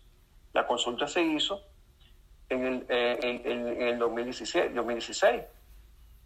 La 0.55 0.66
consulta 0.66 1.07
se 1.07 1.21
hizo 1.21 1.62
en 2.49 2.64
el, 2.64 2.87
eh, 2.88 3.19
en, 3.23 3.69
en 3.69 3.83
el 3.83 3.99
2016, 3.99 4.75
2016, 4.75 5.43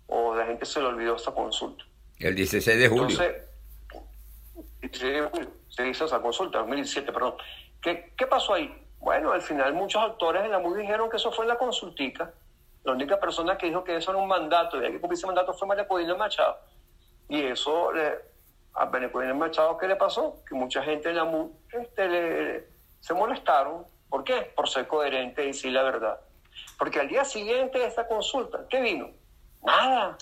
o 0.07 0.37
la 0.37 0.47
gente 0.47 0.65
se 0.65 0.81
le 0.81 0.87
olvidó 0.87 1.17
esta 1.17 1.33
consulta. 1.33 1.85
El 2.19 2.35
16 2.35 2.79
de 2.79 2.89
julio. 2.89 3.09
Entonces, 3.09 3.43
16 4.81 5.13
de 5.13 5.23
julio 5.23 5.51
se 5.75 5.89
hizo 5.89 6.05
esa 6.05 6.21
consulta, 6.21 6.59
2017, 6.59 7.13
perdón. 7.13 7.35
¿Qué, 7.83 8.13
¿Qué 8.17 8.27
pasó 8.27 8.55
ahí? 8.55 8.73
Bueno, 9.01 9.33
al 9.33 9.43
final 9.43 9.75
muchos 9.75 10.03
actores 10.03 10.43
de 10.43 10.49
la 10.49 10.59
MUD 10.59 10.79
dijeron 10.79 11.11
que 11.11 11.17
eso 11.17 11.33
fue 11.33 11.45
en 11.45 11.51
la 11.51 11.59
consultica. 11.59 12.33
La 12.85 12.93
única 12.93 13.19
persona 13.19 13.59
que 13.59 13.67
dijo 13.67 13.83
que 13.83 13.97
eso 13.97 14.13
era 14.13 14.21
un 14.21 14.29
mandato 14.29 14.81
y 14.81 14.85
hay 14.85 14.93
que 14.93 15.01
cumplir 15.01 15.19
ese 15.19 15.27
mandato 15.27 15.53
fue 15.53 15.67
María 15.67 15.87
Podina 15.87 16.15
Machado. 16.15 16.59
Y 17.29 17.43
eso 17.43 17.91
a 18.75 18.87
María 18.87 19.11
Podina 19.11 19.35
Machado, 19.35 19.77
¿qué 19.79 19.89
le 19.89 19.97
pasó? 19.97 20.43
Que 20.49 20.55
mucha 20.55 20.83
gente 20.83 21.09
de 21.09 21.15
la 21.15 21.25
MUD 21.25 21.51
este, 21.73 22.69
se 23.01 23.15
molestaron. 23.15 23.85
¿Por 24.09 24.23
qué? 24.23 24.53
Por 24.55 24.69
ser 24.69 24.87
coherente 24.87 25.43
y 25.43 25.49
decir 25.49 25.73
la 25.73 25.83
verdad. 25.83 26.21
Porque 26.79 27.01
al 27.01 27.09
día 27.09 27.25
siguiente 27.25 27.79
de 27.79 27.87
esta 27.87 28.07
consulta, 28.07 28.65
¿qué 28.69 28.81
vino? 28.81 29.11
Nada. 29.63 30.17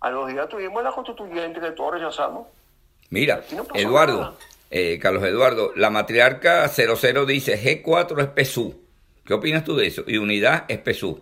A 0.00 0.10
los 0.10 0.28
días 0.28 0.48
tuvimos 0.48 0.82
la 0.82 0.92
constituyente 0.92 1.60
que 1.60 1.70
todos 1.72 1.94
rechazamos. 1.94 2.46
Mira, 3.10 3.42
no 3.54 3.66
Eduardo, 3.74 4.36
eh, 4.70 4.98
Carlos 5.00 5.22
Eduardo, 5.24 5.72
la 5.76 5.90
matriarca 5.90 6.68
00 6.68 7.26
dice 7.26 7.58
G4 7.58 8.20
es 8.36 8.46
PSU. 8.48 8.74
¿Qué 9.24 9.34
opinas 9.34 9.64
tú 9.64 9.76
de 9.76 9.86
eso? 9.86 10.02
Y 10.06 10.18
unidad 10.18 10.64
es 10.68 10.78
PSU. 10.78 11.20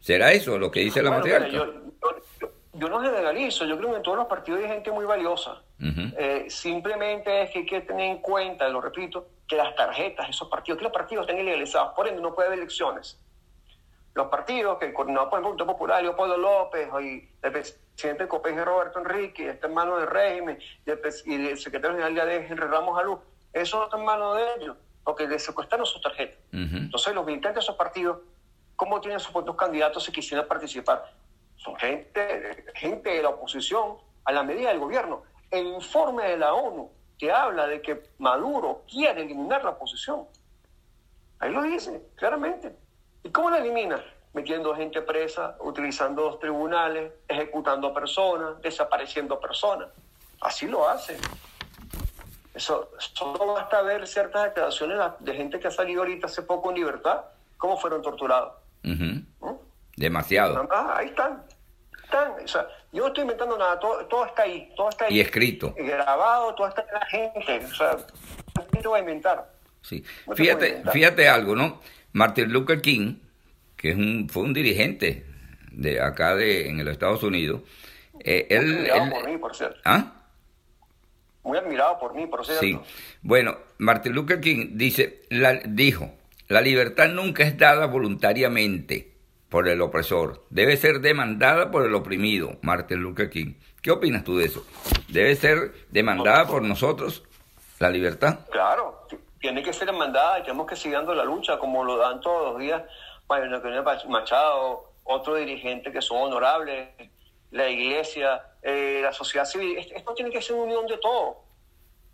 ¿Será 0.00 0.32
eso 0.32 0.58
lo 0.58 0.70
que 0.70 0.80
dice 0.80 1.02
la 1.02 1.10
matriarca? 1.10 1.46
mira, 1.48 1.58
yo, 1.64 1.72
yo- 1.72 1.92
yo- 2.40 2.52
yo 2.74 2.88
no 2.88 3.00
generalizo, 3.00 3.64
yo 3.66 3.76
creo 3.78 3.90
que 3.90 3.96
en 3.98 4.02
todos 4.02 4.18
los 4.18 4.26
partidos 4.26 4.60
hay 4.60 4.68
gente 4.68 4.90
muy 4.90 5.04
valiosa. 5.04 5.62
Eh, 6.18 6.46
simplemente 6.48 7.42
es 7.42 7.50
que 7.50 7.58
hay 7.60 7.66
que 7.66 7.80
tener 7.82 8.06
en 8.10 8.18
cuenta, 8.18 8.68
lo 8.68 8.80
repito, 8.80 9.26
que 9.48 9.56
las 9.56 9.74
tarjetas, 9.76 10.28
esos 10.28 10.48
partidos, 10.48 10.78
que 10.78 10.84
los 10.84 10.92
partidos 10.92 11.26
estén 11.26 11.40
ilegalizados, 11.40 11.92
por 11.94 12.06
ende 12.08 12.20
no 12.22 12.34
puede 12.34 12.48
haber 12.48 12.60
elecciones. 12.60 13.18
Los 14.14 14.28
partidos 14.28 14.78
que 14.78 14.92
coordinados 14.92 15.28
por 15.30 15.38
el 15.38 15.42
Movimiento 15.44 15.66
Popular, 15.66 16.02
Leopoldo 16.02 16.36
López, 16.36 16.88
y 17.00 17.28
el 17.42 17.52
presidente 17.52 18.28
COPEG, 18.28 18.62
Roberto 18.64 18.98
Enrique, 18.98 19.48
este 19.48 19.66
hermano 19.66 19.96
del 19.96 20.06
régimen, 20.06 20.58
y 20.84 20.90
el, 20.90 21.00
pres- 21.00 21.22
y 21.24 21.34
el 21.48 21.58
secretario 21.58 21.96
general 21.96 22.14
de 22.14 22.20
ADE, 22.20 22.46
Henry 22.46 22.66
Ramos 22.66 22.98
Alú, 22.98 23.18
eso 23.52 23.84
está 23.84 23.96
en 23.96 24.04
manos 24.04 24.36
de 24.36 24.42
ellos, 24.56 24.76
porque 25.02 25.26
les 25.26 25.42
secuestraron 25.42 25.86
sus 25.86 26.02
tarjetas. 26.02 26.38
Ujú. 26.52 26.76
Entonces, 26.76 27.14
los 27.14 27.24
militantes 27.24 27.54
de 27.56 27.60
esos 27.60 27.76
partidos, 27.76 28.18
¿cómo 28.76 29.00
tienen 29.00 29.18
sus 29.18 29.32
propios 29.32 29.56
candidatos 29.56 30.04
si 30.04 30.12
quisieran 30.12 30.46
participar? 30.46 31.10
Son 31.56 31.74
gente, 31.76 32.64
gente 32.74 33.10
de 33.10 33.22
la 33.22 33.30
oposición 33.30 33.96
a 34.24 34.32
la 34.32 34.42
medida 34.42 34.68
del 34.70 34.78
gobierno. 34.78 35.22
El 35.50 35.66
informe 35.68 36.24
de 36.24 36.36
la 36.36 36.52
ONU 36.54 36.90
que 37.18 37.30
habla 37.30 37.66
de 37.66 37.80
que 37.80 38.02
Maduro 38.18 38.82
quiere 38.90 39.22
eliminar 39.22 39.62
la 39.64 39.70
oposición. 39.70 40.26
Ahí 41.38 41.50
lo 41.52 41.62
dice, 41.62 42.02
claramente. 42.16 42.74
¿Y 43.24 43.30
cómo 43.30 43.50
la 43.50 43.58
elimina? 43.58 44.02
Metiendo 44.32 44.74
gente 44.74 45.02
presa, 45.02 45.56
utilizando 45.60 46.22
los 46.22 46.40
tribunales, 46.40 47.12
ejecutando 47.28 47.92
personas, 47.92 48.60
desapareciendo 48.62 49.38
personas. 49.38 49.88
Así 50.40 50.66
lo 50.66 50.88
hace. 50.88 51.18
Eso, 52.54 52.90
solo 52.98 53.54
basta 53.54 53.80
ver 53.82 54.06
ciertas 54.06 54.44
declaraciones 54.44 54.98
de 55.20 55.34
gente 55.34 55.58
que 55.60 55.68
ha 55.68 55.70
salido 55.70 56.02
ahorita 56.02 56.26
hace 56.26 56.42
poco 56.42 56.70
en 56.70 56.76
libertad, 56.76 57.22
cómo 57.56 57.78
fueron 57.78 58.02
torturados. 58.02 58.54
¿no? 58.82 59.60
Demasiado. 59.96 60.68
Ah, 60.70 60.94
ahí 60.96 61.06
están. 61.08 61.42
están. 62.04 62.32
O 62.44 62.48
sea, 62.48 62.66
yo 62.92 63.02
no 63.02 63.06
estoy 63.08 63.22
inventando 63.22 63.56
nada, 63.56 63.78
todo, 63.78 64.04
todo 64.06 64.26
está 64.26 64.42
ahí, 64.42 64.72
todo 64.76 64.88
está 64.88 65.06
ahí. 65.06 65.16
Y 65.16 65.20
escrito. 65.20 65.74
grabado, 65.76 66.54
todo 66.54 66.68
está 66.68 66.82
en 66.82 66.94
la 66.94 67.06
gente. 67.06 67.66
O 67.66 67.74
sea, 67.74 67.96
¿qué 68.70 68.80
te 68.80 68.88
voy 68.88 68.98
a 68.98 69.00
inventar? 69.00 69.50
Sí. 69.82 70.04
No 70.26 70.34
Fíjate, 70.34 70.68
inventar. 70.68 70.92
fíjate 70.92 71.28
algo, 71.28 71.54
¿no? 71.56 71.80
Martin 72.12 72.52
Luther 72.52 72.80
King, 72.80 73.16
que 73.76 73.90
es 73.90 73.96
un, 73.96 74.28
fue 74.28 74.42
un 74.42 74.52
dirigente 74.54 75.24
de 75.72 76.00
acá 76.00 76.34
de, 76.36 76.68
en 76.68 76.84
los 76.84 76.92
Estados 76.92 77.22
Unidos, 77.22 77.62
eh, 78.20 78.46
Muy 78.50 78.58
él, 78.58 78.74
admirado 78.90 79.04
él- 79.04 79.10
por 79.10 79.30
mí, 79.30 79.38
por 79.38 79.56
cierto. 79.56 79.80
¿Ah? 79.84 80.12
Muy 81.44 81.58
admirado 81.58 81.98
por 81.98 82.14
mí, 82.14 82.26
por 82.26 82.44
cierto. 82.44 82.60
Sí. 82.60 82.78
Bueno, 83.22 83.56
Martin 83.78 84.12
Luther 84.12 84.40
King 84.40 84.72
dice, 84.74 85.22
la- 85.30 85.54
dijo, 85.64 86.12
la 86.48 86.60
libertad 86.60 87.08
nunca 87.08 87.42
es 87.42 87.56
dada 87.58 87.86
voluntariamente 87.86 89.10
por 89.48 89.68
el 89.68 89.80
opresor, 89.82 90.46
debe 90.50 90.76
ser 90.76 91.00
demandada 91.00 91.70
por 91.70 91.84
el 91.86 91.94
oprimido. 91.94 92.58
Martin 92.62 93.00
Luther 93.00 93.28
King. 93.28 93.54
¿Qué 93.82 93.90
opinas 93.90 94.22
tú 94.24 94.36
de 94.38 94.44
eso? 94.46 94.64
¿Debe 95.08 95.34
ser 95.34 95.72
demandada 95.90 96.46
por 96.46 96.62
nosotros 96.62 97.24
la 97.80 97.90
libertad? 97.90 98.40
Claro, 98.50 99.06
tiene 99.42 99.62
que 99.62 99.72
ser 99.72 99.86
demandada 99.88 100.38
y 100.38 100.42
tenemos 100.42 100.66
que 100.68 100.76
seguir 100.76 100.96
dando 100.96 101.14
la 101.14 101.24
lucha 101.24 101.58
como 101.58 101.82
lo 101.84 101.96
dan 101.98 102.20
todos 102.20 102.52
los 102.52 102.58
días 102.60 102.82
María 103.28 103.46
Eugenia 103.56 103.82
Machado, 104.08 104.92
otros 105.04 105.38
dirigentes 105.38 105.92
que 105.92 106.00
son 106.00 106.18
honorables, 106.18 106.88
la 107.50 107.68
iglesia, 107.68 108.44
eh, 108.62 109.00
la 109.02 109.12
sociedad 109.12 109.44
civil. 109.44 109.78
Esto, 109.78 110.14
tiene 110.14 110.30
que 110.30 110.40
ser 110.42 110.54
una 110.54 110.64
unión 110.64 110.86
de 110.86 110.98
todo. 110.98 111.38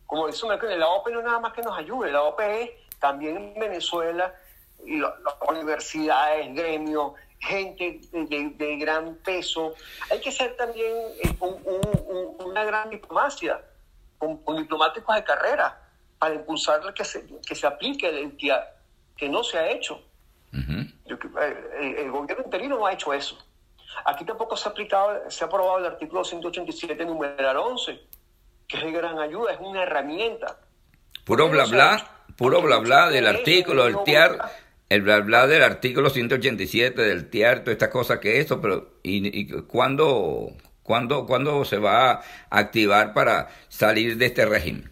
Como 0.07 0.27
dice 0.27 0.47
Merkel, 0.47 0.79
la 0.79 0.89
OPE 0.89 1.11
no 1.13 1.19
es 1.21 1.25
nada 1.27 1.41
más 1.41 1.53
que 1.53 1.61
nos 1.63 1.77
ayude, 1.77 2.11
la 2.13 2.23
OPE 2.23 2.63
es 2.63 2.71
también 2.99 3.37
en 3.37 3.55
Venezuela, 3.61 4.33
y 4.87 4.99
las 5.01 5.13
universidades, 5.49 6.55
gremios, 6.55 7.13
gente 7.41 8.01
de, 8.13 8.77
gran 8.79 9.17
peso. 9.17 9.75
Hay 10.11 10.21
que 10.21 10.31
ser 10.33 10.57
también 10.57 10.93
eh, 11.23 11.35
un- 11.41 11.61
un- 11.65 12.17
un- 12.39 12.47
una 12.51 12.65
gran 12.65 12.89
diplomacia 12.91 13.61
con 14.19 14.57
diplomáticos 14.57 15.15
de 15.15 15.25
carrera 15.25 15.88
para 16.19 16.35
impulsar 16.35 16.81
que 16.95 17.05
se, 17.05 17.27
que 17.47 17.55
se 17.55 17.67
aplique 17.67 18.11
la 18.11 18.21
identidad, 18.21 18.69
que 19.17 19.29
no 19.29 19.45
se 19.45 19.59
ha 19.59 19.71
hecho. 19.71 20.03
Eh, 20.53 21.71
el, 21.81 21.97
el 21.97 22.11
gobierno 22.11 22.45
interino 22.45 22.79
no 22.79 22.87
ha 22.87 22.93
hecho 22.93 23.13
eso. 23.13 23.39
Aquí 24.05 24.25
tampoco 24.25 24.57
se 24.57 24.69
ha 24.69 24.73
aplicado, 24.73 25.31
se 25.31 25.45
ha 25.45 25.47
aprobado 25.47 25.79
el 25.79 25.87
artículo 25.87 26.25
187, 26.25 27.05
numeral 27.05 27.57
11, 27.57 28.01
que 28.67 28.77
es 28.77 28.83
de 28.83 28.93
gran 28.93 29.19
ayuda, 29.19 29.53
es 29.53 29.61
una 29.61 29.83
herramienta. 29.83 30.59
Puro 31.25 31.49
bla 31.49 31.65
bla, 31.65 32.11
puro 32.37 32.63
bla 32.63 32.79
bla 32.79 33.11
del 33.11 33.27
artículo, 33.27 33.85
del 33.85 34.03
TIAR, 34.05 34.39
el 34.89 35.03
bla 35.03 35.21
bla 35.21 35.47
del 35.47 35.63
artículo 35.63 36.11
187 36.11 37.01
del 37.01 37.29
TIAR, 37.29 37.61
todas 37.61 37.73
estas 37.73 37.89
cosas 37.89 38.19
que 38.19 38.41
eso, 38.41 38.61
pero 38.61 38.99
¿y, 39.03 39.41
y 39.41 39.47
cuándo, 39.63 40.49
cuándo, 40.83 41.27
cuándo 41.27 41.65
se 41.65 41.79
va 41.79 42.13
a 42.13 42.23
activar 42.51 43.13
para 43.13 43.49
salir 43.69 44.17
de 44.17 44.27
este 44.27 44.47
régimen? 44.47 44.91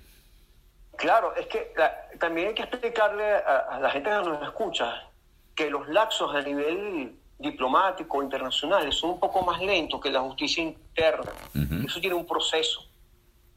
Claro, 0.96 1.34
es 1.36 1.46
que 1.46 1.72
la- 1.76 2.08
también 2.18 2.48
hay 2.48 2.54
que 2.54 2.62
explicarle 2.62 3.34
a, 3.36 3.58
a 3.72 3.80
la 3.80 3.90
gente 3.90 4.10
que 4.10 4.16
nos 4.16 4.42
escucha 4.42 5.02
que 5.54 5.70
los 5.70 5.88
lapsos 5.88 6.34
a 6.34 6.40
nivel 6.42 7.18
diplomático 7.38 8.22
internacional 8.22 8.90
son 8.92 9.10
un 9.10 9.20
poco 9.20 9.42
más 9.42 9.60
lentos 9.60 10.00
que 10.00 10.10
la 10.10 10.20
justicia 10.20 10.62
interna. 10.62 11.30
Eso 11.86 12.00
tiene 12.00 12.14
un 12.16 12.26
proceso. 12.26 12.80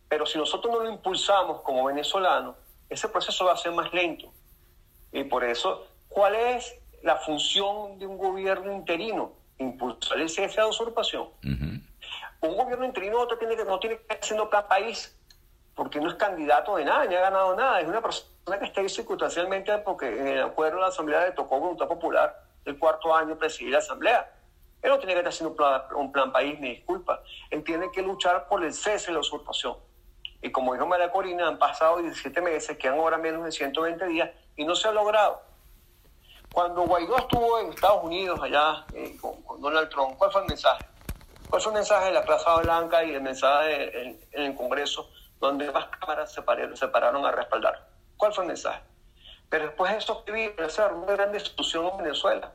Pero 0.08 0.26
si 0.26 0.38
nosotros 0.38 0.74
no 0.74 0.84
lo 0.84 0.90
impulsamos 0.90 1.62
como 1.62 1.86
venezolanos, 1.86 2.56
ese 2.90 3.08
proceso 3.10 3.46
va 3.46 3.54
a 3.54 3.58
ser 3.58 3.72
más 3.72 3.94
lento. 3.94 4.32
Y 5.12 5.24
por 5.24 5.44
eso, 5.44 5.88
¿cuál 6.10 6.36
es 6.36 6.76
la 7.04 7.16
función 7.18 7.98
de 8.00 8.06
un 8.08 8.18
gobierno 8.18 8.72
interino? 8.74 9.34
Impulsar 9.60 10.20
el 10.20 10.30
cese 10.30 10.58
la 10.58 10.68
usurpación. 10.68 11.28
Un 12.42 12.56
gobierno 12.58 12.86
interino 12.86 13.26
no 13.26 13.38
tiene 13.38 13.56
que, 13.56 13.66
no 13.66 13.80
tiene 13.80 13.96
que 13.98 14.02
estar 14.04 14.20
haciendo 14.22 14.50
plan 14.50 14.66
país, 14.68 15.16
porque 15.80 16.02
no 16.02 16.10
es 16.10 16.16
candidato 16.16 16.76
de 16.76 16.84
nada, 16.84 17.06
ni 17.06 17.16
ha 17.16 17.22
ganado 17.22 17.56
nada. 17.56 17.80
Es 17.80 17.88
una 17.88 18.02
persona 18.02 18.60
que 18.60 18.66
está 18.66 18.82
ahí 18.82 18.90
circunstancialmente 18.90 19.78
porque 19.78 20.10
en 20.10 20.28
el 20.28 20.42
acuerdo 20.42 20.76
de 20.76 20.82
la 20.82 20.88
Asamblea 20.90 21.24
le 21.24 21.32
tocó 21.32 21.58
voluntad 21.58 21.88
popular 21.88 22.38
el 22.66 22.78
cuarto 22.78 23.16
año 23.16 23.38
presidir 23.38 23.72
la 23.72 23.78
Asamblea. 23.78 24.30
Él 24.82 24.90
no 24.90 24.98
tiene 25.00 25.14
que 25.14 25.20
estar 25.20 25.30
haciendo 25.30 25.52
un 25.52 25.56
plan, 25.56 25.82
un 25.96 26.12
plan 26.12 26.34
país, 26.34 26.60
ni 26.60 26.72
disculpa. 26.72 27.24
Él 27.50 27.64
tiene 27.64 27.90
que 27.94 28.02
luchar 28.02 28.50
por 28.50 28.62
el 28.62 28.74
cese 28.74 29.08
de 29.08 29.14
la 29.14 29.20
usurpación. 29.20 29.78
Y 30.42 30.52
como 30.52 30.74
dijo 30.74 30.86
María 30.86 31.10
Corina, 31.14 31.48
han 31.48 31.58
pasado 31.58 32.00
17 32.00 32.42
meses, 32.42 32.78
quedan 32.78 33.00
ahora 33.00 33.18
menos 33.18 33.46
de 33.46 33.52
120 33.54 34.06
días 34.08 34.32
y 34.58 34.66
no 34.66 34.76
se 34.76 34.90
ha 34.90 34.92
logrado. 34.92 35.42
Cuando 36.52 36.82
Guaidó 36.82 37.20
estuvo 37.20 37.58
en 37.60 37.70
Estados 37.70 38.04
Unidos, 38.04 38.38
allá 38.44 38.86
eh, 38.94 39.16
con, 39.22 39.62
Donald 39.62 39.88
Trump, 39.88 40.18
¿cuál 40.18 40.30
fue 40.30 40.42
el 40.42 40.48
mensaje? 40.48 40.84
¿Cuál 41.50 41.62
fue 41.62 41.72
el 41.72 41.78
mensaje 41.78 42.08
de 42.08 42.12
la 42.12 42.26
Plaza 42.26 42.58
Blanca 42.58 43.02
y 43.06 43.14
el 43.14 43.22
mensaje 43.22 44.02
en, 44.02 44.20
el 44.34 44.56
Congreso, 44.56 45.10
donde 45.40 45.72
las 45.72 45.86
cámaras 45.88 46.32
se 46.32 46.42
pararon, 46.42 46.76
se 46.76 46.88
pararon 46.88 47.26
a 47.26 47.32
respaldar? 47.32 47.88
¿Cuál 48.18 48.34
fue 48.34 48.44
el 48.44 48.50
mensaje? 48.50 48.82
Pero 49.50 49.66
después 49.66 49.92
de 49.92 49.98
eso 49.98 50.24
que 50.26 50.32
vi, 50.32 50.52
una 50.94 51.14
gran 51.14 51.32
destrucción 51.32 51.88
en 51.88 51.98
Venezuela. 51.98 52.52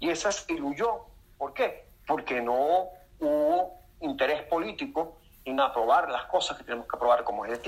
Y 0.00 0.10
esa 0.10 0.32
se 0.32 0.52
diluyó. 0.52 1.06
¿Por 1.38 1.54
qué? 1.54 1.86
Porque 2.06 2.40
no 2.40 2.88
hubo 3.20 3.78
interés 4.00 4.42
político 4.44 5.18
en 5.44 5.60
aprobar 5.60 6.10
las 6.10 6.24
cosas 6.24 6.58
que 6.58 6.64
tenemos 6.64 6.86
que 6.86 6.96
aprobar, 6.96 7.24
como 7.24 7.44
es 7.46 7.60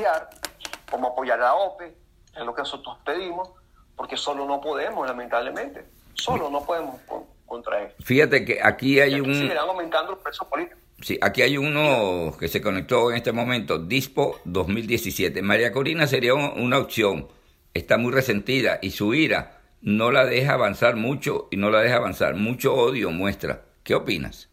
como 0.90 1.08
apoyar 1.08 1.40
a 1.40 1.44
la 1.44 1.54
OPE, 1.54 1.96
es 2.36 2.44
lo 2.44 2.54
que 2.54 2.62
nosotros 2.62 2.98
pedimos, 3.04 3.50
porque 3.96 4.16
solo 4.16 4.44
no 4.44 4.60
podemos, 4.60 5.06
lamentablemente. 5.06 5.86
Solo 6.14 6.50
no 6.50 6.64
podemos 6.64 7.00
contra 7.46 7.82
esto. 7.82 8.02
Fíjate 8.02 8.44
que 8.44 8.60
aquí 8.62 9.00
hay 9.00 9.20
un... 9.20 9.34
Seguirán 9.34 9.68
aumentando 9.68 10.12
los 10.12 10.20
precios 10.20 10.46
políticos. 10.48 10.83
Sí, 11.00 11.18
aquí 11.20 11.42
hay 11.42 11.58
uno 11.58 12.36
que 12.38 12.48
se 12.48 12.62
conectó 12.62 13.10
en 13.10 13.16
este 13.16 13.32
momento, 13.32 13.78
Dispo 13.78 14.40
2017. 14.44 15.42
María 15.42 15.72
Corina 15.72 16.06
sería 16.06 16.34
una 16.34 16.78
opción. 16.78 17.28
Está 17.74 17.98
muy 17.98 18.12
resentida 18.12 18.78
y 18.80 18.90
su 18.90 19.14
ira 19.14 19.60
no 19.82 20.10
la 20.10 20.24
deja 20.24 20.54
avanzar 20.54 20.96
mucho 20.96 21.48
y 21.50 21.56
no 21.56 21.70
la 21.70 21.80
deja 21.80 21.96
avanzar. 21.96 22.34
Mucho 22.36 22.74
odio 22.74 23.10
muestra. 23.10 23.62
¿Qué 23.82 23.94
opinas? 23.94 24.48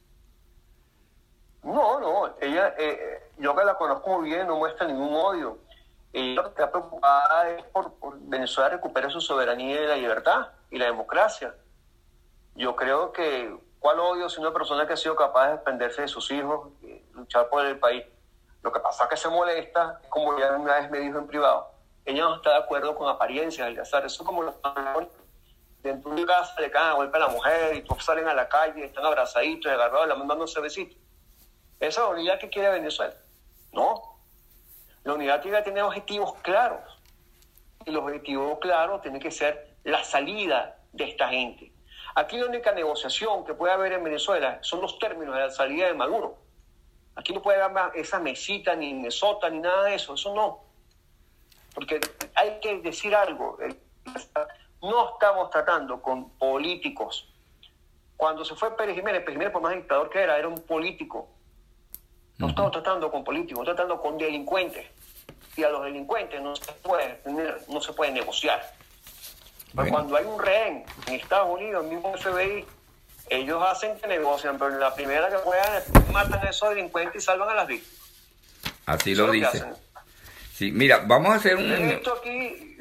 No, 1.64 2.00
no, 2.00 2.36
ella, 2.42 2.76
eh, 2.78 3.22
yo 3.38 3.56
que 3.56 3.64
la 3.64 3.76
conozco 3.76 4.20
muy 4.20 4.30
bien, 4.30 4.48
no 4.48 4.58
muestra 4.58 4.88
ningún 4.88 5.14
odio. 5.14 5.60
Ella 6.12 6.34
lo 6.36 6.44
que 6.44 6.50
está 6.50 6.70
preocupada 6.70 7.50
es 7.50 7.64
por, 7.66 7.94
Venezuela 8.22 8.70
recupere 8.72 9.10
su 9.10 9.22
soberanía 9.22 9.82
y 9.82 9.88
la 9.88 9.96
libertad 9.96 10.48
y 10.70 10.78
la 10.78 10.86
democracia. 10.88 11.56
Yo 12.56 12.76
creo 12.76 13.14
que, 13.14 13.56
¿cuál 13.82 14.00
odio 14.00 14.30
si 14.30 14.40
una 14.40 14.54
persona 14.54 14.88
que 14.88 14.94
ha 14.94 14.98
sido 14.98 15.16
capaz 15.16 15.48
de 15.48 15.58
defenderse 15.58 16.04
de 16.04 16.08
sus 16.08 16.32
hijos, 16.32 16.70
luchar 17.14 17.50
por 17.50 17.66
el 17.66 17.78
país? 17.78 18.06
Lo 18.62 18.72
que 18.72 18.80
pasa 18.80 19.04
es 19.06 19.10
que 19.10 19.18
se 19.18 19.28
molesta, 19.28 20.00
como 20.08 20.40
ya 20.40 20.52
una 20.54 20.76
vez 20.76 20.90
me 20.90 21.00
dijo 21.00 21.18
en 21.18 21.28
privado, 21.28 21.72
ella 22.06 22.24
no 22.24 22.36
está 22.36 22.52
de 22.52 22.58
acuerdo 22.58 22.96
con 22.96 23.10
apariencias, 23.10 23.68
el 23.68 23.80
azar. 23.80 24.06
Eso 24.06 24.22
es 24.22 24.26
como 24.26 24.44
los 24.44 24.56
dentro 25.82 26.14
de 26.14 26.26
casa 26.28 26.54
le 26.62 26.70
caen 26.70 26.90
a 26.90 26.94
golpe 26.94 27.18
a 27.18 27.22
la 27.22 27.28
mujer 27.30 27.76
y 27.76 27.82
todos 27.82 28.06
salen 28.06 28.28
a 28.28 28.36
la 28.36 28.48
calle, 28.48 28.86
están 28.86 29.04
abrazaditos, 29.04 29.72
agarrados, 29.72 30.08
la 30.08 30.16
mandándose 30.16 30.60
besitos. 30.62 30.98
Esa 31.80 32.02
es 32.02 32.08
la 32.08 32.14
unidad 32.14 32.40
que 32.40 32.50
quiere 32.50 32.70
Venezuela. 32.70 33.16
No. 33.72 34.20
La 35.04 35.14
unidad 35.14 35.42
tiene 35.42 35.58
que 35.58 35.64
tener 35.64 35.84
objetivos 35.84 36.36
claros. 36.44 36.82
Y 37.86 37.92
los 37.92 38.04
objetivos 38.04 38.60
claros 38.60 39.02
tienen 39.02 39.20
que 39.20 39.32
ser 39.32 39.76
la 39.84 40.04
salida 40.04 40.78
de 40.92 41.10
esta 41.10 41.30
gente. 41.30 41.71
Aquí 42.16 42.38
la 42.38 42.48
única 42.48 42.72
negociación 42.72 43.46
que 43.46 43.54
puede 43.54 43.74
haber 43.74 43.94
en 43.94 44.04
Venezuela 44.04 44.60
son 44.62 44.82
los 44.82 45.00
términos 45.00 45.36
de 45.36 45.42
la 45.42 45.52
salida 45.52 45.88
de 45.88 45.94
Maduro. 45.94 46.38
Aquí 47.16 47.34
no 47.34 47.42
puede 47.42 47.62
haber 47.62 47.96
esa 47.96 48.20
mesita, 48.20 48.76
ni 48.76 48.94
mesota, 48.94 49.50
ni 49.50 49.60
nada 49.60 49.84
de 49.84 49.96
eso. 49.96 50.14
Eso 50.14 50.34
no. 50.34 50.60
Porque 51.74 52.00
hay 52.36 52.60
que 52.60 52.80
decir 52.80 53.16
algo. 53.16 53.58
No 54.82 55.14
estamos 55.14 55.50
tratando 55.50 56.02
con 56.02 56.30
políticos. 56.32 57.28
Cuando 58.18 58.44
se 58.46 58.56
fue 58.56 58.76
Pérez 58.76 58.96
Jiménez, 58.96 59.22
Pérez 59.22 59.34
Jiménez, 59.34 59.54
por 59.54 59.62
más 59.62 59.74
dictador 59.74 60.10
que 60.10 60.20
era, 60.20 60.38
era 60.38 60.48
un 60.48 60.62
político 60.62 61.30
no 62.42 62.48
estamos 62.48 62.72
tratando 62.72 63.12
con 63.12 63.24
políticos, 63.24 63.62
estamos 63.62 63.76
tratando 63.76 64.02
con 64.02 64.18
delincuentes. 64.18 64.88
Y 65.56 65.64
a 65.64 65.70
los 65.70 65.84
delincuentes 65.84 66.42
no 66.42 66.56
se 66.56 66.72
puede, 66.74 67.22
no 67.68 67.80
se 67.80 67.94
puede 67.94 68.12
negociar. 68.12 68.74
Pero 69.76 69.90
cuando 69.90 70.16
hay 70.16 70.26
un 70.26 70.40
rehén 70.40 70.84
en 71.08 71.14
Estados 71.14 71.50
Unidos, 71.50 71.86
mismo 71.86 72.14
FBI, 72.18 72.66
ellos 73.30 73.64
hacen 73.66 73.98
que 73.98 74.08
negocian, 74.08 74.58
pero 74.58 74.78
la 74.78 74.94
primera 74.94 75.30
que 75.30 75.38
puedan 75.38 75.84
matan 76.12 76.46
a 76.46 76.50
esos 76.50 76.70
delincuentes 76.70 77.24
y 77.24 77.26
salvan 77.26 77.50
a 77.50 77.56
las 77.56 77.68
víctimas. 77.68 78.02
Así 78.86 79.16
lo 79.16 79.32
dice. 79.32 79.64
Sí, 80.54 80.72
mira, 80.72 81.00
vamos 81.08 81.32
a 81.32 81.36
hacer 81.36 81.56
un... 81.56 81.72
Aquí... 81.72 82.78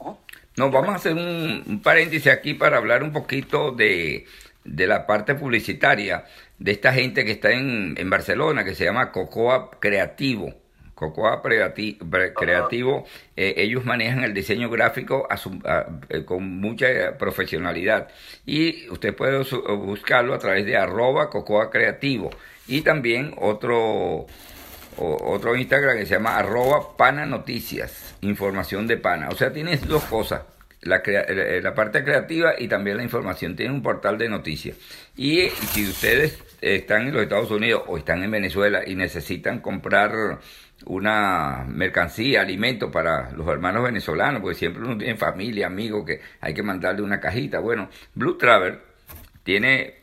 ¿Mm? 0.00 0.10
No, 0.56 0.70
vamos 0.70 0.90
a 0.90 0.94
hacer 0.96 1.14
un, 1.14 1.80
paréntesis 1.84 2.32
aquí 2.32 2.54
para 2.54 2.78
hablar 2.78 3.02
un 3.02 3.12
poquito 3.12 3.70
de, 3.70 4.26
de 4.64 4.86
la 4.86 5.06
parte 5.06 5.34
publicitaria 5.34 6.24
de 6.58 6.72
esta 6.72 6.92
gente 6.92 7.24
que 7.24 7.32
está 7.32 7.52
en, 7.52 7.94
en 7.96 8.10
Barcelona, 8.10 8.64
que 8.64 8.74
se 8.74 8.84
llama 8.84 9.12
Cocoa 9.12 9.70
Creativo. 9.78 10.52
Cocoa 10.98 11.40
Creativo, 11.40 13.06
eh, 13.36 13.54
ellos 13.56 13.84
manejan 13.84 14.24
el 14.24 14.34
diseño 14.34 14.68
gráfico 14.68 15.28
eh, 16.08 16.24
con 16.24 16.58
mucha 16.58 17.16
profesionalidad. 17.16 18.08
Y 18.44 18.88
usted 18.90 19.14
puede 19.14 19.38
buscarlo 19.76 20.34
a 20.34 20.40
través 20.40 20.66
de 20.66 20.76
arroba 20.76 21.30
Cocoa 21.30 21.70
Creativo. 21.70 22.30
Y 22.66 22.80
también 22.80 23.32
otro, 23.38 24.26
otro 24.96 25.54
Instagram 25.54 25.98
que 25.98 26.06
se 26.06 26.14
llama 26.14 26.36
arroba 26.36 26.96
Pana 26.96 27.26
Noticias, 27.26 28.16
información 28.22 28.88
de 28.88 28.96
Pana. 28.96 29.28
O 29.28 29.36
sea, 29.36 29.52
tienes 29.52 29.86
dos 29.86 30.02
cosas 30.02 30.42
la, 30.82 31.02
eh, 31.04 31.60
la, 31.62 31.74
parte 31.74 32.02
creativa 32.02 32.54
y 32.58 32.66
también 32.66 32.96
la 32.96 33.04
información. 33.04 33.54
Tiene 33.54 33.72
un 33.72 33.82
portal 33.82 34.18
de 34.18 34.28
noticias. 34.28 34.76
Y 35.16 35.48
si 35.72 35.88
ustedes 35.88 36.42
están 36.60 37.06
en 37.06 37.14
los 37.14 37.22
Estados 37.22 37.50
Unidos 37.50 37.84
o 37.86 37.98
están 37.98 38.22
en 38.22 38.30
Venezuela 38.30 38.82
y 38.86 38.94
necesitan 38.94 39.60
comprar 39.60 40.40
una 40.86 41.64
mercancía, 41.68 42.42
alimento 42.42 42.90
para 42.90 43.30
los 43.32 43.46
hermanos 43.48 43.84
venezolanos, 43.84 44.40
porque 44.40 44.56
siempre 44.56 44.82
uno 44.82 44.96
tiene 44.96 45.16
familia, 45.16 45.66
amigos, 45.66 46.04
que 46.06 46.20
hay 46.40 46.54
que 46.54 46.62
mandarle 46.62 47.02
una 47.02 47.20
cajita. 47.20 47.58
Bueno, 47.58 47.88
Blue 48.14 48.38
Travel 48.38 48.78
tiene 49.42 49.94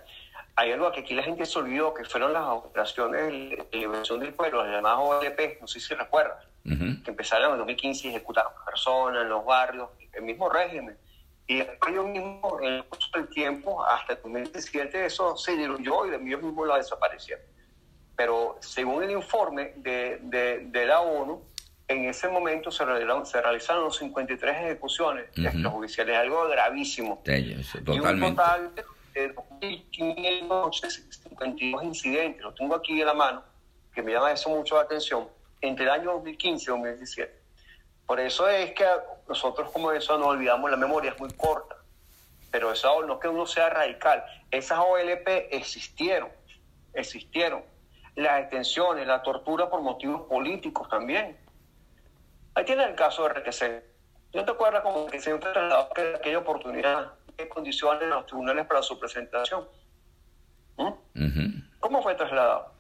hay 0.56 0.72
algo 0.72 0.90
que 0.90 1.00
aquí 1.00 1.14
la 1.14 1.22
gente 1.22 1.46
se 1.46 1.58
olvidó, 1.58 1.94
que 1.94 2.04
fueron 2.04 2.32
las 2.32 2.44
operaciones 2.44 3.26
de 3.26 3.64
liberación 3.72 4.18
del 4.18 4.34
pueblo, 4.34 4.64
las 4.64 4.74
llamadas 4.74 4.98
OLP, 4.98 5.60
no 5.60 5.68
sé 5.68 5.78
si 5.78 5.94
recuerdan, 5.94 6.36
que 6.64 7.10
empezaron 7.10 7.52
en 7.52 7.58
2015 7.58 8.08
y 8.08 8.10
ejecutaron 8.10 8.52
personas 8.66 9.22
en 9.22 9.28
los 9.28 9.44
barrios, 9.44 9.88
el 10.12 10.22
mismo 10.22 10.48
régimen. 10.48 10.98
Y 11.46 11.60
ellos 11.60 12.06
mismos, 12.06 12.60
en 12.60 12.74
el 12.74 12.84
curso 12.86 13.08
del 13.14 13.28
tiempo, 13.28 13.82
hasta 13.84 14.14
el 14.14 14.22
2017, 14.22 15.06
eso 15.06 15.36
se 15.36 15.56
diluyó 15.56 16.06
y 16.06 16.08
ellos 16.08 16.42
mismos 16.42 16.66
la 16.66 16.76
desaparecieron. 16.76 17.44
Pero 18.16 18.58
según 18.60 19.04
el 19.04 19.12
informe 19.12 19.74
de, 19.76 20.18
de, 20.22 20.66
de 20.66 20.86
la 20.86 21.00
ONU, 21.00 21.40
en 21.88 22.04
ese 22.04 22.28
momento 22.28 22.70
se 22.70 22.84
realizaron, 22.84 23.24
se 23.24 23.40
realizaron 23.40 23.90
53 23.90 24.56
ejecuciones 24.56 25.30
extrajudiciales, 25.34 26.18
algo 26.18 26.46
gravísimo. 26.48 27.22
totalmente. 27.80 27.96
Y 27.96 28.00
un 28.28 28.36
total 28.36 28.74
de 29.14 29.34
2.552 29.34 31.82
incidentes, 31.82 32.42
lo 32.42 32.52
tengo 32.52 32.74
aquí 32.74 33.00
en 33.00 33.06
la 33.06 33.14
mano, 33.14 33.42
que 33.94 34.02
me 34.02 34.12
llama 34.12 34.32
eso 34.32 34.50
mucho 34.50 34.76
la 34.76 34.82
atención, 34.82 35.26
entre 35.62 35.86
el 35.86 35.90
año 35.90 36.12
2015 36.12 36.62
y 36.62 36.66
2017. 36.66 37.38
Por 38.06 38.20
eso 38.20 38.46
es 38.48 38.72
que 38.72 38.84
nosotros 39.26 39.70
como 39.70 39.90
eso 39.92 40.18
no 40.18 40.26
olvidamos, 40.26 40.70
la 40.70 40.76
memoria 40.76 41.12
es 41.12 41.18
muy 41.18 41.32
corta, 41.32 41.76
pero 42.50 42.70
eso 42.70 43.02
no 43.06 43.14
es 43.14 43.20
que 43.20 43.28
uno 43.28 43.46
sea 43.46 43.70
radical, 43.70 44.22
esas 44.50 44.78
OLP 44.78 45.26
existieron, 45.50 46.28
existieron. 46.92 47.62
Las 48.14 48.42
detenciones, 48.42 49.06
la 49.06 49.22
tortura 49.22 49.70
por 49.70 49.80
motivos 49.80 50.20
políticos 50.22 50.86
también. 50.88 51.36
Ahí 52.54 52.64
tiene 52.64 52.84
el 52.84 52.94
caso 52.94 53.24
de 53.24 53.34
RTC. 53.34 53.84
¿No 54.34 54.44
te 54.44 54.50
acuerdas 54.50 54.82
como 54.82 55.06
que 55.06 55.20
se 55.20 55.34
trasladó 55.38 55.88
que 55.94 56.14
aquella 56.16 56.38
oportunidad 56.38 57.12
de 57.36 57.48
condiciones 57.48 58.02
en 58.02 58.10
los 58.10 58.26
tribunales 58.26 58.66
para 58.66 58.82
su 58.82 58.98
presentación? 58.98 59.66
¿Mm? 60.76 61.62
¿Cómo 61.80 62.02
fue 62.02 62.14
trasladado? 62.14 62.72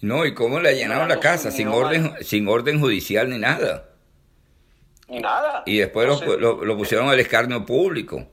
No, 0.00 0.26
y 0.26 0.34
cómo 0.34 0.60
le 0.60 0.70
allanaron 0.70 1.08
la 1.08 1.20
casa, 1.20 1.50
sin 1.50 1.68
orden, 1.68 2.14
sin 2.20 2.46
orden 2.48 2.80
judicial 2.80 3.30
ni 3.30 3.38
nada. 3.38 3.88
Ni 5.08 5.18
nada. 5.20 5.62
Y 5.66 5.78
después 5.78 6.06
lo, 6.06 6.64
lo, 6.64 6.76
pusieron 6.76 7.08
al 7.08 7.18
escarnio 7.20 7.64
público. 7.64 8.26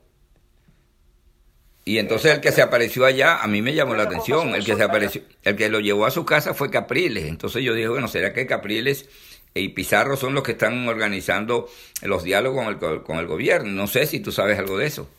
Y 1.86 1.97
entonces 1.97 2.36
el 2.36 2.41
que 2.41 2.51
se 2.51 2.62
apareció 2.62 3.05
allá, 3.05 3.41
a 3.41 3.47
mí 3.47 3.62
me 3.62 3.73
llamó 3.73 3.95
la 3.95 4.03
atención, 4.03 4.53
el 4.53 4.65
que 4.65 4.75
se 4.75 4.84
apareció, 4.84 5.21
el 5.43 5.55
que 5.55 5.69
lo 5.69 5.79
llevó 5.79 6.05
a 6.05 6.12
su 6.12 6.25
casa 6.25 6.53
fue 6.53 6.69
Capriles. 6.69 7.25
Entonces 7.25 7.63
yo 7.63 7.73
dije, 7.73 7.88
bueno, 7.88 8.07
¿será 8.07 8.34
que 8.34 8.45
Capriles 8.45 9.10
y 9.53 9.69
Pizarro 9.69 10.15
son 10.15 10.33
los 10.33 10.43
que 10.43 10.53
están 10.53 10.87
organizando 10.87 11.67
los 12.03 12.23
diálogos 12.23 12.63
con 12.63 12.91
el, 12.93 13.03
con 13.03 13.17
el 13.17 13.27
gobierno? 13.27 13.69
No 13.69 13.87
sé 13.87 14.05
si 14.05 14.21
tú 14.21 14.31
sabes 14.31 14.57
algo 14.57 14.77
de 14.77 14.87
eso. 14.87 15.09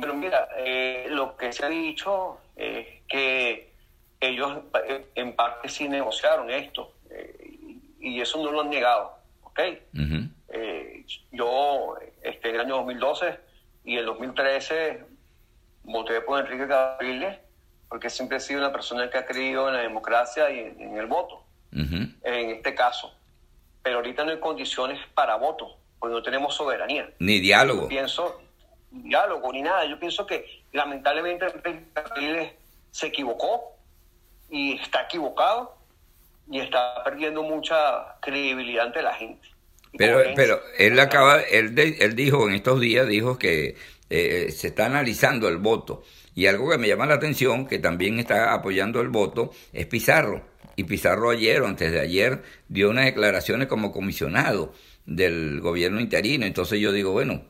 Pero 0.00 0.14
mira, 0.14 0.48
eh, 0.56 1.06
lo 1.10 1.36
que 1.36 1.52
se 1.52 1.64
ha 1.64 1.68
dicho 1.68 2.38
es 2.56 2.86
que 3.08 3.72
ellos 4.20 4.58
eh, 4.88 5.06
en 5.14 5.36
parte 5.36 5.68
sí 5.68 5.88
negociaron 5.88 6.50
esto 6.50 6.94
eh, 7.10 7.78
y 8.00 8.20
eso 8.20 8.42
no 8.42 8.50
lo 8.50 8.62
han 8.62 8.70
negado, 8.70 9.12
¿ok? 9.42 9.60
yo, 11.32 11.96
este, 12.22 12.48
en 12.48 12.54
el 12.54 12.60
año 12.60 12.76
2012 12.76 13.38
y 13.84 13.96
el 13.96 14.06
2013 14.06 15.04
voté 15.82 16.20
por 16.20 16.40
Enrique 16.40 16.68
Capriles 16.68 17.38
porque 17.88 18.10
siempre 18.10 18.38
he 18.38 18.40
sido 18.40 18.60
una 18.60 18.72
persona 18.72 19.08
que 19.10 19.18
ha 19.18 19.24
creído 19.24 19.68
en 19.68 19.74
la 19.74 19.80
democracia 19.82 20.50
y 20.50 20.60
en, 20.60 20.96
el 20.96 21.06
voto, 21.06 21.43
en 21.74 22.50
este 22.50 22.74
caso. 22.74 23.12
Pero 23.82 23.96
ahorita 23.96 24.24
no 24.24 24.30
hay 24.30 24.40
condiciones 24.40 24.98
para 25.14 25.36
voto, 25.36 25.76
porque 25.98 26.14
no 26.14 26.22
tenemos 26.22 26.54
soberanía. 26.54 27.10
Ni 27.18 27.40
diálogo. 27.40 27.82
Yo 27.82 27.88
pienso, 27.88 28.40
diálogo, 28.90 29.52
ni 29.52 29.62
nada. 29.62 29.84
Yo 29.84 29.98
pienso 29.98 30.26
que 30.26 30.62
lamentablemente 30.72 31.46
se 32.90 33.06
equivocó 33.06 33.76
y 34.48 34.74
está 34.74 35.02
equivocado 35.02 35.76
y 36.50 36.60
está 36.60 37.02
perdiendo 37.04 37.42
mucha 37.42 38.18
credibilidad 38.20 38.86
ante 38.86 39.02
la 39.02 39.14
gente. 39.14 39.48
Pero, 39.96 40.22
pero 40.34 40.60
él 40.78 40.98
acaba, 40.98 41.40
él, 41.40 41.74
él 41.76 42.16
dijo 42.16 42.48
en 42.48 42.56
estos 42.56 42.80
días, 42.80 43.06
dijo 43.06 43.38
que 43.38 43.76
eh, 44.10 44.50
se 44.50 44.68
está 44.68 44.86
analizando 44.86 45.48
el 45.48 45.58
voto. 45.58 46.04
Y 46.34 46.46
algo 46.46 46.70
que 46.70 46.78
me 46.78 46.88
llama 46.88 47.06
la 47.06 47.14
atención, 47.14 47.66
que 47.66 47.78
también 47.78 48.18
está 48.18 48.52
apoyando 48.52 49.00
el 49.00 49.08
voto, 49.08 49.52
es 49.72 49.86
Pizarro. 49.86 50.42
Y 50.76 50.84
Pizarro 50.84 51.30
ayer 51.30 51.62
o 51.62 51.66
antes 51.66 51.92
de 51.92 52.00
ayer 52.00 52.42
dio 52.68 52.90
unas 52.90 53.04
declaraciones 53.04 53.68
como 53.68 53.92
comisionado 53.92 54.72
del 55.06 55.60
gobierno 55.60 56.00
interino. 56.00 56.46
Entonces 56.46 56.80
yo 56.80 56.92
digo, 56.92 57.12
bueno, 57.12 57.42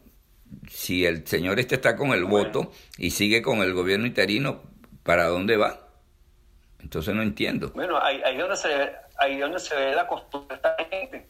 si 0.69 1.05
el 1.07 1.27
señor 1.27 1.59
este 1.59 1.77
está 1.77 1.97
con 1.97 2.13
el 2.13 2.25
voto 2.25 2.73
y 2.99 3.11
sigue 3.11 3.43
con 3.43 3.61
el 3.61 3.73
gobierno 3.73 4.07
interino, 4.07 4.63
¿para 5.03 5.27
dónde 5.27 5.57
va? 5.57 5.89
Entonces 6.81 7.15
no 7.15 7.23
entiendo. 7.23 7.71
Bueno, 7.75 7.99
ahí, 8.01 8.21
ahí, 8.25 8.37
donde 8.37 8.57
se 8.57 8.93
ahí 9.19 9.39
donde 9.39 9.59
se 9.59 9.75
ve 9.75 9.95
la 9.95 10.07
costumbre 10.07 10.49
de 10.49 10.55
esta 10.57 10.77
gente. 10.91 11.29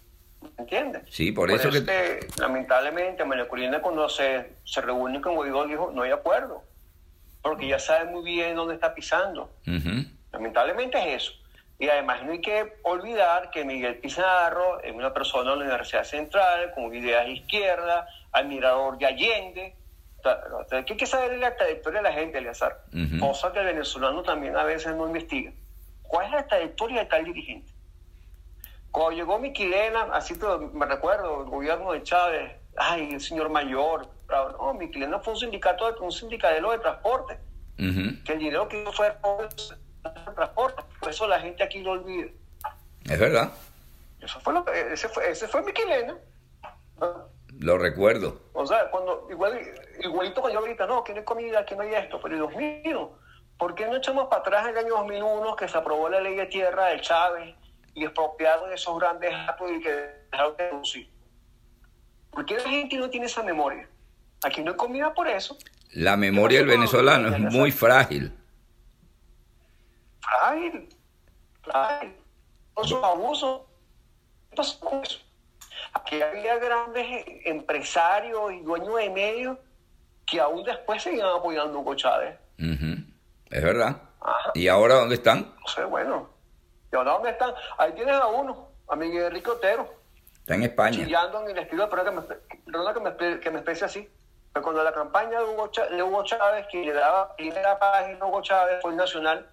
¿Entiendes? 0.58 1.02
Sí, 1.10 1.32
por, 1.32 1.50
eso, 1.50 1.70
que... 1.70 2.26
Lamentablemente, 2.38 3.24
María 3.24 3.48
Corina 3.48 3.80
cuando 3.80 4.08
se, 4.08 4.56
se 4.64 4.80
reúne 4.80 5.20
con 5.20 5.34
Guaidó 5.36 5.66
dijo, 5.66 5.90
no 5.92 6.02
hay 6.02 6.10
acuerdo, 6.10 6.62
porque 7.42 7.66
ya 7.66 7.78
sabe 7.78 8.10
muy 8.10 8.22
bien 8.24 8.54
dónde 8.54 8.74
está 8.74 8.94
pisando. 8.94 9.50
Lamentablemente 10.32 10.98
es 10.98 11.22
eso. 11.22 11.32
Y 11.84 11.88
además 11.90 12.24
no 12.24 12.32
hay 12.32 12.40
que 12.40 12.78
olvidar 12.82 13.50
que 13.50 13.62
Miguel 13.62 13.98
Pizarro 13.98 14.80
es 14.80 14.90
una 14.90 15.12
persona 15.12 15.50
de 15.50 15.56
la 15.58 15.64
Universidad 15.64 16.04
Central 16.04 16.72
con 16.74 16.94
ideas 16.94 17.28
izquierdas, 17.28 18.08
admirador 18.32 18.96
de 18.96 19.04
Allende. 19.04 19.76
hay 20.70 20.84
que 20.84 21.04
saber 21.04 21.36
la 21.36 21.54
trayectoria 21.54 22.00
de 22.00 22.08
la 22.08 22.14
gente, 22.14 22.38
Eleazar, 22.38 22.84
cosa 23.20 23.52
que 23.52 23.58
el 23.58 23.66
venezolano 23.66 24.22
también 24.22 24.56
a 24.56 24.64
veces 24.64 24.96
no 24.96 25.06
investiga. 25.06 25.52
¿Cuál 26.04 26.24
es 26.24 26.32
la 26.32 26.46
trayectoria 26.46 27.00
de 27.00 27.06
tal 27.06 27.24
dirigente? 27.26 27.70
Cuando 28.90 29.12
llegó 29.12 29.38
Miquilena, 29.38 30.04
así 30.14 30.32
me 30.72 30.86
recuerdo, 30.86 31.42
el 31.42 31.50
gobierno 31.50 31.92
de 31.92 32.02
Chávez, 32.02 32.50
ay, 32.78 33.12
el 33.12 33.20
señor 33.20 33.50
mayor, 33.50 34.08
no, 34.30 34.72
Miquilena 34.72 35.18
fue 35.18 35.34
un 35.34 35.38
sindicato, 35.38 35.92
de, 35.92 36.00
un 36.00 36.12
sindicadero 36.12 36.70
de 36.70 36.78
transporte, 36.78 37.38
que 37.76 38.32
el 38.32 38.38
dinero 38.38 38.68
que 38.68 38.86
fue 38.90 39.14
de 40.34 40.36
transporte, 40.36 40.82
por 41.00 41.10
eso 41.10 41.26
la 41.26 41.40
gente 41.40 41.62
aquí 41.62 41.80
lo 41.80 41.92
olvida. 41.92 42.28
Es 43.08 43.18
verdad. 43.18 43.52
Eso 44.20 44.40
fue 44.40 44.54
lo 44.54 44.64
que, 44.64 44.92
ese 44.92 45.08
fue, 45.08 45.30
ese 45.30 45.48
fue 45.48 45.62
Miquilena. 45.62 46.16
Lo 47.58 47.78
recuerdo. 47.78 48.40
O 48.52 48.66
sea, 48.66 48.90
cuando, 48.90 49.26
igual, 49.30 49.60
igualito 50.00 50.40
cuando 50.40 50.58
yo 50.58 50.66
ahorita, 50.66 50.86
no, 50.86 51.04
que 51.04 51.12
no 51.12 51.18
hay 51.18 51.24
comida, 51.24 51.64
que 51.64 51.76
no 51.76 51.82
hay 51.82 51.94
esto, 51.94 52.20
pero 52.20 52.34
Dios 52.34 52.56
mío, 52.56 53.18
¿por 53.58 53.74
qué 53.74 53.86
no 53.86 53.96
echamos 53.96 54.28
para 54.28 54.40
atrás 54.40 54.68
el 54.68 54.78
año 54.78 54.96
2001 54.96 55.56
que 55.56 55.68
se 55.68 55.78
aprobó 55.78 56.08
la 56.08 56.20
ley 56.20 56.34
de 56.34 56.46
tierra 56.46 56.86
de 56.86 57.00
Chávez? 57.00 57.54
y 57.94 58.04
expropiaron 58.04 58.72
esos 58.72 58.98
grandes 58.98 59.32
actos 59.32 59.70
y 59.70 59.80
que 59.80 59.90
dejaron 60.30 60.56
de 60.56 60.70
reducir. 60.70 61.08
¿Por 62.30 62.44
qué 62.44 62.56
la 62.56 62.68
gente 62.68 62.96
no 62.96 63.08
tiene 63.08 63.26
esa 63.26 63.42
memoria? 63.42 63.88
Aquí 64.42 64.62
no 64.62 64.72
hay 64.72 64.76
comida 64.76 65.14
por 65.14 65.28
eso. 65.28 65.56
La 65.92 66.16
memoria 66.16 66.58
del 66.58 66.66
venezolano 66.66 67.34
es 67.34 67.40
muy 67.40 67.70
frágil. 67.70 68.32
Frágil, 70.28 70.88
frágil. 71.62 72.16
Con 72.74 72.88
sus 72.88 73.02
abusos. 73.02 73.62
¿Qué 74.50 74.56
pasó 74.56 74.80
con 74.80 75.02
eso? 75.02 75.18
Aquí 75.92 76.20
había 76.20 76.56
grandes 76.58 77.06
empresarios 77.44 78.52
y 78.52 78.60
dueños 78.60 78.96
de 78.96 79.10
medios 79.10 79.58
que 80.26 80.40
aún 80.40 80.64
después 80.64 81.02
seguían 81.02 81.28
apoyando 81.28 81.78
a 81.78 81.80
Hugo 81.80 81.94
Chávez. 81.94 82.38
Es 82.58 83.62
verdad. 83.62 83.96
¿Y 84.54 84.68
ahora 84.68 84.96
dónde 84.96 85.16
están? 85.16 85.54
No 85.60 85.66
sé, 85.68 85.84
bueno. 85.84 86.28
¿Y 86.92 86.96
ahora 86.96 87.12
dónde 87.12 87.30
están? 87.30 87.52
Ahí 87.78 87.92
tienes 87.92 88.14
a 88.14 88.26
uno, 88.26 88.68
a 88.88 88.96
Miguel 88.96 89.24
Enrique 89.24 89.50
Otero. 89.50 89.88
Está 90.40 90.54
en 90.54 90.62
España. 90.64 90.96
Chillando 90.96 91.42
en 91.42 91.50
el 91.50 91.58
estilo, 91.58 91.88
pero 91.88 92.04
que 92.04 92.10
me, 92.10 92.22
perdona 92.22 92.94
que 92.94 93.00
me, 93.00 93.40
que 93.40 93.50
me 93.50 93.58
exprese 93.58 93.84
así. 93.84 94.10
Pero 94.52 94.62
cuando 94.62 94.82
la 94.82 94.92
campaña 94.92 95.40
de 95.40 95.44
Hugo, 95.44 95.68
Chávez, 95.68 95.90
de 95.92 96.02
Hugo 96.02 96.24
Chávez, 96.24 96.66
que 96.70 96.84
le 96.84 96.92
daba 96.92 97.34
primera 97.36 97.78
página 97.78 98.18
a 98.20 98.26
Hugo 98.26 98.42
Chávez, 98.42 98.78
fue 98.82 98.94
Nacional, 98.94 99.48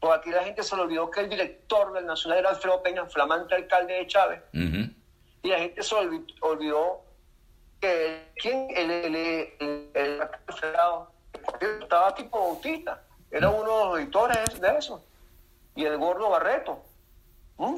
pues 0.00 0.18
aquí 0.18 0.30
la 0.30 0.44
gente 0.44 0.62
se 0.62 0.76
le 0.76 0.82
olvidó 0.82 1.10
que 1.10 1.20
el 1.20 1.28
director 1.28 1.92
del 1.92 2.06
Nacional 2.06 2.40
era 2.40 2.50
Alfredo 2.50 2.82
Peña, 2.82 3.06
flamante 3.06 3.54
alcalde 3.54 3.94
de 3.94 4.06
Chávez. 4.06 4.42
Y 4.52 5.48
la 5.48 5.58
gente 5.58 5.82
se 5.82 5.94
olvidó, 5.94 6.26
olvidó 6.40 7.04
que 7.80 8.28
¿quién? 8.36 8.68
El, 8.74 8.90
el, 8.90 9.14
el, 9.14 9.90
el, 9.94 10.22
estaba 11.82 12.14
tipo 12.14 12.38
autista, 12.38 13.02
era 13.30 13.48
uno 13.48 13.78
de 13.78 13.84
los 13.84 13.98
editores 14.00 14.60
de 14.60 14.76
eso. 14.76 15.04
Y 15.74 15.84
el 15.84 15.96
gordo 15.98 16.30
Barreto. 16.30 16.82
¿Mm? 17.58 17.76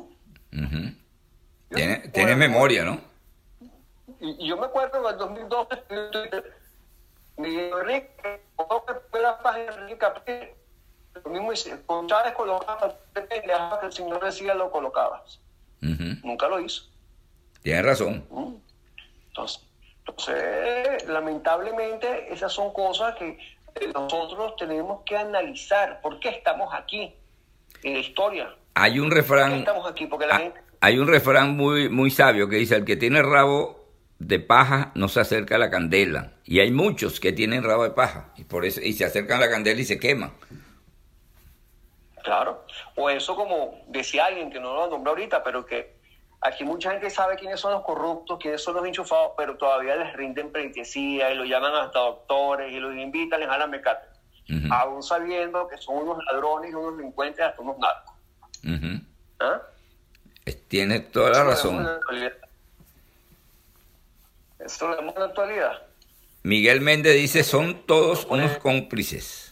Tiene, 1.70 2.08
tiene 2.08 2.34
memoria, 2.34 2.84
¿no? 2.84 3.00
Y, 4.20 4.44
y, 4.44 4.48
yo 4.48 4.56
me 4.56 4.66
acuerdo 4.66 5.00
en 5.00 5.12
el 5.12 5.18
2012, 5.18 5.84
Miguel 7.36 7.72
Enrique, 7.74 8.40
fue 9.10 9.20
la 9.20 9.38
página 9.38 9.72
de 9.72 9.82
Enrique 9.82 10.06
lo 11.24 11.30
mismo 11.30 11.52
con 11.86 12.06
Chávez 12.06 12.32
colocaba, 12.34 12.96
que 13.14 13.86
el 13.86 13.92
señor 13.92 14.24
decía 14.24 14.54
lo 14.54 14.70
colocabas. 14.70 15.40
Nunca 15.80 16.48
lo 16.48 16.60
hizo. 16.60 16.84
Tiene 17.62 17.82
razón. 17.82 18.24
¿Mm? 18.30 18.54
Entonces, 19.28 19.68
entonces, 20.00 21.06
lamentablemente, 21.08 22.32
esas 22.32 22.52
son 22.52 22.72
cosas 22.72 23.14
que 23.16 23.38
nosotros 23.94 24.56
tenemos 24.56 25.02
que 25.04 25.16
analizar. 25.16 26.00
¿Por 26.00 26.18
qué 26.18 26.30
estamos 26.30 26.72
aquí 26.74 27.14
en 27.82 27.92
la 27.92 27.98
historia? 27.98 28.54
Hay 28.74 28.98
un 28.98 29.10
refrán. 29.10 29.52
estamos 29.52 29.88
aquí? 29.88 30.06
Porque 30.06 30.26
la 30.26 30.38
gente... 30.38 30.60
Hay 30.80 30.98
un 30.98 31.08
refrán 31.08 31.56
muy, 31.56 31.88
muy 31.88 32.10
sabio 32.10 32.48
que 32.48 32.56
dice: 32.56 32.76
el 32.76 32.84
que 32.84 32.96
tiene 32.96 33.22
rabo 33.22 33.78
de 34.18 34.40
paja 34.40 34.92
no 34.94 35.08
se 35.08 35.20
acerca 35.20 35.56
a 35.56 35.58
la 35.58 35.70
candela. 35.70 36.32
Y 36.44 36.60
hay 36.60 36.70
muchos 36.70 37.20
que 37.20 37.32
tienen 37.32 37.62
rabo 37.62 37.84
de 37.84 37.90
paja 37.90 38.32
y, 38.36 38.44
por 38.44 38.64
eso, 38.64 38.80
y 38.80 38.92
se 38.92 39.04
acercan 39.04 39.38
a 39.38 39.46
la 39.46 39.50
candela 39.50 39.80
y 39.80 39.84
se 39.84 39.98
queman. 39.98 40.32
Claro. 42.28 42.62
O 42.94 43.08
eso 43.08 43.34
como 43.34 43.82
decía 43.86 44.26
alguien 44.26 44.50
que 44.50 44.60
no 44.60 44.74
lo 44.74 44.86
nombró 44.88 45.12
ahorita, 45.12 45.42
pero 45.42 45.64
que 45.64 45.96
aquí 46.42 46.62
mucha 46.62 46.90
gente 46.90 47.08
sabe 47.08 47.36
quiénes 47.36 47.58
son 47.58 47.72
los 47.72 47.82
corruptos, 47.82 48.38
quiénes 48.38 48.62
son 48.62 48.74
los 48.74 48.84
enchufados, 48.84 49.32
pero 49.34 49.56
todavía 49.56 49.96
les 49.96 50.12
rinden 50.12 50.52
pleitesía 50.52 51.32
y 51.32 51.36
lo 51.36 51.46
llaman 51.46 51.74
hasta 51.74 52.00
doctores 52.00 52.70
y 52.70 52.80
los 52.80 52.94
invitan, 52.94 53.40
les 53.40 53.48
jalan 53.48 53.70
mecate. 53.70 54.06
Aún 54.70 55.02
sabiendo 55.02 55.66
que 55.68 55.78
son 55.78 55.96
unos 55.96 56.22
ladrones, 56.26 56.74
unos 56.74 56.98
delincuentes, 56.98 57.40
hasta 57.40 57.62
unos 57.62 57.78
narcos. 57.78 58.14
¿Ah? 59.40 59.62
Tienes 60.68 61.10
toda 61.10 61.30
la 61.30 61.44
razón. 61.44 61.88
Esto 64.58 64.88
lo 64.88 64.96
vemos 64.96 65.14
en 65.14 65.20
la 65.20 65.26
actualidad. 65.28 65.82
Miguel 66.42 66.82
Méndez 66.82 67.14
dice, 67.14 67.42
son 67.42 67.86
todos 67.86 68.26
unos 68.26 68.58
cómplices 68.58 69.47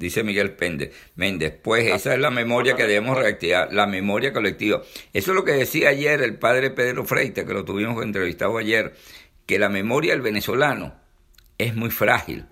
dice 0.00 0.24
Miguel 0.24 0.52
Pende, 0.52 0.92
Méndez. 1.14 1.54
Pues 1.62 1.92
ah, 1.92 1.96
esa 1.96 2.14
es 2.14 2.20
la 2.20 2.30
memoria 2.30 2.74
que 2.74 2.84
debemos 2.84 3.16
reactivar, 3.16 3.72
la 3.72 3.86
memoria 3.86 4.32
colectiva. 4.32 4.82
Eso 5.12 5.30
es 5.30 5.34
lo 5.34 5.44
que 5.44 5.52
decía 5.52 5.90
ayer 5.90 6.22
el 6.22 6.38
padre 6.38 6.70
Pedro 6.70 7.04
Freite, 7.04 7.44
que 7.44 7.52
lo 7.52 7.64
tuvimos 7.64 8.02
entrevistado 8.02 8.56
ayer, 8.58 8.94
que 9.46 9.58
la 9.58 9.68
memoria 9.68 10.12
del 10.12 10.22
venezolano 10.22 10.94
es 11.58 11.76
muy 11.76 11.90
frágil. 11.90 12.46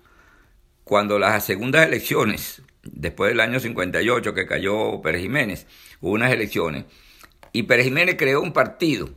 Cuando 0.83 1.19
las 1.19 1.43
segundas 1.43 1.85
elecciones, 1.87 2.61
después 2.83 3.31
del 3.31 3.39
año 3.39 3.59
58 3.59 4.33
que 4.33 4.45
cayó 4.45 5.01
Pérez 5.01 5.21
Jiménez, 5.21 5.67
hubo 6.01 6.11
unas 6.11 6.31
elecciones, 6.31 6.85
y 7.51 7.63
Pérez 7.63 7.85
Jiménez 7.85 8.15
creó 8.17 8.41
un 8.41 8.53
partido 8.53 9.09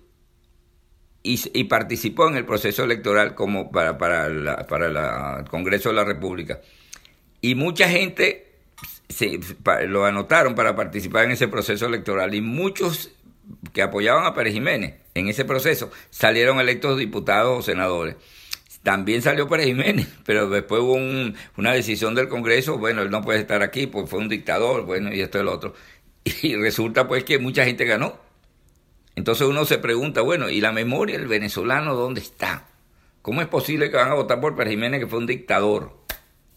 y, 1.23 1.65
participó 1.65 2.29
en 2.29 2.37
el 2.37 2.45
proceso 2.45 2.83
electoral 2.83 3.35
como 3.35 3.71
para, 3.71 3.97
para, 3.97 4.67
para 4.67 5.39
el 5.41 5.49
Congreso 5.49 5.91
de 5.91 5.95
la 5.95 6.05
República 6.05 6.61
y 7.43 7.55
mucha 7.57 7.89
gente 7.89 8.53
se, 9.11 9.39
lo 9.87 10.07
anotaron 10.07 10.55
para 10.55 10.75
participar 10.75 11.27
en 11.27 11.33
ese 11.33 11.49
proceso 11.49 11.87
electoral 11.87 12.35
y 12.35 12.41
muchos 12.41 13.11
que 13.75 13.83
apoyaban 13.83 14.25
a 14.25 14.33
Pérez 14.33 14.55
Jiménez 14.55 14.95
en 15.15 15.29
ese 15.29 15.45
proceso 15.45 15.91
salieron 16.09 16.61
electos 16.61 16.99
diputados 16.99 17.59
o 17.59 17.63
senadores. 17.63 18.17
También 18.83 19.23
salió 19.23 19.49
Pérez 19.49 19.67
Jiménez, 19.67 20.09
pero 20.25 20.49
después 20.49 20.81
hubo 20.81 20.95
una 21.57 21.73
decisión 21.73 22.15
del 22.15 22.29
Congreso, 22.29 22.79
bueno, 22.79 23.03
él 23.03 23.11
no 23.11 23.23
puede 23.23 23.41
estar 23.41 23.63
aquí 23.63 23.87
porque 23.87 24.09
fue 24.09 24.21
un 24.21 24.29
dictador, 24.29 24.87
bueno, 24.87 25.13
y 25.13 25.21
esto 25.21 25.39
y 25.39 25.45
lo 25.45 25.53
otro. 25.53 25.75
Y 26.43 26.55
resulta 26.55 27.09
pues 27.09 27.25
que 27.25 27.39
mucha 27.39 27.65
gente 27.65 27.85
ganó. 27.85 28.17
Entonces 29.17 29.47
uno 29.47 29.65
se 29.65 29.79
pregunta, 29.79 30.21
bueno, 30.21 30.49
¿y 30.49 30.61
la 30.61 30.73
memoria 30.73 31.19
del 31.19 31.27
venezolano 31.27 31.95
dónde 31.97 32.21
está? 32.21 32.67
¿Cómo 33.21 33.41
es 33.41 33.49
posible 33.49 33.91
que 33.91 33.97
van 33.97 34.11
a 34.11 34.15
votar 34.15 34.41
por 34.41 34.57
Pérez 34.57 34.73
Jiménez 34.73 35.01
que 35.01 35.07
fue 35.07 35.19
un 35.19 35.27
dictador? 35.27 36.02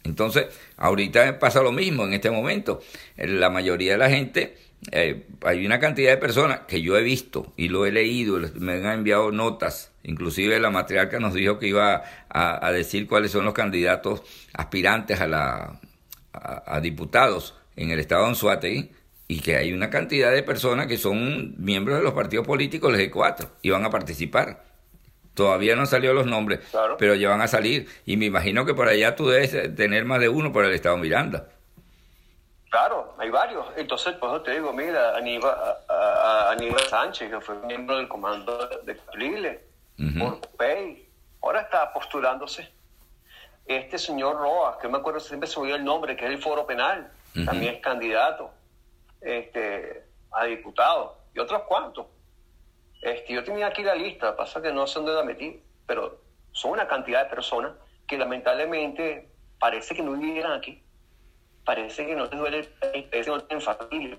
Entonces, 0.06 0.45
ahorita 0.78 1.39
pasa 1.39 1.62
lo 1.62 1.72
mismo 1.72 2.06
en 2.06 2.14
este 2.14 2.32
momento. 2.32 2.82
La 3.18 3.49
mayoría 3.49 3.93
de 3.93 3.97
la 3.97 4.10
gente, 4.10 4.56
eh, 4.91 5.26
hay 5.43 5.66
una 5.66 5.80
cantidad 5.80 6.12
de 6.12 6.18
personas 6.18 6.62
que 6.68 6.82
yo 6.82 6.97
he 6.97 7.01
visto 7.01 7.53
y 7.58 7.68
lo 7.68 7.86
he 7.86 7.91
leído, 7.91 8.39
me 8.56 8.74
han 8.74 8.86
enviado 8.86 9.32
notas, 9.32 9.91
inclusive 10.03 10.60
la 10.60 10.70
matriarca 10.70 11.20
nos 11.20 11.34
dijo 11.34 11.58
que 11.58 11.68
iba 11.68 12.03
a, 12.30 12.72
decir 12.72 13.08
cuáles 13.08 13.32
son 13.32 13.45
los 13.45 13.53
candidatos 13.53 14.22
aspirantes 14.53 15.20
a, 15.22 15.28
la, 15.28 15.80
a, 16.34 16.80
diputados 16.82 17.56
en 17.76 17.89
el 17.89 17.99
estado 17.99 18.24
de 18.24 18.30
Anzuategui 18.30 18.91
y 19.28 19.39
que 19.39 19.56
hay 19.56 19.74
una 19.74 19.89
cantidad 19.89 20.32
de 20.32 20.43
personas 20.43 20.86
que 20.86 20.97
son 20.97 21.56
miembros 21.58 21.97
de 21.97 22.03
los 22.03 22.14
partidos 22.14 22.45
políticos, 22.45 22.91
los 22.91 23.01
E4, 23.01 23.49
y 23.64 23.72
van 23.72 23.84
a 23.86 23.89
participar. 23.89 24.64
Todavía 25.36 25.76
no 25.76 25.82
han 25.82 25.88
salido 25.88 26.14
los 26.14 26.26
nombres, 26.26 26.62
pero 26.98 27.14
ya 27.14 27.30
van 27.30 27.42
a 27.42 27.48
salir. 27.48 27.88
Y 28.06 28.18
me 28.18 28.26
imagino 28.26 28.66
que 28.66 28.74
por 28.74 28.88
allá 28.88 29.16
tú 29.16 29.28
debes 29.28 29.76
tener 29.76 30.06
más 30.06 30.20
de 30.20 30.30
uno 30.30 30.52
por 30.52 30.66
el 30.66 30.74
Estado 30.74 30.98
Miranda. 30.98 31.50
Claro, 32.70 33.14
hay 33.18 33.30
varios. 33.30 33.66
Entonces, 33.78 34.16
pues 34.20 34.44
te 34.44 34.52
digo, 34.52 34.74
mira, 34.74 35.16
Aníbal, 35.16 35.56
Aníbal 36.50 36.82
Sánchez, 36.90 37.30
que 37.30 37.42
fue 37.42 37.56
miembro 37.68 37.98
del 37.98 38.08
comando 38.08 38.68
de 38.84 38.98
Capriles, 38.98 39.60
por 40.18 40.40
Pay, 40.58 41.08
ahora 41.42 41.62
está 41.62 41.94
postulándose. 41.94 42.70
Este 43.66 43.98
señor 43.98 44.38
Roa, 44.38 44.78
que 44.80 44.88
me 44.88 44.98
acuerdo 44.98 45.20
siempre 45.20 45.50
se 45.50 45.60
el 45.60 45.84
nombre, 45.84 46.16
que 46.16 46.26
es 46.26 46.32
el 46.32 46.42
Foro 46.42 46.66
Penal, 46.66 47.12
también 47.46 47.76
es 47.76 47.82
candidato 47.82 48.52
este, 49.22 50.06
a 50.32 50.46
diputado, 50.46 51.18
y 51.34 51.40
otros 51.40 51.64
cuantos. 51.64 52.06
Este, 53.02 53.34
yo 53.34 53.43
tenía 53.43 53.68
aquí 53.68 53.84
la 53.84 53.96
lista, 53.96 54.36
pasa 54.36 54.62
que 54.62 54.72
no 54.72 54.88
sé 54.88 55.00
dónde 55.00 55.14
la 55.14 55.24
metí, 55.24 55.62
pero 55.86 56.22
son 56.52 56.72
una 56.72 56.88
cantidad 56.88 57.24
de 57.24 57.30
personas 57.30 57.74
que 58.08 58.18
lamentablemente 58.18 59.30
parece 59.60 59.96
que 59.96 60.02
no 60.02 60.14
vivieran 60.14 60.54
aquí. 60.54 60.82
Parece 61.64 62.06
que 62.06 62.16
no 62.16 62.30
te 62.30 62.36
duele 62.36 62.64
parece 62.80 63.10
que 63.10 63.26
no 63.26 63.43
tienen 63.43 63.66
familia. 63.66 64.18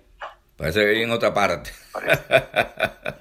Parece 0.57 0.81
que 0.81 0.87
viven 0.87 1.03
en 1.05 1.11
otra 1.13 1.33
parte. 1.35 1.71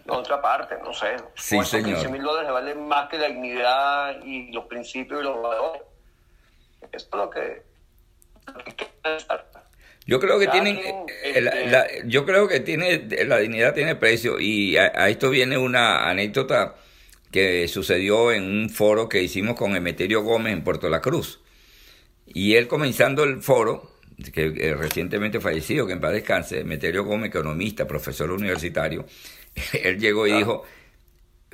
en 0.05 0.11
otra 0.11 0.41
parte, 0.41 0.77
no 0.83 0.93
sé. 0.93 1.17
Sí, 1.35 1.63
señor. 1.63 1.99
15 1.99 2.09
mil 2.09 2.23
dólares 2.23 2.51
valen 2.51 2.87
más 2.87 3.09
que 3.09 3.17
la 3.17 3.27
dignidad 3.27 4.21
y 4.23 4.51
los 4.51 4.65
principios 4.65 5.21
y 5.21 5.23
los 5.23 5.41
valores. 5.41 5.81
Eso 6.91 7.07
es 7.07 7.13
lo 7.13 7.29
que, 7.29 7.63
lo 8.47 8.53
que 8.53 8.69
hay 8.69 8.75
que 8.75 8.85
pensar. 9.03 9.45
Yo 10.07 10.19
creo 10.19 10.37
que 10.37 10.47
tienen, 10.47 10.77
eh, 10.77 11.05
este, 11.23 12.03
yo 12.05 12.25
creo 12.25 12.47
que 12.47 12.59
tiene, 12.59 13.07
la 13.25 13.39
dignidad 13.39 13.73
tiene 13.73 13.95
precio 13.95 14.39
y 14.39 14.77
a, 14.77 15.09
esto 15.09 15.31
viene 15.31 15.57
una 15.57 16.07
anécdota 16.07 16.75
que 17.31 17.67
sucedió 17.67 18.31
en 18.31 18.43
un 18.43 18.69
foro 18.69 19.09
que 19.09 19.23
hicimos 19.23 19.55
con 19.55 19.75
Emeterio 19.75 20.21
Gómez 20.21 20.53
en 20.53 20.63
Puerto 20.63 20.89
La 20.89 21.01
Cruz. 21.01 21.41
Y 22.27 22.53
él 22.53 22.67
comenzando 22.67 23.23
el 23.23 23.41
foro, 23.41 23.97
que 24.31 24.53
eh, 24.55 24.75
recientemente 24.75 25.39
fallecido, 25.39 25.87
que 25.87 25.93
en 25.93 26.01
paz 26.01 26.13
descanse, 26.13 26.59
Emeterio 26.59 27.03
Gómez, 27.03 27.29
economista, 27.29 27.87
profesor 27.87 28.31
universitario, 28.31 29.05
él 29.83 29.99
llegó 29.99 30.27
y 30.27 30.33
dijo, 30.33 30.63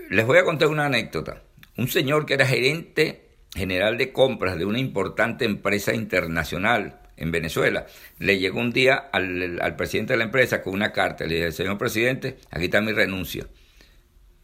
les 0.10 0.26
voy 0.26 0.40
a 0.40 0.44
contar 0.44 0.68
una 0.68 0.88
anécdota. 0.88 1.42
Un 1.78 1.88
señor 1.88 2.26
que 2.26 2.34
era 2.34 2.46
gerente 2.46 3.30
general 3.56 3.98
de 3.98 4.12
compras 4.12 4.58
de 4.58 4.66
una 4.66 4.80
importante 4.80 5.46
empresa 5.46 5.94
internacional 5.94 7.01
en 7.22 7.32
Venezuela, 7.32 7.86
le 8.18 8.40
llegó 8.40 8.60
un 8.60 8.72
día 8.72 8.96
al, 8.96 9.76
presidente 9.78 10.14
de 10.14 10.18
la 10.18 10.24
empresa 10.26 10.62
con 10.62 10.74
una 10.74 10.92
carta. 10.92 11.26
Le 11.26 11.36
dije, 11.36 11.52
señor 11.52 11.78
presidente, 11.78 12.38
aquí 12.50 12.66
está 12.66 12.82
mi 12.82 12.92
renuncia. 12.92 13.48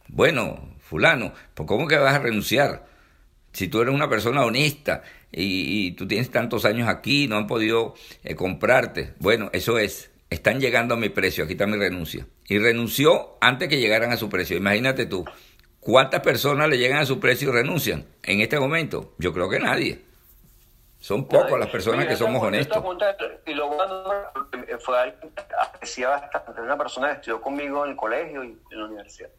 Bueno, 0.06 0.76
fulano, 0.78 1.34
¿por 1.54 1.66
cómo 1.66 1.88
que 1.88 1.96
vas 1.96 2.14
a 2.14 2.20
renunciar? 2.20 2.86
Si 3.52 3.66
tú 3.66 3.80
eres 3.80 3.92
una 3.92 4.08
persona 4.08 4.44
honesta 4.44 5.02
y, 5.32 5.92
tú 5.92 6.06
tienes 6.06 6.30
tantos 6.30 6.64
años 6.64 6.88
aquí, 6.88 7.26
no 7.26 7.36
han 7.36 7.48
podido 7.48 7.94
eh, 8.22 8.34
comprarte. 8.34 9.14
Bueno, 9.18 9.50
eso 9.52 9.78
es. 9.78 10.10
Están 10.30 10.60
llegando 10.60 10.94
a 10.94 10.98
mi 10.98 11.08
precio, 11.08 11.44
aquí 11.44 11.54
está 11.54 11.66
mi 11.66 11.78
renuncia. 11.78 12.26
Y 12.48 12.58
renunció 12.58 13.38
antes 13.40 13.68
que 13.68 13.80
llegaran 13.80 14.12
a 14.12 14.16
su 14.16 14.28
precio. 14.28 14.56
Imagínate 14.56 15.06
tú, 15.06 15.24
¿cuántas 15.80 16.20
personas 16.20 16.68
le 16.68 16.78
llegan 16.78 16.98
a 16.98 17.06
su 17.06 17.18
precio 17.18 17.48
y 17.48 17.52
renuncian 17.52 18.04
en 18.22 18.40
este 18.40 18.60
momento? 18.60 19.14
Yo 19.18 19.32
creo 19.32 19.48
que 19.48 19.58
nadie. 19.58 20.07
Son 21.00 21.26
pocas 21.26 21.58
las 21.58 21.68
personas 21.68 22.06
que 22.06 22.16
somos 22.16 22.42
honestos. 22.42 22.82
Y 23.46 23.54
luego 23.54 23.76
fue 24.80 24.98
alguien 24.98 25.30
que 25.30 25.42
apreciaba 25.58 26.18
bastante, 26.20 26.60
una 26.60 26.76
persona 26.76 27.08
que 27.08 27.14
estudió 27.14 27.40
conmigo 27.40 27.84
en 27.84 27.92
el 27.92 27.96
colegio 27.96 28.44
y 28.44 28.58
en 28.70 28.78
la 28.78 28.84
universidad. 28.86 29.30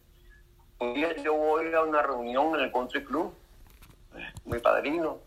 Un 0.79 0.93
día 0.93 1.13
yo 1.17 1.33
voy 1.33 1.73
a 1.73 1.81
una 1.81 2.01
reunión 2.01 2.55
en 2.55 2.61
el 2.61 2.71
Country 2.71 3.03
Club, 3.03 3.33
mi 4.45 4.59
padrino, 4.59 5.19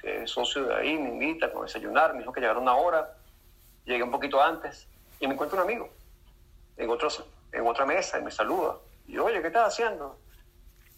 que, 0.00 0.22
es 0.22 0.30
socio 0.30 0.64
de 0.64 0.74
ahí, 0.74 0.96
me 0.98 1.10
invita 1.10 1.46
a 1.46 1.62
desayunar, 1.62 2.14
me 2.14 2.20
dijo 2.20 2.32
que 2.32 2.40
llegara 2.40 2.58
una 2.58 2.74
hora, 2.74 3.12
llegué 3.84 4.02
un 4.02 4.10
poquito 4.10 4.42
antes 4.42 4.88
y 5.20 5.26
me 5.26 5.34
encuentro 5.34 5.58
un 5.58 5.64
amigo 5.64 5.90
en, 6.78 6.88
otros, 6.88 7.22
en 7.52 7.66
otra 7.66 7.84
mesa 7.84 8.18
y 8.18 8.22
me 8.22 8.30
saluda. 8.30 8.76
Y 9.06 9.12
yo, 9.12 9.26
oye, 9.26 9.40
¿qué 9.42 9.48
estás 9.48 9.68
haciendo? 9.68 10.18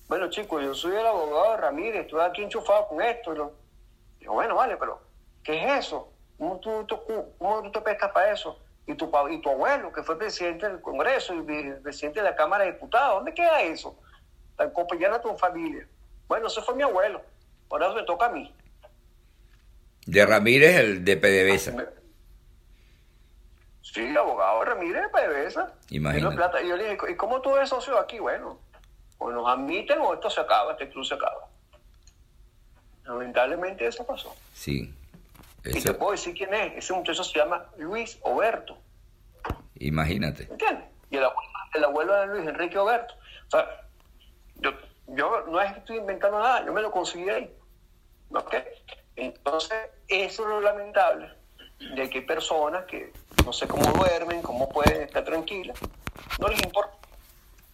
bueno 0.06 0.30
chicos, 0.30 0.62
yo 0.62 0.74
soy 0.74 0.96
el 0.96 1.06
abogado 1.06 1.50
de 1.52 1.56
Ramírez, 1.58 2.02
estoy 2.06 2.20
aquí 2.22 2.42
enchufado 2.42 2.86
con 2.88 3.02
esto. 3.02 3.34
Y 3.34 3.36
lo- 3.38 3.52
bueno, 4.34 4.54
vale, 4.54 4.76
pero 4.76 5.00
¿qué 5.42 5.62
es 5.64 5.86
eso? 5.86 6.12
¿Cómo 6.38 6.58
tú, 6.60 6.84
tú- 6.84 7.02
cómo 7.38 7.62
tú 7.62 7.72
te 7.72 7.80
pescas 7.80 8.10
para 8.12 8.32
eso? 8.32 8.58
Y 8.86 8.94
tu, 8.94 9.10
y 9.30 9.40
tu 9.42 9.50
abuelo, 9.50 9.92
que 9.92 10.02
fue 10.02 10.16
presidente 10.18 10.66
del 10.68 10.80
Congreso 10.80 11.34
y 11.34 11.42
presidente 11.82 12.20
de 12.20 12.24
la 12.30 12.34
Cámara 12.36 12.64
de 12.64 12.72
Diputados, 12.72 13.16
¿dónde 13.16 13.34
queda 13.34 13.60
eso? 13.62 13.98
Tan 14.56 14.70
compañera 14.70 15.20
tu 15.20 15.34
familia. 15.36 15.86
Bueno, 16.26 16.46
ese 16.46 16.62
fue 16.62 16.74
mi 16.74 16.82
abuelo, 16.82 17.20
ahora 17.70 17.86
eso 17.86 17.94
me 17.96 18.02
toca 18.04 18.26
a 18.26 18.30
mí. 18.30 18.54
De 20.06 20.24
Ramírez, 20.24 20.76
el 20.76 21.04
de 21.04 21.16
PDVSA. 21.18 21.86
Sí, 23.82 24.16
abogado 24.16 24.64
Ramírez 24.64 25.02
de 25.02 25.08
PDVSA. 25.08 25.72
Imagínate. 25.90 26.36
Plata. 26.36 26.62
Y 26.62 26.68
yo 26.68 26.76
le 26.76 26.90
dije, 26.90 27.10
¿y 27.10 27.16
cómo 27.16 27.40
tú 27.40 27.56
eres 27.56 27.68
socio 27.68 27.98
aquí? 27.98 28.18
Bueno, 28.18 28.58
o 29.18 29.30
nos 29.30 29.48
admiten 29.48 29.98
o 30.00 30.14
esto 30.14 30.30
se 30.30 30.40
acaba, 30.40 30.72
este 30.72 30.88
club 30.90 31.04
se 31.04 31.14
acaba. 31.14 31.46
Lamentablemente 33.08 33.86
eso 33.86 34.04
pasó. 34.06 34.34
Sí. 34.52 34.94
Y 35.64 35.80
te 35.82 35.94
puedo 35.94 36.12
decir 36.12 36.34
quién 36.36 36.52
es. 36.54 36.76
Ese 36.76 36.92
muchacho 36.92 37.24
se 37.24 37.38
llama 37.38 37.64
Luis 37.78 38.18
Oberto. 38.22 38.76
imagínate. 39.80 40.44
¿Entiendes? 40.50 40.84
Y 41.10 41.16
el 41.16 41.24
abuelo, 41.24 41.50
el 41.74 41.84
abuelo 41.84 42.14
de 42.20 42.26
Luis 42.26 42.46
Enrique 42.48 42.76
Oberto. 42.78 43.14
O 43.46 43.50
sea, 43.50 43.66
yo, 44.56 44.70
yo 45.08 45.44
no 45.46 45.60
es 45.60 45.72
que 45.72 45.78
estoy 45.78 45.96
inventando 45.96 46.38
nada, 46.38 46.64
yo 46.66 46.72
me 46.72 46.82
lo 46.82 46.90
conseguí 46.90 47.28
ahí. 47.30 47.50
¿Ok? 48.30 48.54
Entonces, 49.16 49.78
eso 50.06 50.42
es 50.42 50.48
lo 50.48 50.60
lamentable 50.60 51.30
de 51.94 52.10
que 52.10 52.18
hay 52.18 52.24
personas 52.26 52.84
que 52.84 53.12
no 53.44 53.52
sé 53.52 53.66
cómo 53.66 53.84
duermen, 53.92 54.42
cómo 54.42 54.68
pueden 54.68 55.02
estar 55.02 55.24
tranquilas. 55.24 55.78
No 56.38 56.48
les 56.48 56.62
importa, 56.62 56.92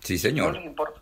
Sí, 0.00 0.14
no 0.14 0.18
señor. 0.20 0.54
les 0.54 0.64
importa. 0.64 0.93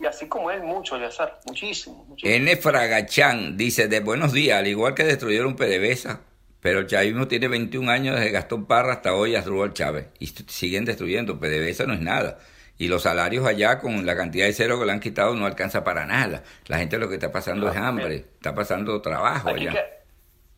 Y 0.00 0.06
así, 0.06 0.26
como 0.28 0.50
él, 0.50 0.62
mucho, 0.62 0.98
Yazar, 0.98 1.40
muchísimo, 1.46 2.04
muchísimo. 2.06 2.34
N. 2.34 2.56
Fragachán 2.56 3.56
dice, 3.56 3.88
de 3.88 4.00
buenos 4.00 4.32
días, 4.32 4.58
al 4.58 4.66
igual 4.66 4.94
que 4.94 5.04
destruyeron 5.04 5.56
PDVSA, 5.56 6.20
pero 6.60 6.80
el 6.80 6.86
chavismo 6.86 7.28
tiene 7.28 7.48
21 7.48 7.90
años 7.90 8.16
desde 8.16 8.30
Gastón 8.30 8.66
Parra 8.66 8.94
hasta 8.94 9.14
hoy 9.14 9.36
Asdrúbal 9.36 9.72
Chávez, 9.72 10.06
y 10.18 10.26
siguen 10.26 10.84
destruyendo, 10.84 11.38
PDVSA 11.38 11.86
no 11.86 11.94
es 11.94 12.00
nada. 12.00 12.38
Y 12.78 12.88
los 12.88 13.02
salarios 13.02 13.46
allá, 13.46 13.78
con 13.78 14.06
la 14.06 14.16
cantidad 14.16 14.46
de 14.46 14.54
cero 14.54 14.78
que 14.80 14.86
le 14.86 14.92
han 14.92 15.00
quitado, 15.00 15.34
no 15.34 15.44
alcanza 15.44 15.84
para 15.84 16.06
nada. 16.06 16.42
La 16.66 16.78
gente 16.78 16.96
lo 16.96 17.08
que 17.10 17.16
está 17.16 17.30
pasando 17.30 17.70
es 17.70 17.76
hambre, 17.76 18.16
está 18.16 18.54
pasando 18.54 19.02
trabajo 19.02 19.50
Aquí, 19.50 19.68
allá. 19.68 19.72
que, 19.72 19.84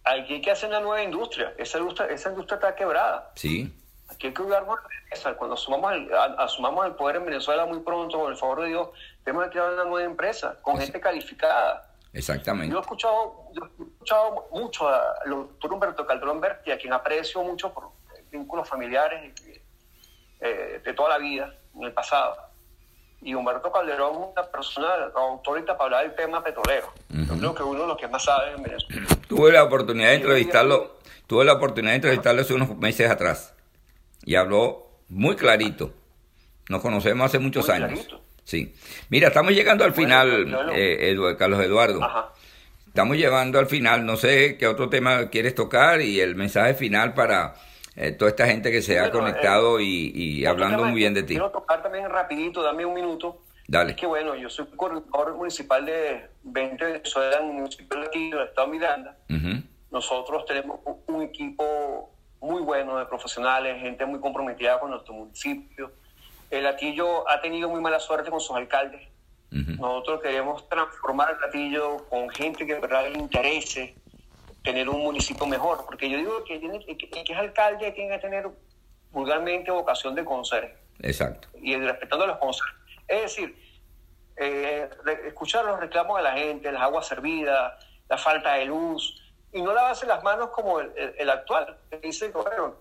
aquí 0.05 0.35
hay 0.35 0.41
que 0.41 0.51
hacer 0.53 0.69
una 0.69 0.79
nueva 0.79 1.03
industria. 1.03 1.53
Esa 1.59 1.79
industria, 1.79 2.07
esa 2.11 2.31
industria 2.31 2.55
está 2.57 2.77
quebrada. 2.77 3.33
Sí, 3.35 3.73
Aquí 4.15 4.27
hay 4.27 4.35
que 4.35 4.43
cuidarnos 4.43 4.77
de 4.77 5.17
esa. 5.17 5.35
Cuando 5.35 5.55
asumamos 5.55 5.93
el, 5.93 6.11
asumamos 6.39 6.87
el 6.87 6.93
poder 6.93 7.17
en 7.17 7.27
Venezuela 7.27 7.67
muy 7.67 7.81
pronto, 7.81 8.19
con 8.19 8.31
el 8.31 8.37
favor 8.37 8.63
de 8.63 8.69
Dios, 8.69 8.89
tenemos 9.25 9.47
que 9.47 9.53
crear 9.53 9.73
una 9.73 9.85
nueva 9.85 10.05
empresa 10.05 10.57
con 10.63 10.79
gente 10.79 11.01
calificada. 11.01 11.91
exactamente. 12.13 12.73
Yo 12.73 12.79
he 12.79 12.81
escuchado, 12.83 13.49
yo 13.55 13.65
he 13.65 13.83
escuchado 13.83 14.49
mucho 14.53 14.89
a 14.89 15.15
doctor 15.27 15.73
Humberto 15.73 16.07
Calderón 16.07 16.41
Berti, 16.41 16.71
a 16.71 16.79
quien 16.79 16.93
aprecio 16.93 17.43
mucho 17.43 17.73
por 17.73 17.91
vínculos 18.31 18.69
familiares 18.69 19.33
eh, 20.41 20.81
de 20.85 20.93
toda 20.95 21.11
la 21.11 21.19
vida, 21.19 21.55
en 21.75 21.85
el 21.85 21.93
pasado. 21.93 22.37
Y 23.23 23.35
Humberto 23.35 23.71
Calderón 23.71 24.13
es 24.15 24.29
una 24.33 24.43
persona 24.43 24.89
autorita 25.15 25.77
para 25.77 25.85
hablar 25.99 26.03
del 26.05 26.17
tema 26.17 26.43
petrolero. 26.43 26.93
Yo 27.09 27.39
creo 27.39 27.55
que 27.55 27.63
uno 27.63 27.83
de 27.83 27.87
los 27.87 27.97
que 27.97 28.09
más 28.09 28.25
sabe 28.25 28.53
en 28.53 28.63
Venezuela. 28.63 29.07
Tuve 29.29 29.53
la 29.53 29.63
oportunidad 29.63 30.09
de 30.09 30.17
entrevistarlo, 30.17 30.97
tuve 31.29 31.45
la 31.45 31.53
oportunidad 31.53 31.93
de 31.93 31.97
entrevistarlo 31.97 32.43
hace 32.43 32.55
unos 32.55 32.77
meses 32.77 33.09
atrás 33.09 33.55
y 34.25 34.35
habló 34.37 34.87
muy 35.09 35.37
clarito. 35.37 35.93
Nos 36.69 36.81
conocemos 36.81 37.27
hace 37.27 37.39
muchos 37.39 37.67
Muy 37.69 37.77
años. 37.77 37.91
clarito. 37.91 38.21
Sí. 38.45 38.75
Mira, 39.09 39.29
estamos 39.29 39.53
llegando 39.53 39.85
al 39.85 39.93
final, 39.93 40.71
eh, 40.75 41.15
Edu- 41.15 41.37
Carlos 41.37 41.61
Eduardo. 41.63 42.03
Ajá. 42.03 42.33
Estamos 42.87 43.17
llegando 43.17 43.59
al 43.59 43.67
final. 43.67 44.05
No 44.05 44.17
sé 44.17 44.57
qué 44.59 44.67
otro 44.67 44.89
tema 44.89 45.31
quieres 45.31 45.55
tocar 45.55 46.01
y 46.03 46.21
el 46.21 46.35
mensaje 46.35 46.75
final 46.75 47.15
para 47.15 47.55
eh, 47.97 48.13
toda 48.13 48.31
esta 48.31 48.47
gente 48.47 48.71
que 48.71 48.83
se 48.83 48.99
ha 48.99 49.11
conectado 49.11 49.81
y, 49.81 50.13
y 50.15 50.47
Otro 50.47 50.65
hablando 50.65 50.85
muy 50.87 50.97
bien 50.97 51.15
de 51.15 51.23
ti. 51.23 51.35
Quiero 51.35 51.51
tocar 51.51 51.83
también 51.83 52.09
rapidito, 52.11 52.63
dame 52.63 52.85
un 52.85 52.95
minuto. 52.95 53.43
Dale. 53.69 53.93
Es 53.93 53.97
que 53.97 54.07
bueno, 54.07 54.35
yo 54.35 54.51
soy 54.51 54.67
coordinador 54.77 55.35
municipal 55.37 55.87
de 55.87 56.29
20 56.43 56.85
Venezuela 56.85 57.39
en 57.39 57.47
el 57.49 57.53
municipio 57.55 58.01
de 58.01 58.07
aquí, 58.07 58.31
del 58.31 58.43
estado 58.43 58.67
Miranda. 58.69 59.17
Nosotros 59.91 60.45
tenemos 60.47 60.81
un 61.07 61.23
equipo 61.23 62.12
muy 62.43 62.61
bueno 62.61 62.99
de 62.99 63.07
profesionales, 63.07 63.81
gente 63.81 64.05
muy 64.05 64.21
comprometida 64.21 64.79
con 64.81 64.91
nuestro 64.91 65.15
municipio. 65.15 65.93
El 66.51 66.67
Atillo 66.67 67.29
ha 67.29 67.41
tenido 67.41 67.71
muy 67.71 67.81
mala 67.81 68.01
suerte 68.01 68.31
con 68.31 68.41
sus 68.41 68.57
alcaldes. 68.57 69.01
Ujú. 69.53 69.73
Nosotros 69.81 70.21
queremos 70.23 70.69
transformar 70.69 71.37
el 71.39 71.45
Atillo 71.49 72.05
con 72.11 72.29
gente 72.31 72.67
que 72.67 72.75
de 72.75 72.81
verdad 72.81 73.09
le 73.09 73.19
interese 73.19 73.95
tener 74.65 74.89
un 74.89 75.03
municipio 75.03 75.47
mejor, 75.47 75.85
porque 75.87 76.11
yo 76.11 76.19
digo 76.19 76.45
que, 76.45 76.59
tiene, 76.59 76.85
que, 76.85 76.97
que 76.97 77.33
es 77.33 77.39
alcalde 77.39 77.91
tiene 77.93 78.17
que 78.17 78.19
tener 78.19 78.49
vulgarmente 79.11 79.71
vocación 79.71 80.15
de 80.15 80.25
conserje 80.25 80.77
Exacto. 81.01 81.49
y 81.61 81.77
respetando 81.77 82.27
los 82.27 82.39
conserjes. 82.39 82.77
Es 83.07 83.23
decir, 83.23 83.57
eh, 84.37 84.89
escuchar 85.27 85.65
los 85.65 85.79
reclamos 85.79 86.17
de 86.17 86.23
la 86.25 86.33
gente, 86.33 86.73
las 86.73 86.83
aguas 86.83 87.07
servidas, 87.07 87.75
la 88.09 88.19
falta 88.19 88.55
de 88.55 88.67
luz, 88.67 89.22
y 89.53 89.61
no 89.61 89.73
lavarse 89.73 90.07
las 90.07 90.23
manos 90.23 90.51
como 90.51 90.81
el, 90.81 90.93
el- 90.97 91.15
el 91.19 91.31
actual, 91.31 91.77
que 91.91 91.99
dice, 91.99 92.31
bueno, 92.31 92.77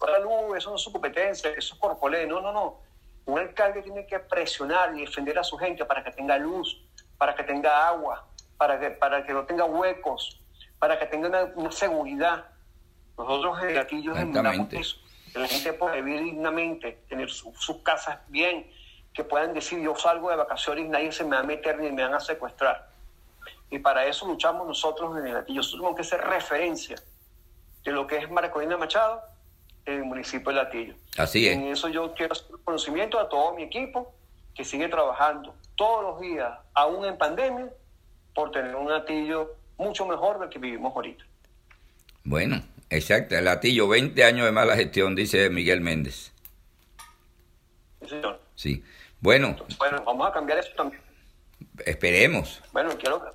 para 0.00 0.12
la 0.12 0.18
luz, 0.20 0.56
eso 0.56 0.70
no 0.70 0.76
es 0.76 0.82
su 0.82 0.90
competencia, 0.92 1.50
eso 1.50 1.74
es 1.74 1.80
corpolé. 1.80 2.26
No, 2.26 2.40
no, 2.40 2.52
no. 2.52 2.80
Un 3.26 3.38
alcalde 3.38 3.82
tiene 3.82 4.06
que 4.06 4.18
presionar 4.20 4.96
y 4.96 5.00
defender 5.02 5.38
a 5.38 5.44
su 5.44 5.56
gente 5.56 5.84
para 5.84 6.02
que 6.02 6.10
tenga 6.12 6.36
luz, 6.38 6.80
para 7.18 7.34
que 7.34 7.42
tenga 7.44 7.88
agua, 7.88 8.26
para 8.56 8.78
que, 8.78 8.90
para 8.90 9.24
que 9.24 9.32
no 9.32 9.44
tenga 9.44 9.64
huecos, 9.64 10.40
para 10.78 10.98
que 10.98 11.06
tenga 11.06 11.28
una, 11.28 11.44
una 11.54 11.72
seguridad. 11.72 12.46
Nosotros 13.16 13.62
en 13.62 13.74
Gatillo 13.74 14.12
demandamos 14.14 14.52
Exactamente. 14.54 14.78
eso, 14.80 14.96
que 15.32 15.38
la 15.38 15.48
gente 15.48 15.72
pueda 15.72 15.94
vivir 15.94 16.22
dignamente, 16.22 17.02
tener 17.08 17.30
su- 17.30 17.54
sus 17.54 17.78
casas 17.78 18.18
bien, 18.28 18.70
que 19.14 19.24
puedan 19.24 19.54
decir 19.54 19.80
yo 19.80 19.94
salgo 19.96 20.28
de 20.30 20.36
vacaciones 20.36 20.84
y 20.84 20.88
nadie 20.88 21.10
se 21.12 21.24
me 21.24 21.36
va 21.36 21.40
a 21.42 21.44
meter 21.44 21.78
ni 21.78 21.90
me 21.90 22.02
van 22.02 22.14
a 22.14 22.20
secuestrar. 22.20 22.88
Y 23.70 23.78
para 23.78 24.06
eso 24.06 24.26
luchamos 24.26 24.66
nosotros 24.66 25.16
en 25.18 25.26
el 25.26 25.32
Gatillo. 25.34 25.56
Nosotros 25.58 25.80
tenemos 25.80 25.96
que 25.96 26.04
ser 26.04 26.20
referencia 26.20 26.96
de 27.84 27.92
lo 27.92 28.06
que 28.06 28.18
es 28.18 28.30
Maracolina 28.30 28.76
Machado 28.76 29.22
en 29.84 29.94
el 29.98 30.04
municipio 30.04 30.50
de 30.50 30.56
Latillo. 30.56 30.94
Así 31.18 31.48
es. 31.48 31.56
En 31.56 31.64
eso 31.66 31.88
yo 31.88 32.14
quiero 32.14 32.32
hacer 32.32 32.46
conocimiento 32.64 33.18
a 33.18 33.28
todo 33.28 33.54
mi 33.54 33.62
equipo 33.64 34.12
que 34.54 34.64
sigue 34.64 34.88
trabajando 34.88 35.54
todos 35.74 36.02
los 36.02 36.20
días, 36.20 36.50
aún 36.74 37.04
en 37.04 37.18
pandemia, 37.18 37.68
por 38.34 38.50
tener 38.50 38.74
un 38.74 38.88
Latillo 38.90 39.54
mucho 39.76 40.06
mejor 40.06 40.38
del 40.40 40.48
que 40.48 40.58
vivimos 40.58 40.94
ahorita. 40.94 41.24
Bueno, 42.24 42.62
exacto. 42.90 43.36
El 43.36 43.44
latillo, 43.44 43.86
20 43.88 44.24
años 44.24 44.46
de 44.46 44.52
mala 44.52 44.74
gestión, 44.74 45.14
dice 45.14 45.48
Miguel 45.50 45.80
Méndez. 45.80 46.32
Sí, 48.00 48.08
señor. 48.08 48.40
Sí. 48.54 48.82
Bueno, 49.20 49.48
Entonces, 49.48 49.78
bueno, 49.78 50.02
vamos 50.04 50.28
a 50.28 50.32
cambiar 50.32 50.58
eso 50.58 50.70
también. 50.76 51.00
esperemos. 51.84 52.62
Bueno, 52.72 52.90
quiero, 52.98 53.34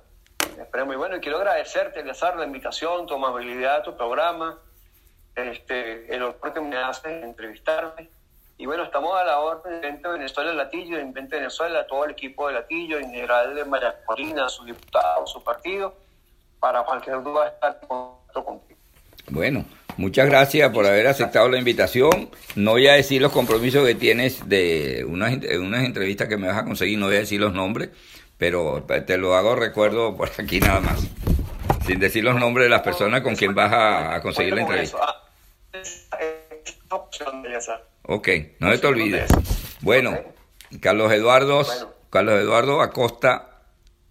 esperemos, 0.60 0.94
y 0.94 0.98
bueno, 0.98 1.16
y 1.16 1.20
quiero 1.20 1.38
agradecerte, 1.38 2.00
Eleazar, 2.00 2.36
la 2.36 2.44
invitación, 2.44 3.06
tu 3.06 3.14
amabilidad, 3.14 3.82
tu 3.82 3.96
programa, 3.96 4.58
este, 5.34 6.14
el 6.14 6.22
honor 6.22 6.52
que 6.52 6.60
me 6.60 6.76
haces 6.76 7.24
entrevistarme. 7.24 8.08
Y 8.58 8.66
bueno, 8.66 8.84
estamos 8.84 9.18
a 9.18 9.24
la 9.24 9.40
orden 9.40 9.80
de 9.80 10.08
Venezuela 10.08 10.52
Latillo, 10.52 10.98
de 10.98 11.04
Venezuela, 11.04 11.86
todo 11.86 12.04
el 12.04 12.12
equipo 12.12 12.46
de 12.46 12.54
Latillo, 12.54 12.98
en 12.98 13.10
general 13.10 13.54
de 13.54 13.64
María 13.64 13.96
Corina, 14.04 14.48
sus 14.48 14.66
diputados, 14.66 15.32
su 15.32 15.42
partido, 15.42 15.94
para 16.60 16.82
cualquier 16.84 17.22
duda 17.22 17.48
estar 17.48 17.80
contigo. 17.88 18.78
Bueno, 19.30 19.64
muchas 19.96 20.26
gracias 20.26 20.70
por 20.70 20.86
haber 20.86 21.06
aceptado 21.06 21.48
la 21.48 21.58
invitación. 21.58 22.30
No 22.54 22.72
voy 22.72 22.86
a 22.86 22.92
decir 22.92 23.20
los 23.20 23.32
compromisos 23.32 23.84
que 23.86 23.94
tienes 23.94 24.48
de 24.48 25.04
unas, 25.08 25.34
unas 25.58 25.84
entrevistas 25.84 26.28
que 26.28 26.36
me 26.36 26.48
vas 26.48 26.58
a 26.58 26.64
conseguir, 26.64 26.98
no 26.98 27.06
voy 27.06 27.16
a 27.16 27.20
decir 27.20 27.40
los 27.40 27.54
nombres, 27.54 27.90
pero 28.42 28.82
te 29.06 29.18
lo 29.18 29.36
hago 29.36 29.54
recuerdo 29.54 30.16
por 30.16 30.28
aquí 30.36 30.58
nada 30.58 30.80
más. 30.80 31.06
Sin 31.86 32.00
decir 32.00 32.24
los 32.24 32.34
nombres 32.34 32.64
de 32.64 32.70
las 32.70 32.82
personas 32.82 33.20
con 33.20 33.36
quien 33.36 33.54
vas 33.54 33.72
a, 33.72 34.16
a 34.16 34.20
conseguir 34.20 34.52
la 34.52 34.62
entrevista. 34.62 34.98
eso. 35.72 36.12
Ah. 36.90 37.82
Ok, 38.02 38.28
no 38.58 38.72
se 38.72 38.78
te 38.78 38.86
olvides. 38.88 39.30
Ok. 39.30 39.44
Bueno, 39.82 40.18
Carlos 40.80 41.12
Eduardo. 41.12 41.64
Carlos 42.10 42.40
Eduardo 42.40 42.82
Acosta 42.82 43.60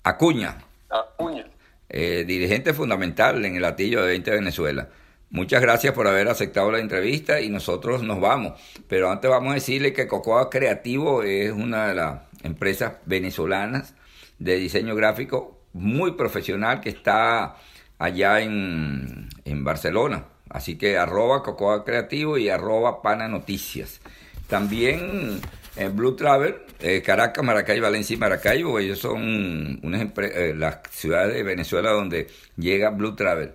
Acuña, 0.02 0.64
Acuña. 0.90 1.46
eh, 1.90 2.24
dirigente 2.26 2.74
fundamental 2.74 3.44
en 3.44 3.58
el 3.58 3.62
latillo 3.62 4.02
de 4.02 4.08
20 4.08 4.32
Venezuela. 4.32 4.88
Muchas 5.30 5.62
gracias 5.62 5.94
por 5.94 6.08
haber 6.08 6.30
aceptado 6.30 6.72
la 6.72 6.80
entrevista 6.80 7.42
y 7.42 7.50
nosotros 7.50 8.02
nos 8.02 8.22
vamos. 8.22 8.62
Pero 8.88 9.12
antes 9.12 9.30
vamos 9.30 9.52
a 9.52 9.56
decirle 9.56 9.92
que 9.92 10.08
Cocoa 10.08 10.50
Creativo 10.50 11.22
es 11.22 11.52
una 11.52 11.90
de 11.90 11.96
las 11.96 12.22
empresas 12.44 12.94
venezolanas 13.06 13.94
de 14.42 14.58
diseño 14.58 14.96
gráfico 14.96 15.60
muy 15.74 16.14
profesional 16.14 16.82
que 16.82 16.90
está 16.90 17.56
allá 18.00 18.42
en, 18.42 19.30
en 19.46 19.64
Barcelona. 19.64 20.26
Así 20.50 20.78
que 20.78 20.98
arroba 20.98 21.44
Cocoa 21.44 21.86
Creativo 21.86 22.38
y 22.38 22.50
arroba 22.50 23.02
Pana 23.02 23.28
Noticias. 23.28 24.02
También 24.48 25.40
en 25.78 25.96
Blue 25.96 26.16
Travel, 26.16 26.56
eh, 26.80 27.02
Caracas, 27.02 27.46
Maracaibo, 27.46 27.84
Valencia 27.84 28.16
y 28.16 28.18
Maracaibo, 28.18 28.80
ellos 28.80 29.00
son 29.00 29.80
unas 29.84 30.08
eh, 30.18 30.54
las 30.58 30.80
ciudades 30.90 31.36
de 31.36 31.44
Venezuela 31.44 31.92
donde 31.92 32.28
llega 32.58 32.90
Blue 32.90 33.16
Travel. 33.16 33.52